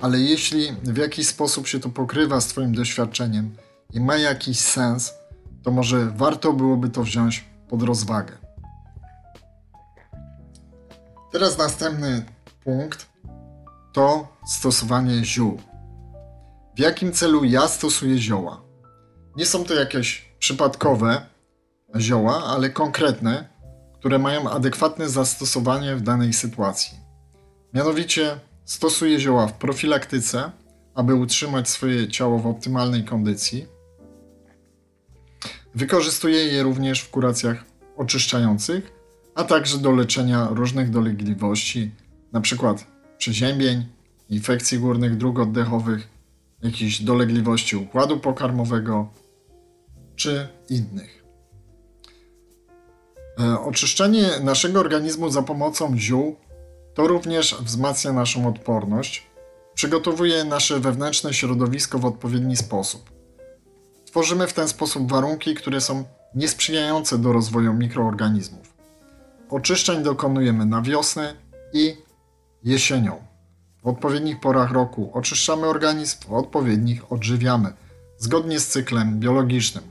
ale 0.02 0.20
jeśli 0.20 0.72
w 0.84 0.98
jakiś 0.98 1.28
sposób 1.28 1.68
się 1.68 1.80
to 1.80 1.90
pokrywa 1.90 2.42
z 2.42 2.48
Twoim 2.48 2.76
doświadczeniem 2.76 3.56
i 3.94 4.00
ma 4.00 4.16
jakiś 4.16 4.60
sens, 4.60 5.14
to 5.64 5.72
może 5.72 6.06
warto 6.06 6.54
byłoby 6.54 6.90
to 6.90 7.04
wziąć 7.04 7.46
pod 7.70 7.84
rozwagę. 7.84 8.38
Teraz 11.32 11.58
następny 11.58 12.26
punkt 12.64 13.10
to 13.94 14.28
stosowanie 14.48 15.26
ziół. 15.26 15.62
W 16.76 16.80
jakim 16.80 17.12
celu 17.12 17.44
ja 17.44 17.68
stosuję 17.68 18.18
zioła? 18.18 18.62
Nie 19.36 19.46
są 19.46 19.64
to 19.64 19.74
jakieś 19.74 20.32
przypadkowe 20.40 21.22
zioła, 22.00 22.44
ale 22.44 22.70
konkretne, 22.70 23.50
które 24.00 24.20
mają 24.20 24.50
adekwatne 24.50 25.10
zastosowanie 25.10 25.96
w 25.96 26.02
danej 26.02 26.34
sytuacji. 26.34 26.98
Mianowicie 27.74 28.40
stosuję 28.66 29.20
zioła 29.20 29.48
w 29.48 29.54
profilaktyce, 29.54 30.52
aby 30.96 31.16
utrzymać 31.16 31.70
swoje 31.70 32.08
ciało 32.08 32.40
w 32.40 32.48
optymalnej 32.48 33.04
kondycji. 33.04 33.66
Wykorzystuję 35.76 36.44
je 36.46 36.64
również 36.64 37.02
w 37.02 37.10
kuracjach 37.10 37.64
oczyszczających, 37.98 38.92
a 39.36 39.44
także 39.44 39.78
do 39.78 39.92
leczenia 39.92 40.48
różnych 40.52 40.90
dolegliwości, 40.90 41.92
np. 42.34 42.76
przeziębień, 43.18 43.86
infekcji 44.30 44.80
górnych 44.80 45.18
dróg 45.18 45.40
oddechowych, 45.40 46.08
jakichś 46.64 47.02
dolegliwości 47.02 47.76
układu 47.76 48.20
pokarmowego 48.20 49.10
czy 50.16 50.48
innych. 50.70 51.19
E, 53.40 53.60
oczyszczenie 53.60 54.30
naszego 54.44 54.80
organizmu 54.80 55.30
za 55.30 55.42
pomocą 55.42 55.98
ziół 55.98 56.36
to 56.94 57.08
również 57.08 57.56
wzmacnia 57.62 58.14
naszą 58.14 58.48
odporność, 58.48 59.28
przygotowuje 59.74 60.44
nasze 60.44 60.80
wewnętrzne 60.80 61.34
środowisko 61.34 62.00
w 62.00 62.06
odpowiedni 62.06 62.58
sposób. 62.58 63.12
Tworzymy 64.06 64.48
w 64.48 64.54
ten 64.54 64.68
sposób 64.68 65.12
warunki, 65.12 65.56
które 65.56 65.82
są 65.82 66.04
niesprzyjające 66.36 67.18
do 67.18 67.34
rozwoju 67.34 67.74
mikroorganizmów. 67.74 68.74
Oczyszczeń 69.50 70.04
dokonujemy 70.04 70.66
na 70.66 70.82
wiosnę 70.82 71.36
i 71.74 71.98
jesienią. 72.64 73.22
W 73.84 73.88
odpowiednich 73.88 74.40
porach 74.40 74.72
roku 74.72 75.12
oczyszczamy 75.14 75.68
organizm, 75.68 76.18
w 76.28 76.34
odpowiednich 76.34 77.12
odżywiamy, 77.12 77.74
zgodnie 78.18 78.60
z 78.60 78.68
cyklem 78.68 79.20
biologicznym. 79.20 79.84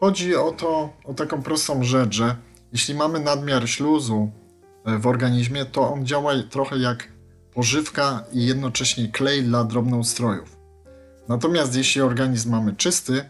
Chodzi 0.00 0.36
o 0.36 0.52
to, 0.52 0.92
o 1.04 1.14
taką 1.14 1.42
prostą 1.42 1.84
rzecz, 1.84 2.14
że 2.14 2.36
jeśli 2.72 2.94
mamy 2.94 3.20
nadmiar 3.20 3.68
śluzu 3.68 4.30
e, 4.84 4.98
w 4.98 5.06
organizmie, 5.06 5.64
to 5.64 5.92
on 5.92 6.06
działa 6.06 6.32
trochę 6.50 6.78
jak 6.78 7.08
pożywka 7.54 8.24
i 8.32 8.46
jednocześnie 8.46 9.08
klej 9.08 9.42
dla 9.42 9.64
drobnoustrojów. 9.64 10.58
Natomiast 11.28 11.76
jeśli 11.76 12.02
organizm 12.02 12.50
mamy 12.50 12.76
czysty, 12.76 13.24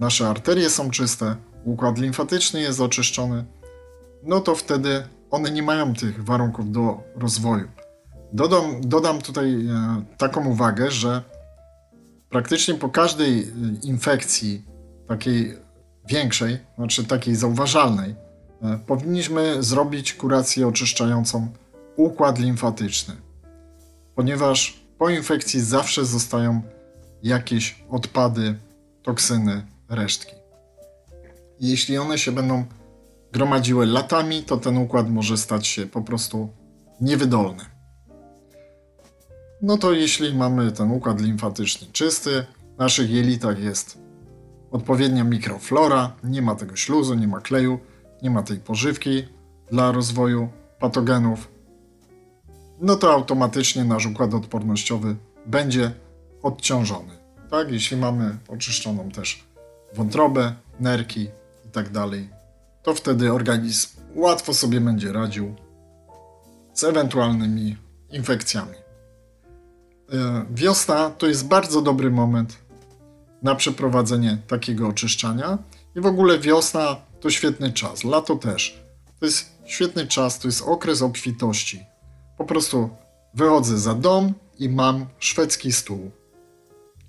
nasze 0.00 0.28
arterie 0.28 0.70
są 0.70 0.90
czyste, 0.90 1.36
układ 1.64 1.98
limfatyczny 1.98 2.60
jest 2.60 2.80
oczyszczony, 2.80 3.44
no 4.22 4.40
to 4.40 4.54
wtedy 4.54 5.02
one 5.30 5.50
nie 5.50 5.62
mają 5.62 5.94
tych 5.94 6.24
warunków 6.24 6.72
do 6.72 7.00
rozwoju. 7.16 7.68
Dodam, 8.32 8.80
dodam 8.80 9.22
tutaj 9.22 9.66
e, 9.66 10.02
taką 10.16 10.46
uwagę, 10.46 10.90
że 10.90 11.22
praktycznie 12.30 12.74
po 12.74 12.88
każdej 12.88 13.40
e, 13.40 13.46
infekcji, 13.82 14.64
takiej 15.08 15.58
większej, 16.08 16.58
znaczy 16.76 17.04
takiej 17.04 17.34
zauważalnej, 17.34 18.14
powinniśmy 18.86 19.62
zrobić 19.62 20.14
kurację 20.14 20.68
oczyszczającą 20.68 21.48
układ 21.96 22.38
limfatyczny, 22.38 23.16
ponieważ 24.14 24.80
po 24.98 25.10
infekcji 25.10 25.60
zawsze 25.60 26.04
zostają 26.04 26.62
jakieś 27.22 27.84
odpady, 27.90 28.54
toksyny, 29.02 29.66
resztki. 29.88 30.34
Jeśli 31.60 31.98
one 31.98 32.18
się 32.18 32.32
będą 32.32 32.64
gromadziły 33.32 33.86
latami, 33.86 34.42
to 34.42 34.56
ten 34.56 34.76
układ 34.76 35.10
może 35.10 35.36
stać 35.36 35.66
się 35.66 35.86
po 35.86 36.02
prostu 36.02 36.48
niewydolny. 37.00 37.64
No 39.62 39.78
to 39.78 39.92
jeśli 39.92 40.34
mamy 40.34 40.72
ten 40.72 40.90
układ 40.90 41.20
limfatyczny 41.20 41.86
czysty, 41.92 42.46
w 42.76 42.78
naszych 42.78 43.10
jelitach 43.10 43.58
jest 43.58 43.98
odpowiednia 44.70 45.24
mikroflora, 45.24 46.12
nie 46.24 46.42
ma 46.42 46.54
tego 46.54 46.76
śluzu, 46.76 47.14
nie 47.14 47.28
ma 47.28 47.40
kleju, 47.40 47.78
nie 48.22 48.30
ma 48.30 48.42
tej 48.42 48.58
pożywki 48.58 49.28
dla 49.70 49.92
rozwoju 49.92 50.48
patogenów, 50.80 51.48
no 52.80 52.96
to 52.96 53.12
automatycznie 53.12 53.84
nasz 53.84 54.06
układ 54.06 54.34
odpornościowy 54.34 55.16
będzie 55.46 55.92
odciążony. 56.42 57.12
Tak, 57.50 57.72
jeśli 57.72 57.96
mamy 57.96 58.38
oczyszczoną 58.48 59.10
też 59.10 59.44
wątrobę, 59.94 60.54
nerki 60.80 61.20
i 61.66 61.68
tak 61.72 61.90
dalej, 61.90 62.28
to 62.82 62.94
wtedy 62.94 63.32
organizm 63.32 63.88
łatwo 64.14 64.54
sobie 64.54 64.80
będzie 64.80 65.12
radził 65.12 65.54
z 66.74 66.84
ewentualnymi 66.84 67.76
infekcjami. 68.10 68.74
E, 70.12 70.46
wiosna 70.50 71.10
to 71.10 71.26
jest 71.26 71.48
bardzo 71.48 71.82
dobry 71.82 72.10
moment 72.10 72.58
na 73.42 73.54
przeprowadzenie 73.54 74.38
takiego 74.46 74.88
oczyszczania 74.88 75.58
i 75.96 76.00
w 76.00 76.06
ogóle 76.06 76.38
wiosna 76.38 76.96
to 77.26 77.30
świetny 77.30 77.72
czas, 77.72 78.04
lato 78.04 78.36
też. 78.36 78.84
To 79.20 79.26
jest 79.26 79.58
świetny 79.64 80.06
czas, 80.06 80.38
to 80.38 80.48
jest 80.48 80.62
okres 80.62 81.02
obfitości. 81.02 81.84
Po 82.38 82.44
prostu 82.44 82.90
wychodzę 83.34 83.78
za 83.78 83.94
dom 83.94 84.34
i 84.58 84.68
mam 84.68 85.06
szwedzki 85.18 85.72
stół. 85.72 86.10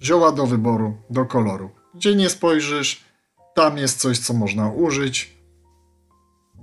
Zioła 0.02 0.32
do 0.32 0.48
wyboru, 0.48 0.98
do 1.10 1.26
koloru. 1.26 1.70
Gdzie 1.96 2.16
nie 2.16 2.30
spojrzysz, 2.30 3.04
tam 3.56 3.78
jest 3.78 4.00
coś, 4.00 4.20
co 4.20 4.34
można 4.34 4.72
użyć 4.72 5.38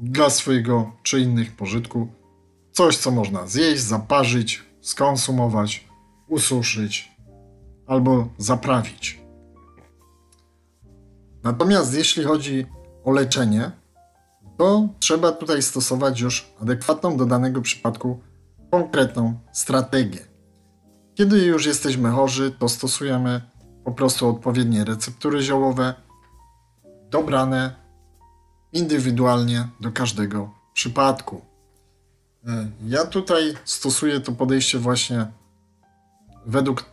dla 0.00 0.30
swojego 0.30 0.92
czy 1.02 1.20
innych 1.20 1.56
pożytku. 1.56 2.08
Coś, 2.72 2.96
co 2.96 3.10
można 3.10 3.46
zjeść, 3.46 3.82
zaparzyć, 3.82 4.62
skonsumować, 4.80 5.84
ususzyć 6.28 7.12
albo 7.86 8.28
zaprawić. 8.38 9.18
Natomiast 11.42 11.94
jeśli 11.94 12.24
chodzi 12.24 12.66
o 13.04 13.10
leczenie, 13.10 13.70
to 14.58 14.88
trzeba 14.98 15.32
tutaj 15.32 15.62
stosować 15.62 16.20
już 16.20 16.52
adekwatną 16.62 17.16
do 17.16 17.26
danego 17.26 17.62
przypadku 17.62 18.20
konkretną 18.70 19.38
strategię. 19.52 20.20
Kiedy 21.14 21.38
już 21.38 21.66
jesteśmy 21.66 22.10
chorzy, 22.10 22.50
to 22.58 22.68
stosujemy 22.68 23.40
po 23.84 23.92
prostu 23.92 24.28
odpowiednie 24.28 24.84
receptury 24.84 25.42
ziołowe, 25.42 25.94
dobrane 27.10 27.74
indywidualnie 28.72 29.68
do 29.80 29.92
każdego 29.92 30.50
przypadku. 30.72 31.40
E, 32.46 32.68
ja 32.86 33.04
tutaj 33.04 33.54
stosuję 33.64 34.20
to 34.20 34.32
podejście 34.32 34.78
właśnie 34.78 35.26
według 36.46 36.84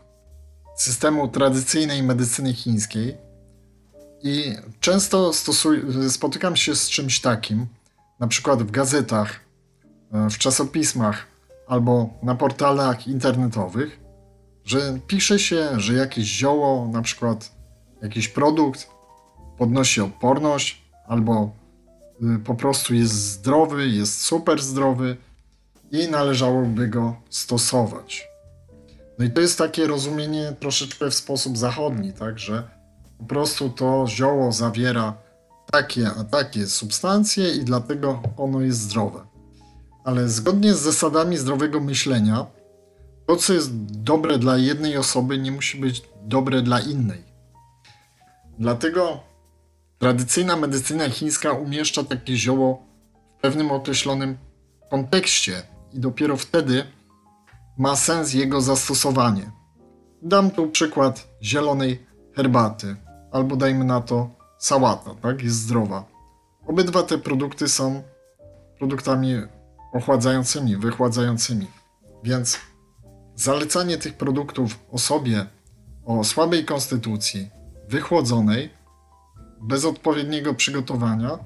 systemu 0.78 1.28
tradycyjnej 1.28 2.04
medycyny 2.04 2.54
chińskiej 2.54 3.18
i 4.24 4.56
często 4.80 5.32
spotykam 6.10 6.56
się 6.56 6.76
z 6.76 6.90
czymś 6.90 7.22
takim, 7.22 7.68
na 8.20 8.28
przykład 8.28 8.64
w 8.64 8.72
gazetach, 8.72 9.40
e, 10.14 10.30
w 10.30 10.38
czasopismach 10.38 11.28
albo 11.68 12.10
na 12.24 12.36
portalach 12.36 13.08
internetowych, 13.08 14.00
że 14.66 15.00
pisze 15.08 15.40
się, 15.40 15.80
że 15.80 15.94
jakieś 15.94 16.26
zioło, 16.26 16.88
na 16.88 17.02
przykład 17.02 17.52
jakiś 18.02 18.28
produkt 18.28 18.88
podnosi 19.58 20.02
odporność 20.02 20.82
albo 21.08 21.52
y, 22.36 22.40
po 22.40 22.56
prostu 22.56 22.94
jest 22.94 23.14
zdrowy, 23.14 23.88
jest 23.88 24.22
super 24.22 24.62
zdrowy 24.62 25.18
i 25.92 26.08
należałoby 26.08 26.88
go 26.88 27.16
stosować. 27.30 28.28
No 29.20 29.26
i 29.26 29.32
to 29.32 29.42
jest 29.42 29.58
takie 29.58 29.88
rozumienie 29.88 30.54
troszeczkę 30.60 31.10
w 31.10 31.16
sposób 31.16 31.58
zachodni, 31.58 32.14
tak, 32.14 32.40
że 32.40 32.81
po 33.22 33.26
prostu 33.26 33.70
to 33.70 34.06
zioło 34.08 34.52
zawiera 34.52 35.14
takie 35.72 36.08
a 36.20 36.24
takie 36.24 36.68
substancje 36.68 37.52
i 37.52 37.64
dlatego 37.64 38.22
ono 38.38 38.62
jest 38.62 38.80
zdrowe. 38.80 39.20
Ale 40.04 40.30
zgodnie 40.30 40.74
z 40.74 40.80
zasadami 40.80 41.38
zdrowego 41.38 41.80
myślenia, 41.80 42.46
to 43.28 43.36
co 43.36 43.54
jest 43.54 43.76
dobre 43.86 44.38
dla 44.38 44.58
jednej 44.58 44.98
osoby 44.98 45.38
nie 45.38 45.52
musi 45.52 45.80
być 45.80 46.04
dobre 46.24 46.62
dla 46.62 46.80
innej. 46.80 47.24
Dlatego 48.60 49.20
tradycyjna 50.00 50.56
medycyna 50.56 51.10
chińska 51.10 51.52
umieszcza 51.52 52.04
takie 52.04 52.36
zioło 52.38 52.86
w 53.38 53.42
pewnym 53.42 53.72
określonym 53.72 54.38
kontekście 54.90 55.62
i 55.94 56.00
dopiero 56.00 56.38
wtedy 56.38 56.84
ma 57.78 57.96
sens 57.96 58.34
jego 58.34 58.62
zastosowanie. 58.62 59.52
Dam 60.22 60.52
tu 60.52 60.68
przykład 60.68 61.28
zielonej 61.44 62.06
herbaty, 62.36 62.96
albo 63.32 63.56
dajmy 63.56 63.86
na 63.86 64.02
to 64.02 64.30
sałata, 64.58 65.16
tak? 65.22 65.44
Jest 65.44 65.56
zdrowa. 65.56 66.06
Obydwa 66.68 67.04
te 67.04 67.18
produkty 67.18 67.68
są 67.68 68.04
produktami 68.78 69.36
ochładzającymi, 69.94 70.78
wychładzającymi. 70.78 71.68
Więc 72.24 72.60
zalecanie 73.36 73.98
tych 73.98 74.14
produktów 74.14 74.80
osobie 74.92 75.46
o 76.06 76.24
słabej 76.24 76.66
konstytucji, 76.66 77.50
wychłodzonej, 77.90 78.70
bez 79.62 79.86
odpowiedniego 79.86 80.54
przygotowania, 80.54 81.40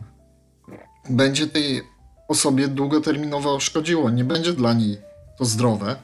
będzie 1.09 1.47
tej 1.47 1.81
osobie 2.27 2.67
długoterminowo 2.67 3.59
szkodziło. 3.59 4.09
Nie 4.09 4.23
będzie 4.23 4.53
dla 4.53 4.73
niej 4.73 4.97
to 5.37 5.45
zdrowe, 5.45 5.95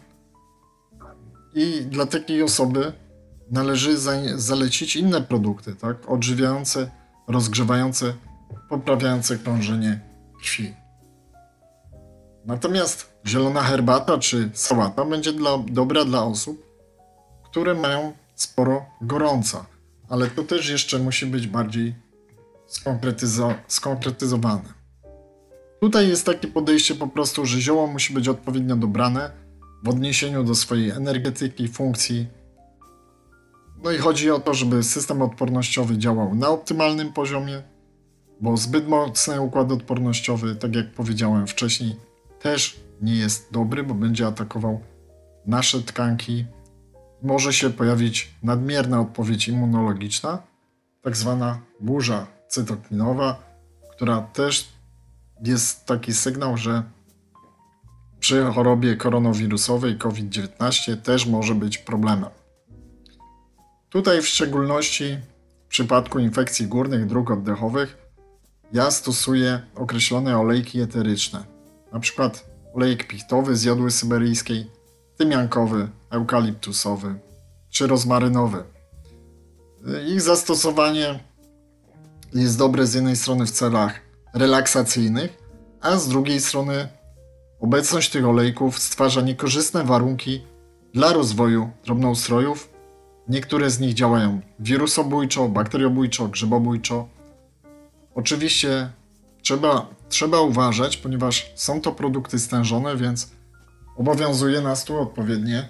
i 1.53 1.81
dla 1.85 2.05
takiej 2.05 2.43
osoby 2.43 2.93
należy 3.51 3.97
zalecić 4.35 4.95
inne 4.95 5.21
produkty, 5.21 5.75
tak? 5.75 6.09
Odżywiające, 6.09 6.91
rozgrzewające, 7.27 8.13
poprawiające 8.69 9.37
krążenie 9.37 9.99
krwi. 10.41 10.73
Natomiast 12.45 13.13
zielona 13.27 13.61
herbata 13.61 14.17
czy 14.17 14.49
sałata 14.53 15.05
będzie 15.05 15.33
dla, 15.33 15.57
dobra 15.67 16.05
dla 16.05 16.23
osób, 16.23 16.65
które 17.43 17.73
mają 17.73 18.13
sporo 18.35 18.85
gorąca, 19.01 19.65
ale 20.09 20.27
to 20.27 20.43
też 20.43 20.69
jeszcze 20.69 20.99
musi 20.99 21.25
być 21.25 21.47
bardziej 21.47 21.95
skonkretyzo 22.67 23.53
skonkretyzowane. 23.67 24.81
Tutaj 25.81 26.07
jest 26.07 26.25
takie 26.25 26.47
podejście 26.47 26.95
po 26.95 27.07
prostu, 27.07 27.45
że 27.45 27.61
zioło 27.61 27.87
musi 27.87 28.13
być 28.13 28.27
odpowiednio 28.27 28.75
dobrane, 28.75 29.31
w 29.83 29.89
odniesieniu 29.89 30.43
do 30.43 30.55
swojej 30.55 30.89
energetyki, 30.89 31.67
funkcji. 31.67 32.27
No 33.83 33.91
i 33.91 33.97
chodzi 33.97 34.31
o 34.31 34.39
to, 34.39 34.53
żeby 34.53 34.83
system 34.83 35.21
odpornościowy 35.21 35.97
działał 35.97 36.35
na 36.35 36.49
optymalnym 36.49 37.13
poziomie, 37.13 37.61
bo 38.41 38.57
zbyt 38.57 38.87
mocny 38.87 39.41
układ 39.41 39.71
odpornościowy, 39.71 40.55
tak 40.55 40.75
jak 40.75 40.91
powiedziałem 40.91 41.47
wcześniej, 41.47 41.95
też 42.41 42.79
nie 43.01 43.15
jest 43.15 43.51
dobry, 43.51 43.83
bo 43.83 43.93
będzie 43.93 44.27
atakował 44.27 44.79
nasze 45.45 45.81
tkanki. 45.81 46.45
Może 47.23 47.53
się 47.53 47.69
pojawić 47.69 48.31
nadmierna 48.43 49.01
odpowiedź 49.01 49.47
immunologiczna, 49.47 50.39
tak 51.01 51.17
zwana 51.17 51.59
burza 51.79 52.27
cytokinowa, 52.47 53.43
która 53.91 54.21
też 54.21 54.69
jest 55.43 55.85
taki 55.85 56.13
sygnał, 56.13 56.57
że 56.57 56.83
przy 58.19 58.45
chorobie 58.45 58.95
koronawirusowej 58.95 59.97
COVID-19 59.97 60.97
też 60.97 61.25
może 61.25 61.55
być 61.55 61.77
problemem. 61.77 62.40
Tutaj 63.91 64.21
w 64.21 64.27
szczególności 64.27 65.17
w 65.65 65.67
przypadku 65.67 66.19
infekcji 66.19 66.67
górnych 66.67 67.05
dróg 67.05 67.31
oddechowych 67.31 67.97
ja 68.73 68.91
stosuję 68.91 69.61
określone 69.75 70.37
olejki 70.37 70.81
eteryczne, 70.81 71.43
na 71.91 71.99
przykład 71.99 72.49
olejek 72.73 73.07
pichtowy 73.07 73.55
z 73.55 73.63
jodły 73.63 73.91
syberyjskiej, 73.91 74.71
tymiankowy, 75.17 75.89
eukaliptusowy 76.09 77.15
czy 77.69 77.87
rozmarynowy. 77.87 78.63
Ich 80.07 80.21
zastosowanie 80.21 81.19
jest 82.33 82.57
dobre 82.57 82.87
z 82.87 82.93
jednej 82.93 83.15
strony 83.15 83.45
w 83.45 83.51
celach 83.51 83.99
relaksacyjnych, 84.33 85.37
a 85.81 85.97
z 85.97 86.07
drugiej 86.07 86.41
strony 86.41 86.87
Obecność 87.61 88.09
tych 88.09 88.25
olejków 88.25 88.79
stwarza 88.79 89.21
niekorzystne 89.21 89.83
warunki 89.83 90.41
dla 90.93 91.13
rozwoju 91.13 91.69
drobnoustrojów. 91.85 92.70
Niektóre 93.31 93.69
z 93.69 93.79
nich 93.79 93.93
działają 93.93 94.41
wirusobójczo, 94.59 95.49
bakteriobójczo, 95.49 96.27
grzybobójczo. 96.27 97.07
Oczywiście 98.15 98.89
trzeba, 99.41 99.87
trzeba 100.09 100.41
uważać, 100.41 100.97
ponieważ 100.97 101.51
są 101.55 101.81
to 101.81 101.91
produkty 101.91 102.39
stężone, 102.39 102.97
więc 102.97 103.31
obowiązuje 103.97 104.61
nas 104.61 104.85
tu 104.85 105.01
odpowiednie 105.01 105.69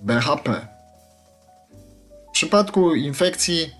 BHP. 0.00 0.68
W 2.28 2.32
przypadku 2.32 2.94
infekcji 2.94 3.70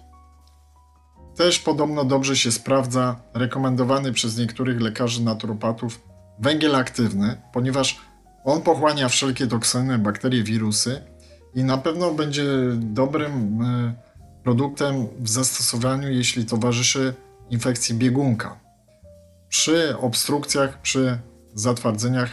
też 1.37 1.59
podobno 1.59 2.05
dobrze 2.05 2.37
się 2.37 2.53
sprawdza 2.53 3.17
rekomendowany 3.35 4.13
przez 4.13 4.39
niektórych 4.39 4.81
lekarzy 4.81 5.23
naturopatów 5.23 6.01
węgiel 6.39 6.75
aktywny, 6.75 7.43
ponieważ 7.53 8.01
on 8.45 8.63
pochłania 8.63 9.09
wszelkie 9.09 9.47
toksyny, 9.47 9.99
bakterie, 9.99 10.43
wirusy 10.43 11.14
i 11.55 11.65
na 11.65 11.79
pewno 11.79 12.15
będzie 12.15 12.45
dobrym 12.77 13.63
e, 13.63 13.95
produktem 14.43 15.07
w 15.19 15.29
zastosowaniu, 15.29 16.13
jeśli 16.13 16.45
towarzyszy 16.45 17.15
infekcji 17.51 17.95
biegunka. 17.95 18.61
Przy 19.49 19.99
obstrukcjach, 19.99 20.81
przy 20.81 21.19
zatwardzeniach 21.55 22.31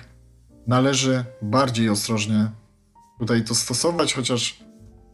należy 0.67 1.25
bardziej 1.41 1.89
ostrożnie 1.89 2.51
tutaj 3.19 3.43
to 3.43 3.55
stosować, 3.55 4.13
chociaż 4.13 4.63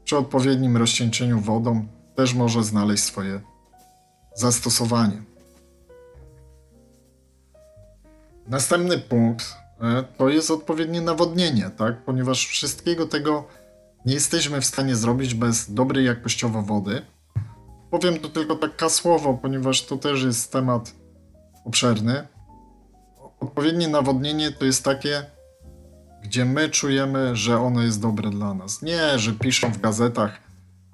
przy 0.04 0.18
odpowiednim 0.18 0.78
rozcieńczeniu 0.78 1.40
wodą 1.40 1.88
też 2.16 2.34
może 2.34 2.64
znaleźć 2.64 3.04
swoje 3.04 3.42
zastosowanie. 4.36 5.22
Następny 8.48 8.98
punkt 8.98 9.56
e, 9.82 10.04
to 10.18 10.30
jest 10.30 10.52
odpowiednie 10.52 11.02
nawodnienie, 11.02 11.70
tak? 11.78 12.06
Ponieważ 12.06 12.48
wszystkiego 12.48 13.06
tego 13.06 13.48
nie 14.08 14.14
jesteśmy 14.14 14.62
w 14.62 14.66
stanie 14.66 14.96
zrobić 14.96 15.34
bez 15.34 15.74
dobrej 15.74 16.06
jakościowo 16.06 16.62
wody. 16.62 17.02
Powiem 17.92 18.20
to 18.20 18.30
tylko 18.30 18.56
tak 18.56 18.76
kasłowo, 18.76 19.34
ponieważ 19.34 19.86
to 19.86 19.98
też 19.98 20.24
jest 20.24 20.52
temat 20.52 20.96
obszerny. 21.66 22.28
Odpowiednie 23.40 23.88
nawodnienie 23.88 24.52
to 24.52 24.66
jest 24.66 24.84
takie, 24.84 25.26
gdzie 26.24 26.46
my 26.46 26.70
czujemy, 26.70 27.36
że 27.36 27.60
ono 27.60 27.84
jest 27.84 28.02
dobre 28.02 28.30
dla 28.30 28.54
nas. 28.54 28.82
Nie, 28.82 29.20
że 29.20 29.34
piszą 29.34 29.72
w 29.72 29.82
gazetach 29.82 30.42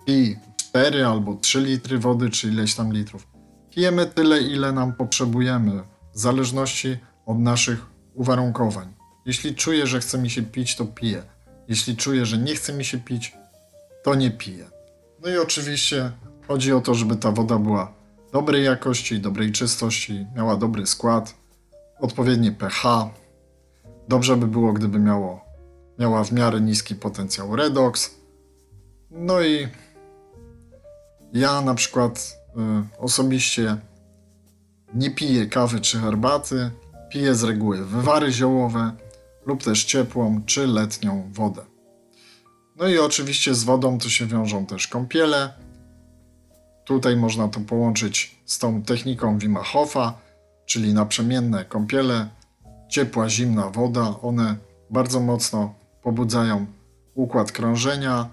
pij 0.06 0.40
4 0.58 1.06
albo 1.06 1.36
3 1.36 1.62
litry 1.62 2.00
wody, 2.00 2.30
czy 2.30 2.48
ileś 2.48 2.76
tam 2.76 2.94
litrów. 2.94 3.28
Pijemy 3.70 4.06
tyle, 4.06 4.42
ile 4.42 4.72
nam 4.72 4.94
potrzebujemy, 4.94 5.84
w 6.14 6.20
zależności 6.20 6.98
od 7.26 7.40
naszych 7.40 7.86
uwarunkowań. 8.14 8.94
Jeśli 9.26 9.56
czuję, 9.56 9.88
że 9.88 10.00
chce 10.00 10.18
mi 10.18 10.30
się 10.30 10.44
pić, 10.44 10.76
to 10.76 10.86
piję. 10.86 11.33
Jeśli 11.68 11.98
czuję, 11.98 12.26
że 12.26 12.38
nie 12.38 12.56
chce 12.56 12.74
mi 12.74 12.86
się 12.86 12.98
pić, 12.98 13.34
to 14.04 14.16
nie 14.16 14.32
piję. 14.32 14.66
No 15.22 15.30
i 15.30 15.38
oczywiście 15.38 16.12
chodzi 16.48 16.74
o 16.74 16.82
to, 16.82 16.94
żeby 16.94 17.16
ta 17.16 17.32
woda 17.32 17.58
była 17.58 17.94
dobrej 18.32 18.64
jakości, 18.64 19.20
dobrej 19.20 19.52
czystości, 19.52 20.28
miała 20.36 20.56
dobry 20.56 20.88
skład, 20.88 21.36
odpowiednie 22.00 22.52
pH. 22.52 23.10
Dobrze 24.08 24.38
by 24.38 24.48
było, 24.48 24.74
gdyby 24.74 25.00
miało, 25.00 25.46
miała 26.00 26.24
w 26.24 26.32
miarę 26.32 26.62
niski 26.62 26.96
potencjał 26.96 27.56
redox. 27.56 28.16
No 29.12 29.42
i 29.42 29.68
ja 31.34 31.62
na 31.62 31.76
przykład 31.76 32.38
y, 32.50 33.00
osobiście 33.00 33.78
nie 34.94 35.12
piję 35.12 35.46
kawy 35.46 35.80
czy 35.80 36.00
herbaty, 36.00 36.72
piję 37.10 37.36
z 37.36 37.44
reguły 37.44 37.86
wywary 37.86 38.32
ziołowe 38.32 38.92
lub 39.46 39.64
też 39.64 39.84
ciepłą 39.84 40.42
czy 40.46 40.68
letnią 40.68 41.30
wodę. 41.34 41.62
No 42.76 42.88
i 42.88 43.00
oczywiście 43.00 43.56
z 43.56 43.64
wodą 43.64 43.98
to 43.98 44.10
się 44.10 44.26
wiążą 44.26 44.66
też 44.66 44.88
kąpiele. 44.88 45.54
Tutaj 46.86 47.16
można 47.16 47.48
to 47.48 47.60
połączyć 47.60 48.42
z 48.46 48.60
tą 48.60 48.84
techniką 48.84 49.38
Wima 49.38 49.64
Hofa, 49.64 50.14
czyli 50.66 50.94
naprzemienne 50.94 51.66
kąpiele, 51.66 52.30
ciepła, 52.90 53.30
zimna 53.30 53.70
woda. 53.70 54.16
One 54.22 54.56
bardzo 54.90 55.20
mocno 55.20 55.74
pobudzają 56.02 56.66
układ 57.16 57.52
krążenia 57.52 58.30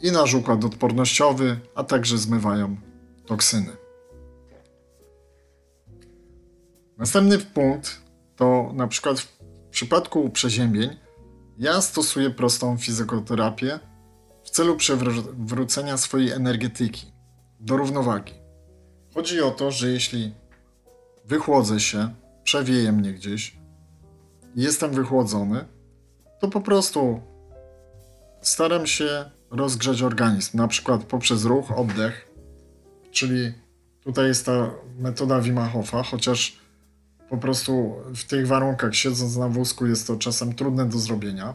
i 0.00 0.12
nasz 0.12 0.34
układ 0.34 0.64
odpornościowy, 0.64 1.60
a 1.74 1.84
także 1.84 2.18
zmywają 2.18 2.76
toksyny. 3.26 3.76
Następny 6.98 7.38
punkt 7.38 8.02
to 8.36 8.70
na 8.74 8.86
przykład 8.86 9.33
w 9.74 9.76
przypadku 9.76 10.30
przeziębień 10.30 10.96
ja 11.58 11.80
stosuję 11.80 12.30
prostą 12.30 12.76
fizjoterapię 12.78 13.80
w 14.44 14.50
celu 14.50 14.76
przywrócenia 14.76 15.96
swojej 15.96 16.30
energetyki 16.30 17.06
do 17.60 17.76
równowagi. 17.76 18.32
Chodzi 19.14 19.42
o 19.42 19.50
to, 19.50 19.70
że 19.70 19.88
jeśli 19.88 20.34
wychłodzę 21.24 21.80
się, 21.80 22.14
przewieje 22.44 22.92
mnie 22.92 23.12
gdzieś, 23.12 23.56
jestem 24.56 24.90
wychłodzony, 24.90 25.64
to 26.40 26.48
po 26.48 26.60
prostu 26.60 27.20
staram 28.42 28.86
się 28.86 29.30
rozgrzać 29.50 30.02
organizm, 30.02 30.56
na 30.58 30.68
przykład 30.68 31.04
poprzez 31.04 31.44
ruch, 31.44 31.78
oddech, 31.78 32.28
czyli 33.10 33.52
tutaj 34.00 34.26
jest 34.26 34.46
ta 34.46 34.70
metoda 34.98 35.40
Wima 35.40 35.68
Hofa, 35.68 36.02
chociaż 36.02 36.63
po 37.30 37.36
prostu 37.36 37.94
w 38.14 38.24
tych 38.24 38.46
warunkach, 38.46 38.94
siedząc 38.94 39.36
na 39.36 39.48
wózku, 39.48 39.86
jest 39.86 40.06
to 40.06 40.16
czasem 40.16 40.54
trudne 40.54 40.86
do 40.86 40.98
zrobienia. 40.98 41.54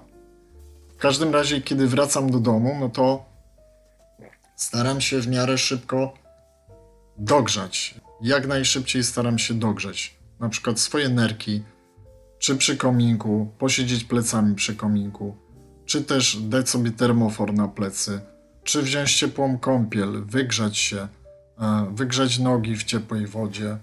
W 0.98 1.02
każdym 1.02 1.34
razie, 1.34 1.62
kiedy 1.62 1.88
wracam 1.88 2.32
do 2.32 2.40
domu, 2.40 2.78
no 2.80 2.90
to 2.90 3.26
staram 4.56 5.02
się 5.02 5.20
w 5.20 5.28
miarę 5.28 5.58
szybko 5.58 6.14
dogrzać. 7.18 7.96
Jak 8.22 8.48
najszybciej 8.48 9.04
staram 9.04 9.40
się 9.40 9.54
dogrzać. 9.54 10.16
Na 10.40 10.50
przykład 10.50 10.80
swoje 10.80 11.10
nerki, 11.10 11.64
czy 12.40 12.56
przy 12.56 12.78
kominku, 12.78 13.52
posiedzieć 13.58 14.04
plecami 14.04 14.56
przy 14.56 14.76
kominku, 14.76 15.38
czy 15.86 16.04
też 16.04 16.38
dać 16.38 16.70
sobie 16.70 16.92
termofor 16.92 17.54
na 17.54 17.68
plecy, 17.68 18.22
czy 18.64 18.82
wziąć 18.82 19.16
ciepłą 19.16 19.58
kąpiel, 19.58 20.26
wygrzać 20.26 20.78
się, 20.78 21.08
e, 21.60 21.92
wygrzać 21.94 22.40
nogi 22.40 22.76
w 22.76 22.84
ciepłej 22.84 23.28
wodzie 23.28 23.78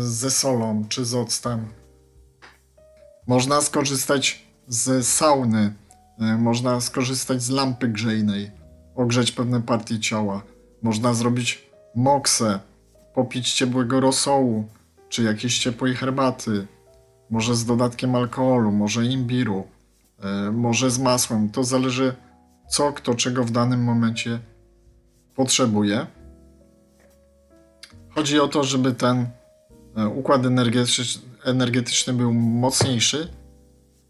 ze 0.00 0.30
solą 0.30 0.84
czy 0.88 1.04
z 1.04 1.14
octem. 1.14 1.66
Można 3.26 3.60
skorzystać 3.60 4.46
z 4.68 5.06
sauny, 5.06 5.74
e, 6.18 6.36
można 6.36 6.80
skorzystać 6.80 7.42
z 7.42 7.50
lampy 7.50 7.88
grzejnej, 7.88 8.50
ogrzeć 8.94 9.32
pewne 9.32 9.62
partie 9.62 10.00
ciała. 10.00 10.42
Można 10.82 11.14
zrobić 11.14 11.68
moksę, 11.94 12.60
popić 13.14 13.52
ciepłego 13.52 14.00
rosołu 14.00 14.68
czy 15.08 15.22
jakiejś 15.22 15.58
ciepłej 15.58 15.94
herbaty, 15.94 16.66
może 17.30 17.54
z 17.54 17.64
dodatkiem 17.64 18.14
alkoholu, 18.14 18.72
może 18.72 19.04
imbiru, 19.04 19.66
e, 20.22 20.50
może 20.52 20.90
z 20.90 20.98
masłem. 20.98 21.50
To 21.50 21.64
zależy 21.64 22.14
co 22.68 22.92
kto 22.92 23.14
czego 23.14 23.44
w 23.44 23.50
danym 23.50 23.84
momencie 23.84 24.38
potrzebuje. 25.34 26.06
Chodzi 28.08 28.40
o 28.40 28.48
to, 28.48 28.64
żeby 28.64 28.92
ten 28.92 29.26
układ 30.14 30.46
energetyczny, 30.46 31.04
energetyczny 31.44 32.12
był 32.12 32.34
mocniejszy, 32.34 33.28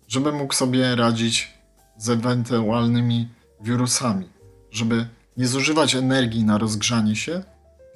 żeby 0.08 0.32
mógł 0.32 0.54
sobie 0.54 0.96
radzić 0.96 1.54
z 1.96 2.10
ewentualnymi 2.10 3.28
wirusami, 3.60 4.28
żeby 4.70 5.06
nie 5.36 5.46
zużywać 5.46 5.94
energii 5.94 6.44
na 6.44 6.58
rozgrzanie 6.58 7.16
się, 7.16 7.42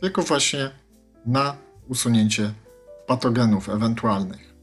tylko 0.00 0.22
właśnie 0.22 0.70
na 1.26 1.56
usunięcie 1.88 2.52
patogenów 3.06 3.68
ewentualnych. 3.68 4.54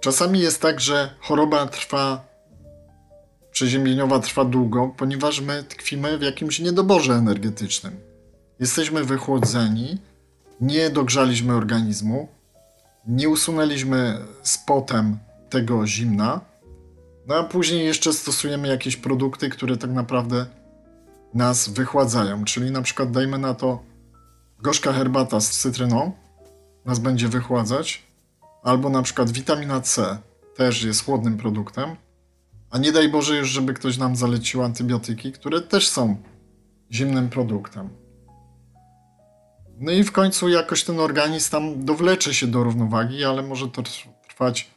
Czasami 0.00 0.40
jest 0.40 0.62
tak, 0.62 0.80
że 0.80 1.14
choroba 1.20 1.66
trwa, 1.66 2.24
przeziębieniowa 3.50 4.18
trwa 4.18 4.44
długo, 4.44 4.94
ponieważ 4.96 5.40
my 5.40 5.64
tkwimy 5.64 6.18
w 6.18 6.22
jakimś 6.22 6.60
niedoborze 6.60 7.14
energetycznym. 7.14 7.96
Jesteśmy 8.60 9.04
wychłodzeni, 9.04 9.98
nie 10.60 10.90
dogrzaliśmy 10.90 11.54
organizmu, 11.54 12.28
nie 13.06 13.28
usunęliśmy 13.28 14.18
z 14.42 14.58
potem 14.58 15.18
tego 15.50 15.86
zimna, 15.86 16.40
no 17.26 17.34
a 17.34 17.42
później 17.42 17.84
jeszcze 17.84 18.12
stosujemy 18.12 18.68
jakieś 18.68 18.96
produkty, 18.96 19.48
które 19.48 19.76
tak 19.76 19.90
naprawdę 19.90 20.46
nas 21.34 21.68
wychładzają. 21.68 22.44
Czyli 22.44 22.70
na 22.70 22.82
przykład 22.82 23.10
dajmy 23.10 23.38
na 23.38 23.54
to 23.54 23.82
gorzka 24.62 24.92
herbata 24.92 25.40
z 25.40 25.50
cytryną 25.50 26.12
nas 26.84 26.98
będzie 26.98 27.28
wychładzać, 27.28 28.02
albo 28.62 28.88
na 28.88 29.02
przykład 29.02 29.30
witamina 29.30 29.80
C 29.80 30.18
też 30.56 30.82
jest 30.82 31.04
chłodnym 31.04 31.36
produktem, 31.36 31.96
a 32.70 32.78
nie 32.78 32.92
daj 32.92 33.08
Boże 33.08 33.36
już, 33.36 33.48
żeby 33.48 33.74
ktoś 33.74 33.98
nam 33.98 34.16
zalecił 34.16 34.62
antybiotyki, 34.62 35.32
które 35.32 35.60
też 35.60 35.88
są 35.88 36.16
zimnym 36.92 37.28
produktem. 37.28 38.01
No 39.82 39.92
i 39.92 40.04
w 40.04 40.12
końcu 40.12 40.48
jakoś 40.48 40.84
ten 40.84 41.00
organizm 41.00 41.50
tam 41.50 41.84
dowlecze 41.84 42.34
się 42.34 42.46
do 42.46 42.64
równowagi, 42.64 43.24
ale 43.24 43.42
może 43.42 43.68
to 43.68 43.82
trwać 44.28 44.70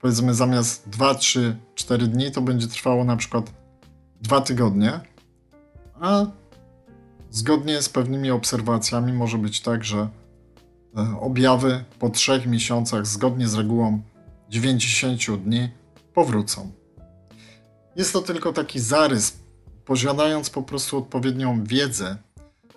powiedzmy 0.00 0.34
zamiast 0.34 0.88
2, 0.88 1.14
3, 1.14 1.56
4 1.74 2.06
dni, 2.06 2.30
to 2.30 2.42
będzie 2.42 2.66
trwało 2.66 3.04
na 3.04 3.16
przykład 3.16 3.52
2 4.20 4.40
tygodnie. 4.40 5.00
A 6.00 6.26
zgodnie 7.30 7.82
z 7.82 7.88
pewnymi 7.88 8.30
obserwacjami 8.30 9.12
może 9.12 9.38
być 9.38 9.60
tak, 9.60 9.84
że 9.84 10.08
e, 10.96 11.16
objawy 11.20 11.84
po 11.98 12.10
3 12.10 12.42
miesiącach, 12.46 13.06
zgodnie 13.06 13.48
z 13.48 13.54
regułą 13.54 14.02
90 14.48 15.36
dni, 15.36 15.68
powrócą. 16.14 16.72
Jest 17.96 18.12
to 18.12 18.22
tylko 18.22 18.52
taki 18.52 18.80
zarys, 18.80 19.38
posiadając 19.84 20.50
po 20.50 20.62
prostu 20.62 20.98
odpowiednią 20.98 21.64
wiedzę 21.64 22.16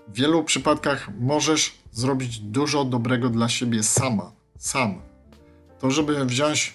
w 0.07 0.13
wielu 0.13 0.43
przypadkach 0.43 1.09
możesz 1.19 1.77
zrobić 1.91 2.39
dużo 2.39 2.85
dobrego 2.85 3.29
dla 3.29 3.49
siebie 3.49 3.83
sama, 3.83 4.31
sam. 4.57 5.01
To, 5.79 5.91
żeby 5.91 6.25
wziąć 6.25 6.73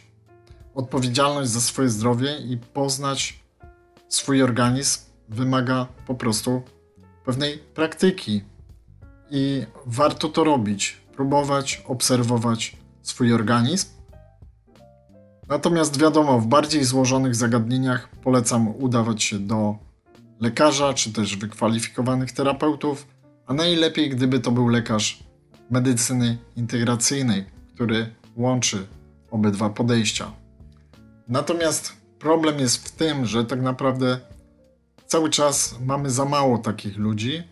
odpowiedzialność 0.75 1.51
za 1.51 1.61
swoje 1.61 1.89
zdrowie 1.89 2.39
i 2.39 2.57
poznać 2.57 3.41
swój 4.09 4.43
organizm, 4.43 5.01
wymaga 5.29 5.87
po 6.07 6.15
prostu 6.15 6.63
pewnej 7.25 7.59
praktyki. 7.59 8.43
I 9.31 9.67
warto 9.87 10.29
to 10.29 10.45
robić, 10.45 10.97
próbować 11.17 11.83
obserwować 11.87 12.77
swój 13.03 13.33
organizm. 13.33 13.89
Natomiast 15.49 16.01
wiadomo, 16.01 16.41
w 16.41 16.47
bardziej 16.47 16.85
złożonych 16.85 17.35
zagadnieniach 17.35 18.09
polecam 18.09 18.69
udawać 18.69 19.23
się 19.23 19.39
do 19.39 19.77
lekarza 20.41 20.95
czy 20.95 21.13
też 21.13 21.37
wykwalifikowanych 21.37 22.33
terapeutów 22.33 23.07
a 23.49 23.55
najlepiej 23.55 24.11
gdyby 24.11 24.41
to 24.41 24.51
był 24.51 24.69
lekarz 24.69 25.25
medycyny 25.71 26.39
integracyjnej, 26.57 27.45
który 27.75 28.15
łączy 28.37 28.87
obydwa 29.31 29.71
podejścia. 29.71 30.33
Natomiast 31.29 31.93
problem 32.19 32.59
jest 32.59 32.89
w 32.89 32.93
tym, 32.93 33.27
że 33.27 33.45
tak 33.45 33.63
naprawdę 33.63 34.21
cały 35.07 35.31
czas 35.31 35.75
mamy 35.81 36.11
za 36.11 36.25
mało 36.25 36.59
takich 36.59 36.97
ludzi 36.97 37.43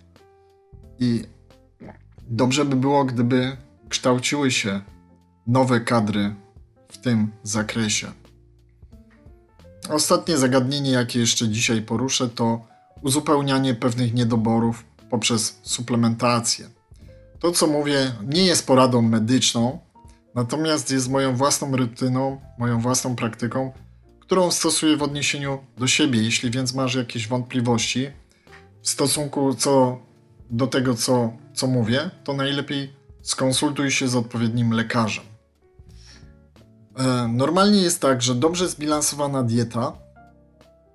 i 0.99 1.25
dobrze 2.29 2.65
by 2.65 2.77
było, 2.77 3.05
gdyby 3.05 3.57
kształciły 3.89 4.51
się 4.51 4.81
nowe 5.47 5.81
kadry 5.81 6.35
w 6.89 6.99
tym 6.99 7.33
zakresie. 7.43 8.07
Ostatnie 9.91 10.37
zagadnienie, 10.37 10.91
jakie 10.91 11.21
jeszcze 11.21 11.49
dzisiaj 11.49 11.83
poruszę, 11.83 12.29
to 12.29 12.67
uzupełnianie 13.03 13.75
pewnych 13.75 14.15
niedoborów 14.15 14.85
poprzez 15.11 15.61
suplementację. 15.63 16.69
To, 17.39 17.53
co 17.53 17.67
mówię, 17.67 18.13
nie 18.25 18.45
jest 18.45 18.67
poradą 18.67 19.03
medyczną, 19.03 19.79
natomiast 20.35 20.91
jest 20.91 21.11
moją 21.11 21.37
własną 21.37 21.77
rutyną, 21.77 22.41
moją 22.59 22.81
własną 22.81 23.17
praktyką, 23.17 23.73
którą 24.21 24.51
stosuję 24.51 24.97
w 24.97 25.03
odniesieniu 25.03 25.59
do 25.79 25.87
siebie. 25.87 26.23
Jeśli 26.23 26.51
więc 26.51 26.75
masz 26.75 26.95
jakieś 26.95 27.29
wątpliwości 27.29 28.11
w 28.83 28.89
stosunku 28.89 29.55
co, 29.55 29.99
do 30.51 30.67
tego, 30.67 30.95
co, 30.95 31.33
co 31.55 31.67
mówię, 31.67 32.11
to 32.25 32.33
najlepiej 32.33 32.93
skonsultuj 33.23 33.91
się 33.91 34.09
z 34.09 34.17
odpowiednim 34.17 34.71
lekarzem. 34.71 35.25
E, 36.99 37.29
normalnie 37.29 37.83
jest 37.83 38.01
tak, 38.01 38.23
że 38.23 38.35
dobrze 38.35 38.69
zbilansowana 38.69 39.43
dieta, 39.43 39.93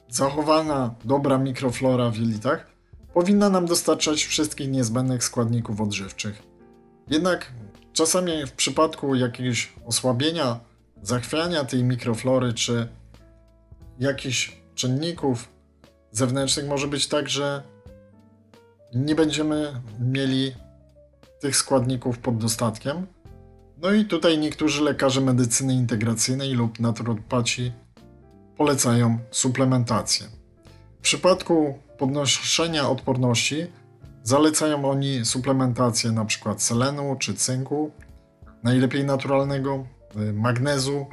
zachowana 0.10 0.96
dobra 1.06 1.38
mikroflora 1.38 2.10
w 2.10 2.16
jelitach, 2.16 2.68
powinna 3.14 3.50
nam 3.50 3.66
dostarczać 3.66 4.24
wszystkich 4.24 4.70
niezbędnych 4.70 5.24
składników 5.24 5.82
odżywczych. 5.82 6.42
Jednak 7.10 7.52
czasami 7.94 8.46
w 8.46 8.52
przypadku 8.52 9.16
jakiegoś 9.16 9.74
osłabienia, 9.86 10.60
zachwiania 11.02 11.64
tej 11.64 11.84
mikroflory 11.84 12.54
czy 12.54 12.88
jakichś 14.00 14.58
czynników 14.76 15.50
zewnętrznych 16.12 16.68
może 16.68 16.88
być 16.88 17.08
tak, 17.08 17.30
że 17.30 17.64
nie 18.96 19.16
będziemy 19.16 19.82
mieli 20.00 20.56
tych 21.40 21.56
składników 21.56 22.18
pod 22.18 22.38
dostatkiem. 22.38 23.08
No 23.78 23.92
i 23.92 24.06
tutaj 24.06 24.38
niektórzy 24.38 24.84
lekarze 24.84 25.22
medycyny 25.22 25.74
integracyjnej 25.74 26.54
lub 26.54 26.80
naturopaci 26.80 27.72
polecają 28.58 29.20
suplementację. 29.32 30.28
W 31.00 31.02
przypadku 31.02 31.80
podnoszenia 32.02 32.90
odporności 32.90 33.68
zalecają 34.24 34.90
oni 34.90 35.26
suplementację 35.26 36.10
np. 36.10 36.56
selenu 36.58 37.16
czy 37.20 37.34
cynku, 37.34 37.92
najlepiej 38.64 39.06
naturalnego, 39.06 39.86
y, 40.16 40.34
magnezu 40.34 41.06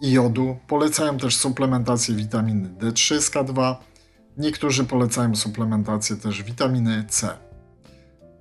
i 0.00 0.12
jodu. 0.12 0.56
Polecają 0.68 1.18
też 1.18 1.36
suplementację 1.36 2.14
witaminy 2.14 2.68
D3 2.68 3.20
z 3.20 3.30
K2. 3.30 3.76
Niektórzy 4.36 4.84
polecają 4.84 5.36
suplementację 5.36 6.16
też 6.16 6.42
witaminy 6.42 7.04
C. 7.08 7.28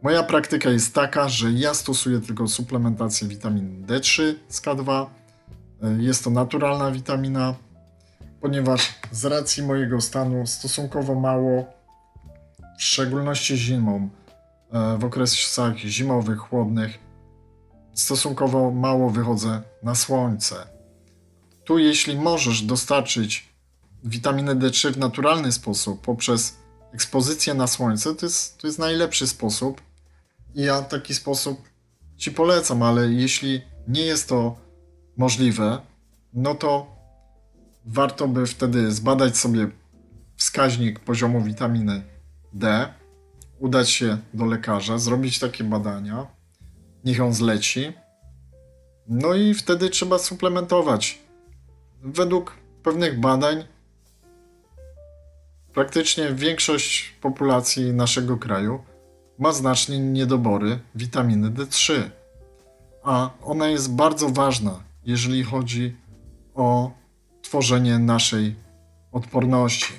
Moja 0.04 0.24
praktyka 0.24 0.70
jest 0.70 0.96
taka, 0.96 1.30
że 1.30 1.52
ja 1.52 1.74
stosuję 1.74 2.20
tylko 2.20 2.48
suplementację 2.48 3.28
witaminy 3.28 3.88
D3 3.88 4.34
z 4.50 4.62
K2. 4.62 5.06
Y, 5.84 6.04
jest 6.04 6.24
to 6.24 6.30
naturalna 6.30 6.92
witamina, 6.92 7.56
ponieważ 8.42 8.94
z 9.12 9.26
racji 9.26 9.64
mojego 9.64 10.02
stanu 10.02 10.48
stosunkowo 10.48 11.16
mało 11.16 11.81
w 12.78 12.84
szczególności 12.84 13.58
zimą, 13.58 14.10
e, 14.72 14.98
w 14.98 15.06
okresach 15.06 15.78
zimowych, 15.78 16.40
chłodnych, 16.40 17.00
stosunkowo 17.94 18.72
mało 18.72 19.10
wychodzę 19.10 19.62
na 19.84 19.96
słońce. 19.96 20.56
Tu, 21.64 21.80
jeśli 21.80 22.18
możesz 22.18 22.62
dostarczyć 22.62 23.50
witaminę 24.04 24.56
D3 24.56 24.92
w 24.92 24.98
naturalny 24.98 25.52
sposób 25.52 26.02
poprzez 26.02 26.58
ekspozycję 26.94 27.54
na 27.54 27.68
słońce, 27.68 28.16
to 28.16 28.26
jest, 28.26 28.58
to 28.58 28.68
jest 28.68 28.80
najlepszy 28.80 29.28
sposób. 29.28 29.82
I 30.56 30.62
ja 30.62 30.82
taki 30.82 31.16
sposób 31.16 31.72
Ci 32.22 32.32
polecam, 32.32 32.84
ale 32.84 33.12
jeśli 33.14 33.62
nie 33.88 34.02
jest 34.02 34.30
to 34.30 34.56
możliwe, 35.18 35.82
no 36.34 36.56
to 36.56 36.96
warto 37.86 38.28
by 38.28 38.48
wtedy 38.48 38.92
zbadać 38.92 39.38
sobie 39.38 39.70
wskaźnik 40.36 41.00
poziomu 41.00 41.42
witaminy 41.42 42.04
D, 42.54 42.94
udać 43.60 43.90
się 43.90 44.18
do 44.34 44.46
lekarza, 44.46 44.98
zrobić 44.98 45.40
takie 45.40 45.64
badania, 45.64 46.28
niech 47.06 47.22
on 47.22 47.34
zleci. 47.34 47.94
No 49.08 49.34
i 49.34 49.54
wtedy 49.54 49.90
trzeba 49.90 50.20
suplementować. 50.20 51.20
Według 52.04 52.58
pewnych 52.84 53.20
badań, 53.20 53.64
praktycznie 55.74 56.34
większość 56.34 57.16
populacji 57.22 57.94
naszego 57.94 58.38
kraju 58.38 58.84
ma 59.40 59.52
znacznie 59.52 60.00
niedobory 60.00 60.80
witaminy 60.96 61.52
D3, 61.52 61.94
a 63.04 63.30
ona 63.42 63.68
jest 63.68 63.96
bardzo 63.96 64.30
ważna, 64.30 64.84
jeżeli 65.06 65.44
chodzi 65.44 65.96
o 66.56 66.92
tworzenie 67.42 68.00
naszej 68.00 68.56
odporności. 69.12 69.94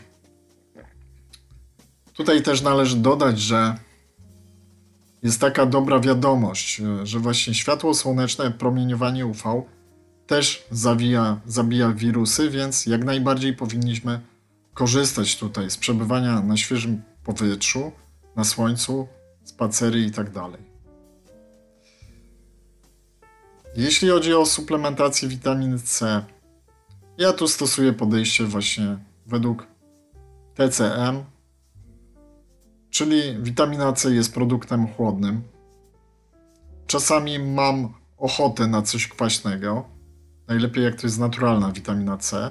Tutaj 2.14 2.42
też 2.42 2.62
należy 2.62 2.96
dodać, 2.96 3.40
że 3.40 3.76
jest 5.22 5.40
taka 5.40 5.66
dobra 5.66 6.00
wiadomość, 6.00 6.80
e, 6.80 7.06
że 7.06 7.18
właśnie 7.18 7.54
światło 7.54 7.94
słoneczne, 7.94 8.50
promieniowanie 8.50 9.26
UV 9.26 9.62
też 10.26 10.66
zawija, 10.70 11.40
zabija 11.46 11.92
wirusy, 11.92 12.50
więc 12.50 12.86
jak 12.86 13.04
najbardziej 13.04 13.56
powinniśmy 13.56 14.20
korzystać 14.74 15.36
tutaj 15.36 15.70
z 15.70 15.76
przebywania 15.76 16.40
na 16.40 16.56
świeżym 16.56 17.02
powietrzu, 17.24 17.92
na 18.36 18.44
słońcu, 18.44 19.08
spacery 19.44 20.00
i 20.00 20.10
tak. 20.10 20.30
Jeśli 23.76 24.08
chodzi 24.08 24.34
o 24.34 24.46
suplementację 24.46 25.28
witaminy 25.28 25.78
C, 25.78 26.24
ja 27.18 27.32
tu 27.32 27.48
stosuję 27.48 27.92
podejście 27.92 28.44
właśnie 28.44 28.98
według 29.26 29.66
TCM, 30.54 31.24
czyli 32.92 33.42
witamina 33.42 33.92
C 33.92 34.14
jest 34.14 34.34
produktem 34.34 34.88
chłodnym. 34.88 35.42
Czasami 36.86 37.38
mam 37.38 37.94
ochotę 38.18 38.66
na 38.66 38.82
coś 38.82 39.08
kwaśnego. 39.08 39.84
Najlepiej 40.48 40.84
jak 40.84 41.00
to 41.00 41.06
jest 41.06 41.18
naturalna 41.18 41.72
witamina 41.72 42.18
C. 42.18 42.50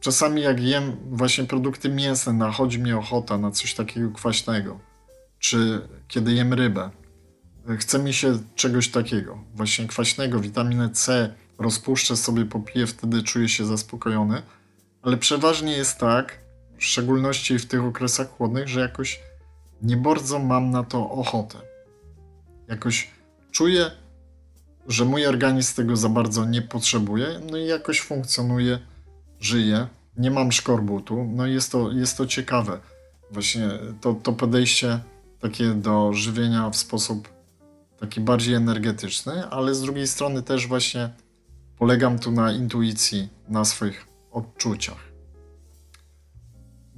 Czasami 0.00 0.42
jak 0.42 0.60
jem 0.60 0.96
właśnie 1.10 1.44
produkty 1.44 1.88
mięsne, 1.88 2.32
nachodzi 2.32 2.78
mnie 2.78 2.96
ochota 2.96 3.38
na 3.38 3.50
coś 3.50 3.74
takiego 3.74 4.10
kwaśnego. 4.10 4.78
Czy 5.38 5.88
kiedy 6.08 6.32
jem 6.32 6.52
rybę, 6.52 6.90
chce 7.78 7.98
mi 7.98 8.12
się 8.12 8.38
czegoś 8.54 8.88
takiego, 8.88 9.38
właśnie 9.54 9.86
kwaśnego, 9.86 10.40
witaminę 10.40 10.90
C, 10.90 11.34
rozpuszczę 11.58 12.16
sobie, 12.16 12.44
popiję, 12.44 12.86
wtedy 12.86 13.22
czuję 13.22 13.48
się 13.48 13.66
zaspokojony. 13.66 14.42
Ale 15.02 15.16
przeważnie 15.16 15.72
jest 15.72 15.98
tak, 15.98 16.43
w 16.78 16.84
szczególności 16.84 17.58
w 17.58 17.66
tych 17.66 17.84
okresach 17.84 18.30
chłodnych, 18.30 18.68
że 18.68 18.80
jakoś 18.80 19.20
nie 19.82 19.96
bardzo 19.96 20.38
mam 20.38 20.70
na 20.70 20.84
to 20.84 21.10
ochotę. 21.10 21.58
Jakoś 22.68 23.10
czuję, 23.50 23.90
że 24.88 25.04
mój 25.04 25.26
organizm 25.26 25.74
tego 25.76 25.96
za 25.96 26.08
bardzo 26.08 26.44
nie 26.44 26.62
potrzebuje, 26.62 27.26
no 27.50 27.56
i 27.56 27.66
jakoś 27.66 28.00
funkcjonuje, 28.00 28.78
żyje, 29.40 29.86
nie 30.16 30.30
mam 30.30 30.52
szkorbutu, 30.52 31.24
no 31.34 31.46
i 31.46 31.54
jest 31.54 31.72
to, 31.72 31.92
jest 31.92 32.16
to 32.16 32.26
ciekawe. 32.26 32.80
Właśnie 33.30 33.70
to, 34.00 34.14
to 34.14 34.32
podejście 34.32 35.00
takie 35.40 35.70
do 35.70 36.12
żywienia 36.12 36.70
w 36.70 36.76
sposób 36.76 37.28
taki 38.00 38.20
bardziej 38.20 38.54
energetyczny, 38.54 39.46
ale 39.48 39.74
z 39.74 39.82
drugiej 39.82 40.06
strony 40.06 40.42
też 40.42 40.66
właśnie 40.68 41.10
polegam 41.78 42.18
tu 42.18 42.30
na 42.30 42.52
intuicji, 42.52 43.28
na 43.48 43.64
swoich 43.64 44.06
odczuciach. 44.30 45.13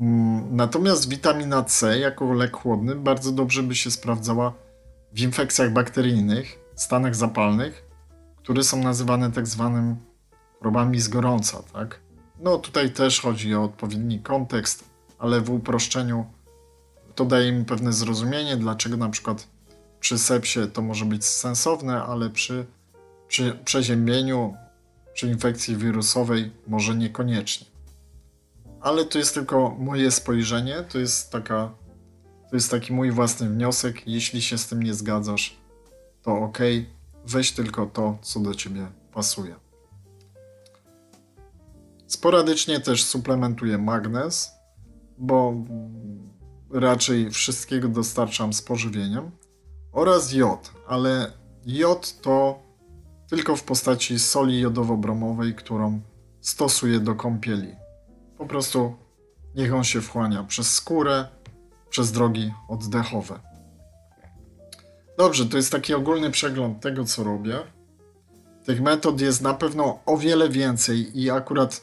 Mm, 0.00 0.56
natomiast 0.56 1.08
witamina 1.08 1.62
C 1.62 1.98
jako 1.98 2.32
lek 2.32 2.56
chłodny 2.56 2.94
bardzo 2.94 3.32
dobrze 3.32 3.62
by 3.62 3.74
się 3.74 3.90
sprawdzała 3.90 4.52
w 5.12 5.20
infekcjach 5.20 5.72
bakteryjnych, 5.72 6.58
stanach 6.74 7.14
zapalnych, 7.14 7.84
które 8.36 8.62
są 8.62 8.82
nazywane 8.82 9.32
tak 9.32 9.46
zwanym 9.46 9.96
chorobami 10.58 11.00
z 11.00 11.08
gorąca, 11.08 11.62
tak? 11.72 12.00
No 12.40 12.58
tutaj 12.58 12.92
też 12.92 13.20
chodzi 13.20 13.54
o 13.54 13.64
odpowiedni 13.64 14.20
kontekst, 14.20 14.84
ale 15.18 15.40
w 15.40 15.50
uproszczeniu 15.50 16.26
to 17.14 17.24
daje 17.24 17.52
mi 17.52 17.64
pewne 17.64 17.92
zrozumienie, 17.92 18.56
dlaczego 18.56 18.96
na 18.96 19.08
przykład 19.08 19.48
przy 20.00 20.18
sepsie 20.18 20.60
to 20.72 20.82
może 20.82 21.04
być 21.04 21.24
sensowne, 21.24 22.02
ale 22.02 22.30
przy, 22.30 22.66
przy 23.28 23.58
przeziębieniu, 23.64 24.54
przy 25.14 25.28
infekcji 25.28 25.76
wirusowej 25.76 26.52
może 26.66 26.94
niekoniecznie 26.94 27.75
ale 28.86 29.04
to 29.04 29.18
jest 29.18 29.34
tylko 29.34 29.76
moje 29.78 30.10
spojrzenie, 30.10 30.84
to 30.88 30.98
jest 30.98 31.30
taka, 31.30 31.74
to 32.50 32.56
jest 32.56 32.70
taki 32.70 32.92
mój 32.92 33.10
własny 33.10 33.48
wniosek. 33.48 34.08
Jeśli 34.08 34.42
się 34.42 34.58
z 34.58 34.68
tym 34.68 34.82
nie 34.82 34.94
zgadzasz, 34.94 35.56
to 36.22 36.38
ok, 36.38 36.58
weź 37.24 37.52
tylko 37.52 37.86
to, 37.86 38.18
co 38.22 38.40
do 38.40 38.54
ciebie 38.54 38.86
pasuje. 39.12 39.54
Sporadycznie 42.06 42.80
też 42.80 43.04
suplementuję 43.04 43.78
magnez, 43.78 44.52
bo 45.18 45.54
raczej 46.70 47.30
wszystkiego 47.30 47.88
dostarczam 47.88 48.52
z 48.52 48.62
pożywieniem 48.62 49.30
oraz 49.92 50.32
jod, 50.32 50.70
ale 50.88 51.32
jod 51.64 52.20
to 52.20 52.62
tylko 53.28 53.56
w 53.56 53.62
postaci 53.62 54.18
soli 54.18 54.60
jodowo-bromowej, 54.60 55.54
którą 55.54 56.00
stosuję 56.40 57.00
do 57.00 57.14
kąpieli. 57.14 57.85
Po 58.38 58.46
prostu 58.46 58.96
niech 59.54 59.74
on 59.74 59.84
się 59.84 60.00
wchłania 60.00 60.44
przez 60.44 60.72
skórę, 60.72 61.26
przez 61.90 62.12
drogi 62.12 62.52
oddechowe. 62.68 63.40
Dobrze, 65.18 65.46
to 65.46 65.56
jest 65.56 65.72
taki 65.72 65.94
ogólny 65.94 66.30
przegląd 66.30 66.80
tego, 66.80 67.04
co 67.04 67.24
robię. 67.24 67.58
Tych 68.64 68.80
metod 68.80 69.20
jest 69.20 69.42
na 69.42 69.54
pewno 69.54 69.98
o 70.06 70.16
wiele 70.16 70.48
więcej 70.48 71.20
i 71.20 71.30
akurat 71.30 71.82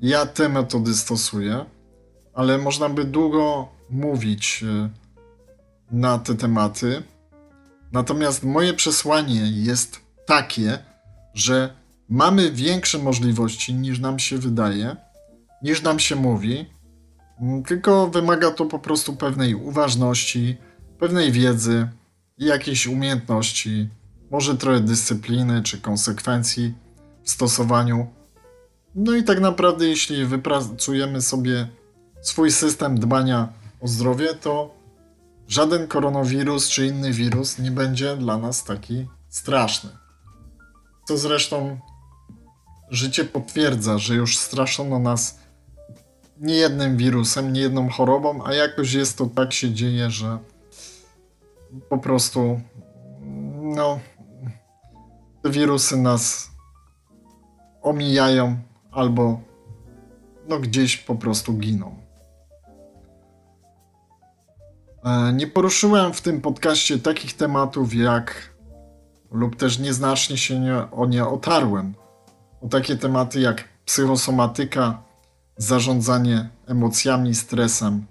ja 0.00 0.26
te 0.26 0.48
metody 0.48 0.94
stosuję, 0.94 1.64
ale 2.34 2.58
można 2.58 2.88
by 2.88 3.04
długo 3.04 3.68
mówić 3.90 4.62
y, 4.62 4.90
na 5.90 6.18
te 6.18 6.34
tematy. 6.34 7.02
Natomiast 7.92 8.42
moje 8.42 8.74
przesłanie 8.74 9.42
jest 9.52 10.00
takie, 10.26 10.78
że 11.34 11.74
mamy 12.08 12.50
większe 12.50 12.98
możliwości 12.98 13.74
niż 13.74 14.00
nam 14.00 14.18
się 14.18 14.38
wydaje, 14.38 14.96
niż 15.62 15.82
nam 15.82 15.98
się 15.98 16.16
mówi, 16.16 16.66
mm, 17.40 17.62
tylko 17.62 18.06
wymaga 18.06 18.50
to 18.50 18.66
po 18.66 18.78
prostu 18.78 19.16
pewnej 19.16 19.54
uważności, 19.54 20.56
pewnej 20.98 21.32
wiedzy 21.32 21.88
i 22.38 22.44
jakiejś 22.44 22.86
umiejętności, 22.86 23.88
może 24.30 24.56
trochę 24.56 24.80
dyscypliny 24.80 25.62
czy 25.62 25.80
konsekwencji 25.80 26.74
w 27.24 27.30
stosowaniu. 27.30 28.06
No 28.94 29.14
i 29.14 29.24
tak 29.24 29.40
naprawdę, 29.40 29.86
jeśli 29.86 30.26
wypracujemy 30.26 31.22
sobie 31.22 31.68
swój 32.22 32.50
system 32.50 32.98
dbania 32.98 33.48
o 33.80 33.88
zdrowie, 33.88 34.34
to 34.34 34.74
żaden 35.48 35.88
koronawirus 35.88 36.68
czy 36.68 36.86
inny 36.86 37.12
wirus 37.12 37.58
nie 37.58 37.70
będzie 37.70 38.16
dla 38.16 38.38
nas 38.38 38.64
taki 38.64 39.06
straszny. 39.28 39.90
Co 41.08 41.18
zresztą 41.18 41.80
życie 42.90 43.24
potwierdza, 43.24 43.98
że 43.98 44.14
już 44.14 44.38
straszono 44.38 44.98
nas 44.98 45.41
nie 46.42 46.54
jednym 46.54 46.96
wirusem, 46.96 47.52
nie 47.52 47.60
jedną 47.60 47.88
chorobą, 47.88 48.44
a 48.44 48.54
jakoś 48.54 48.92
jest 48.92 49.18
to 49.18 49.26
tak 49.26 49.52
się 49.52 49.70
dzieje, 49.70 50.10
że 50.10 50.38
po 51.88 51.98
prostu 51.98 52.60
no 53.62 54.00
te 55.42 55.50
wirusy 55.50 55.96
nas 55.96 56.50
omijają 57.82 58.56
albo 58.90 59.40
no 60.48 60.58
gdzieś 60.58 60.96
po 60.96 61.14
prostu 61.14 61.52
giną. 61.52 61.96
E, 65.04 65.32
nie 65.32 65.46
poruszyłem 65.46 66.12
w 66.12 66.20
tym 66.20 66.40
podcaście 66.40 66.98
takich 66.98 67.36
tematów 67.36 67.94
jak, 67.94 68.54
lub 69.30 69.56
też 69.56 69.78
nieznacznie 69.78 70.36
się 70.36 70.60
nie, 70.60 70.90
o 70.90 71.06
nie 71.06 71.26
otarłem, 71.26 71.94
o 72.62 72.68
takie 72.68 72.96
tematy 72.96 73.40
jak 73.40 73.64
psychosomatyka, 73.84 75.02
zarządzanie 75.56 76.48
emocjami, 76.66 77.34
stresem, 77.34 78.06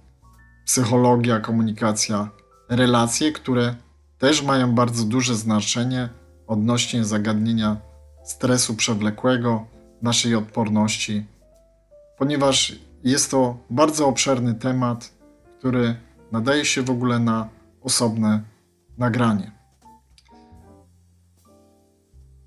psychologia, 0.65 1.39
komunikacja, 1.39 2.29
relacje, 2.69 3.31
które 3.31 3.75
też 4.17 4.43
mają 4.43 4.75
bardzo 4.75 5.03
duże 5.03 5.35
znaczenie 5.35 6.09
odnośnie 6.47 7.05
zagadnienia 7.05 7.77
stresu 8.23 8.75
przewlekłego, 8.75 9.65
naszej 10.01 10.35
odporności, 10.35 11.25
ponieważ 12.17 12.75
jest 13.03 13.31
to 13.31 13.57
bardzo 13.69 14.07
obszerny 14.07 14.53
temat, 14.53 15.13
który 15.59 15.95
nadaje 16.31 16.65
się 16.65 16.81
w 16.81 16.89
ogóle 16.89 17.19
na 17.19 17.49
osobne 17.81 18.41
nagranie. 18.97 19.60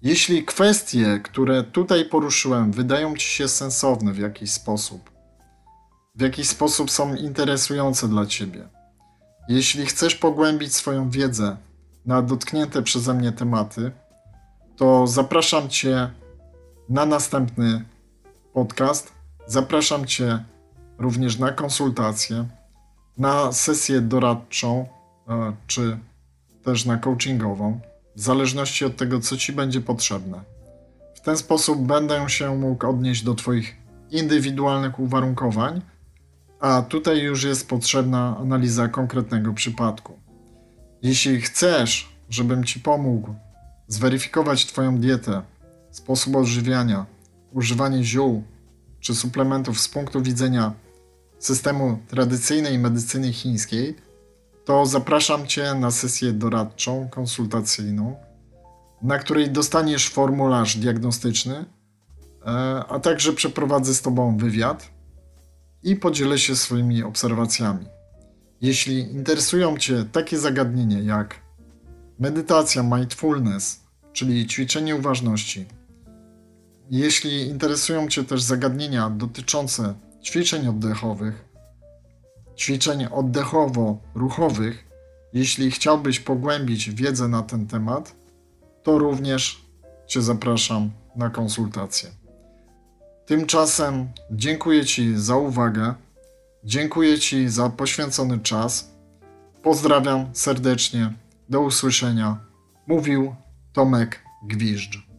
Jeśli 0.04 0.44
kwestie, 0.44 1.20
które 1.24 1.62
tutaj 1.62 2.04
poruszyłem, 2.04 2.72
wydają 2.72 3.16
Ci 3.16 3.28
się 3.28 3.48
sensowne 3.48 4.12
w 4.12 4.18
jakiś 4.18 4.52
sposób, 4.52 5.10
w 6.14 6.20
jakiś 6.20 6.48
sposób 6.48 6.90
są 6.90 7.14
interesujące 7.14 8.08
dla 8.08 8.26
Ciebie, 8.26 8.68
jeśli 9.48 9.86
chcesz 9.86 10.14
pogłębić 10.14 10.74
swoją 10.74 11.10
wiedzę 11.10 11.56
na 12.06 12.22
dotknięte 12.22 12.82
przeze 12.82 13.14
mnie 13.14 13.32
tematy, 13.32 13.92
to 14.76 15.06
zapraszam 15.06 15.68
Cię 15.68 16.10
na 16.88 17.06
następny 17.06 17.84
podcast. 18.52 19.12
Zapraszam 19.46 20.06
Cię 20.06 20.44
również 20.98 21.38
na 21.38 21.52
konsultację 21.52 22.48
na 23.18 23.52
sesję 23.52 24.00
doradczą, 24.00 24.86
e, 25.28 25.52
czy 25.66 25.98
też 26.64 26.84
na 26.84 26.98
coachingową, 26.98 27.80
w 28.16 28.20
zależności 28.20 28.84
od 28.84 28.96
tego, 28.96 29.20
co 29.20 29.36
Ci 29.36 29.52
będzie 29.52 29.80
potrzebne. 29.80 30.40
W 31.14 31.20
ten 31.20 31.36
sposób 31.36 31.86
będę 31.86 32.28
się 32.28 32.58
mógł 32.58 32.86
odnieść 32.86 33.22
do 33.22 33.34
Twoich 33.34 33.76
indywidualnych 34.10 34.98
uwarunkowań, 34.98 35.80
a 36.60 36.82
tutaj 36.82 37.22
już 37.22 37.44
jest 37.44 37.68
potrzebna 37.68 38.36
analiza 38.40 38.88
konkretnego 38.88 39.54
przypadku. 39.54 40.18
Jeśli 41.02 41.40
chcesz, 41.40 42.08
żebym 42.30 42.64
Ci 42.64 42.80
pomógł 42.80 43.34
zweryfikować 43.88 44.66
Twoją 44.66 44.98
dietę, 44.98 45.42
sposób 45.90 46.36
odżywiania, 46.36 47.06
używanie 47.52 48.04
ziół 48.04 48.42
czy 49.00 49.14
suplementów 49.14 49.80
z 49.80 49.88
punktu 49.88 50.22
widzenia 50.22 50.72
systemu 51.38 51.98
tradycyjnej 52.08 52.78
medycyny 52.78 53.32
chińskiej, 53.32 53.96
to 54.64 54.86
zapraszam 54.86 55.46
Cię 55.46 55.74
na 55.74 55.90
sesję 55.90 56.32
doradczą, 56.32 57.08
konsultacyjną, 57.08 58.16
na 59.02 59.18
której 59.18 59.50
dostaniesz 59.50 60.08
formularz 60.08 60.76
diagnostyczny, 60.76 61.64
e, 62.46 62.50
a 62.88 63.00
także 63.00 63.32
przeprowadzę 63.32 63.94
z 63.94 64.02
Tobą 64.02 64.36
wywiad 64.36 64.90
i 65.82 65.96
podzielę 65.96 66.38
się 66.38 66.56
swoimi 66.56 67.02
obserwacjami. 67.02 67.86
Jeśli 68.60 68.98
interesują 68.98 69.78
Cię 69.78 70.04
takie 70.12 70.38
zagadnienia 70.38 71.00
jak 71.00 71.40
medytacja, 72.18 72.82
mindfulness, 72.82 73.80
czyli 74.12 74.46
ćwiczenie 74.46 74.96
uważności, 74.96 75.66
jeśli 76.90 77.46
interesują 77.46 78.08
Cię 78.08 78.24
też 78.24 78.42
zagadnienia 78.42 79.10
dotyczące 79.10 79.94
ćwiczeń 80.22 80.68
oddechowych, 80.68 81.53
ćwiczeń 82.56 83.06
oddechowo-ruchowych, 83.06 84.74
jeśli 85.32 85.70
chciałbyś 85.70 86.20
pogłębić 86.20 86.90
wiedzę 86.90 87.28
na 87.28 87.42
ten 87.42 87.66
temat, 87.66 88.16
to 88.82 88.98
również 88.98 89.64
Cię 90.06 90.22
zapraszam 90.22 90.90
na 91.16 91.30
konsultację. 91.30 92.10
Tymczasem 93.26 94.08
dziękuję 94.30 94.84
Ci 94.84 95.18
za 95.18 95.36
uwagę, 95.36 95.94
dziękuję 96.64 97.18
Ci 97.18 97.48
za 97.48 97.70
poświęcony 97.70 98.38
czas. 98.38 98.90
Pozdrawiam 99.62 100.26
serdecznie, 100.32 101.12
do 101.48 101.60
usłyszenia. 101.60 102.38
Mówił 102.86 103.34
Tomek 103.72 104.20
Gwiżdż. 104.48 105.13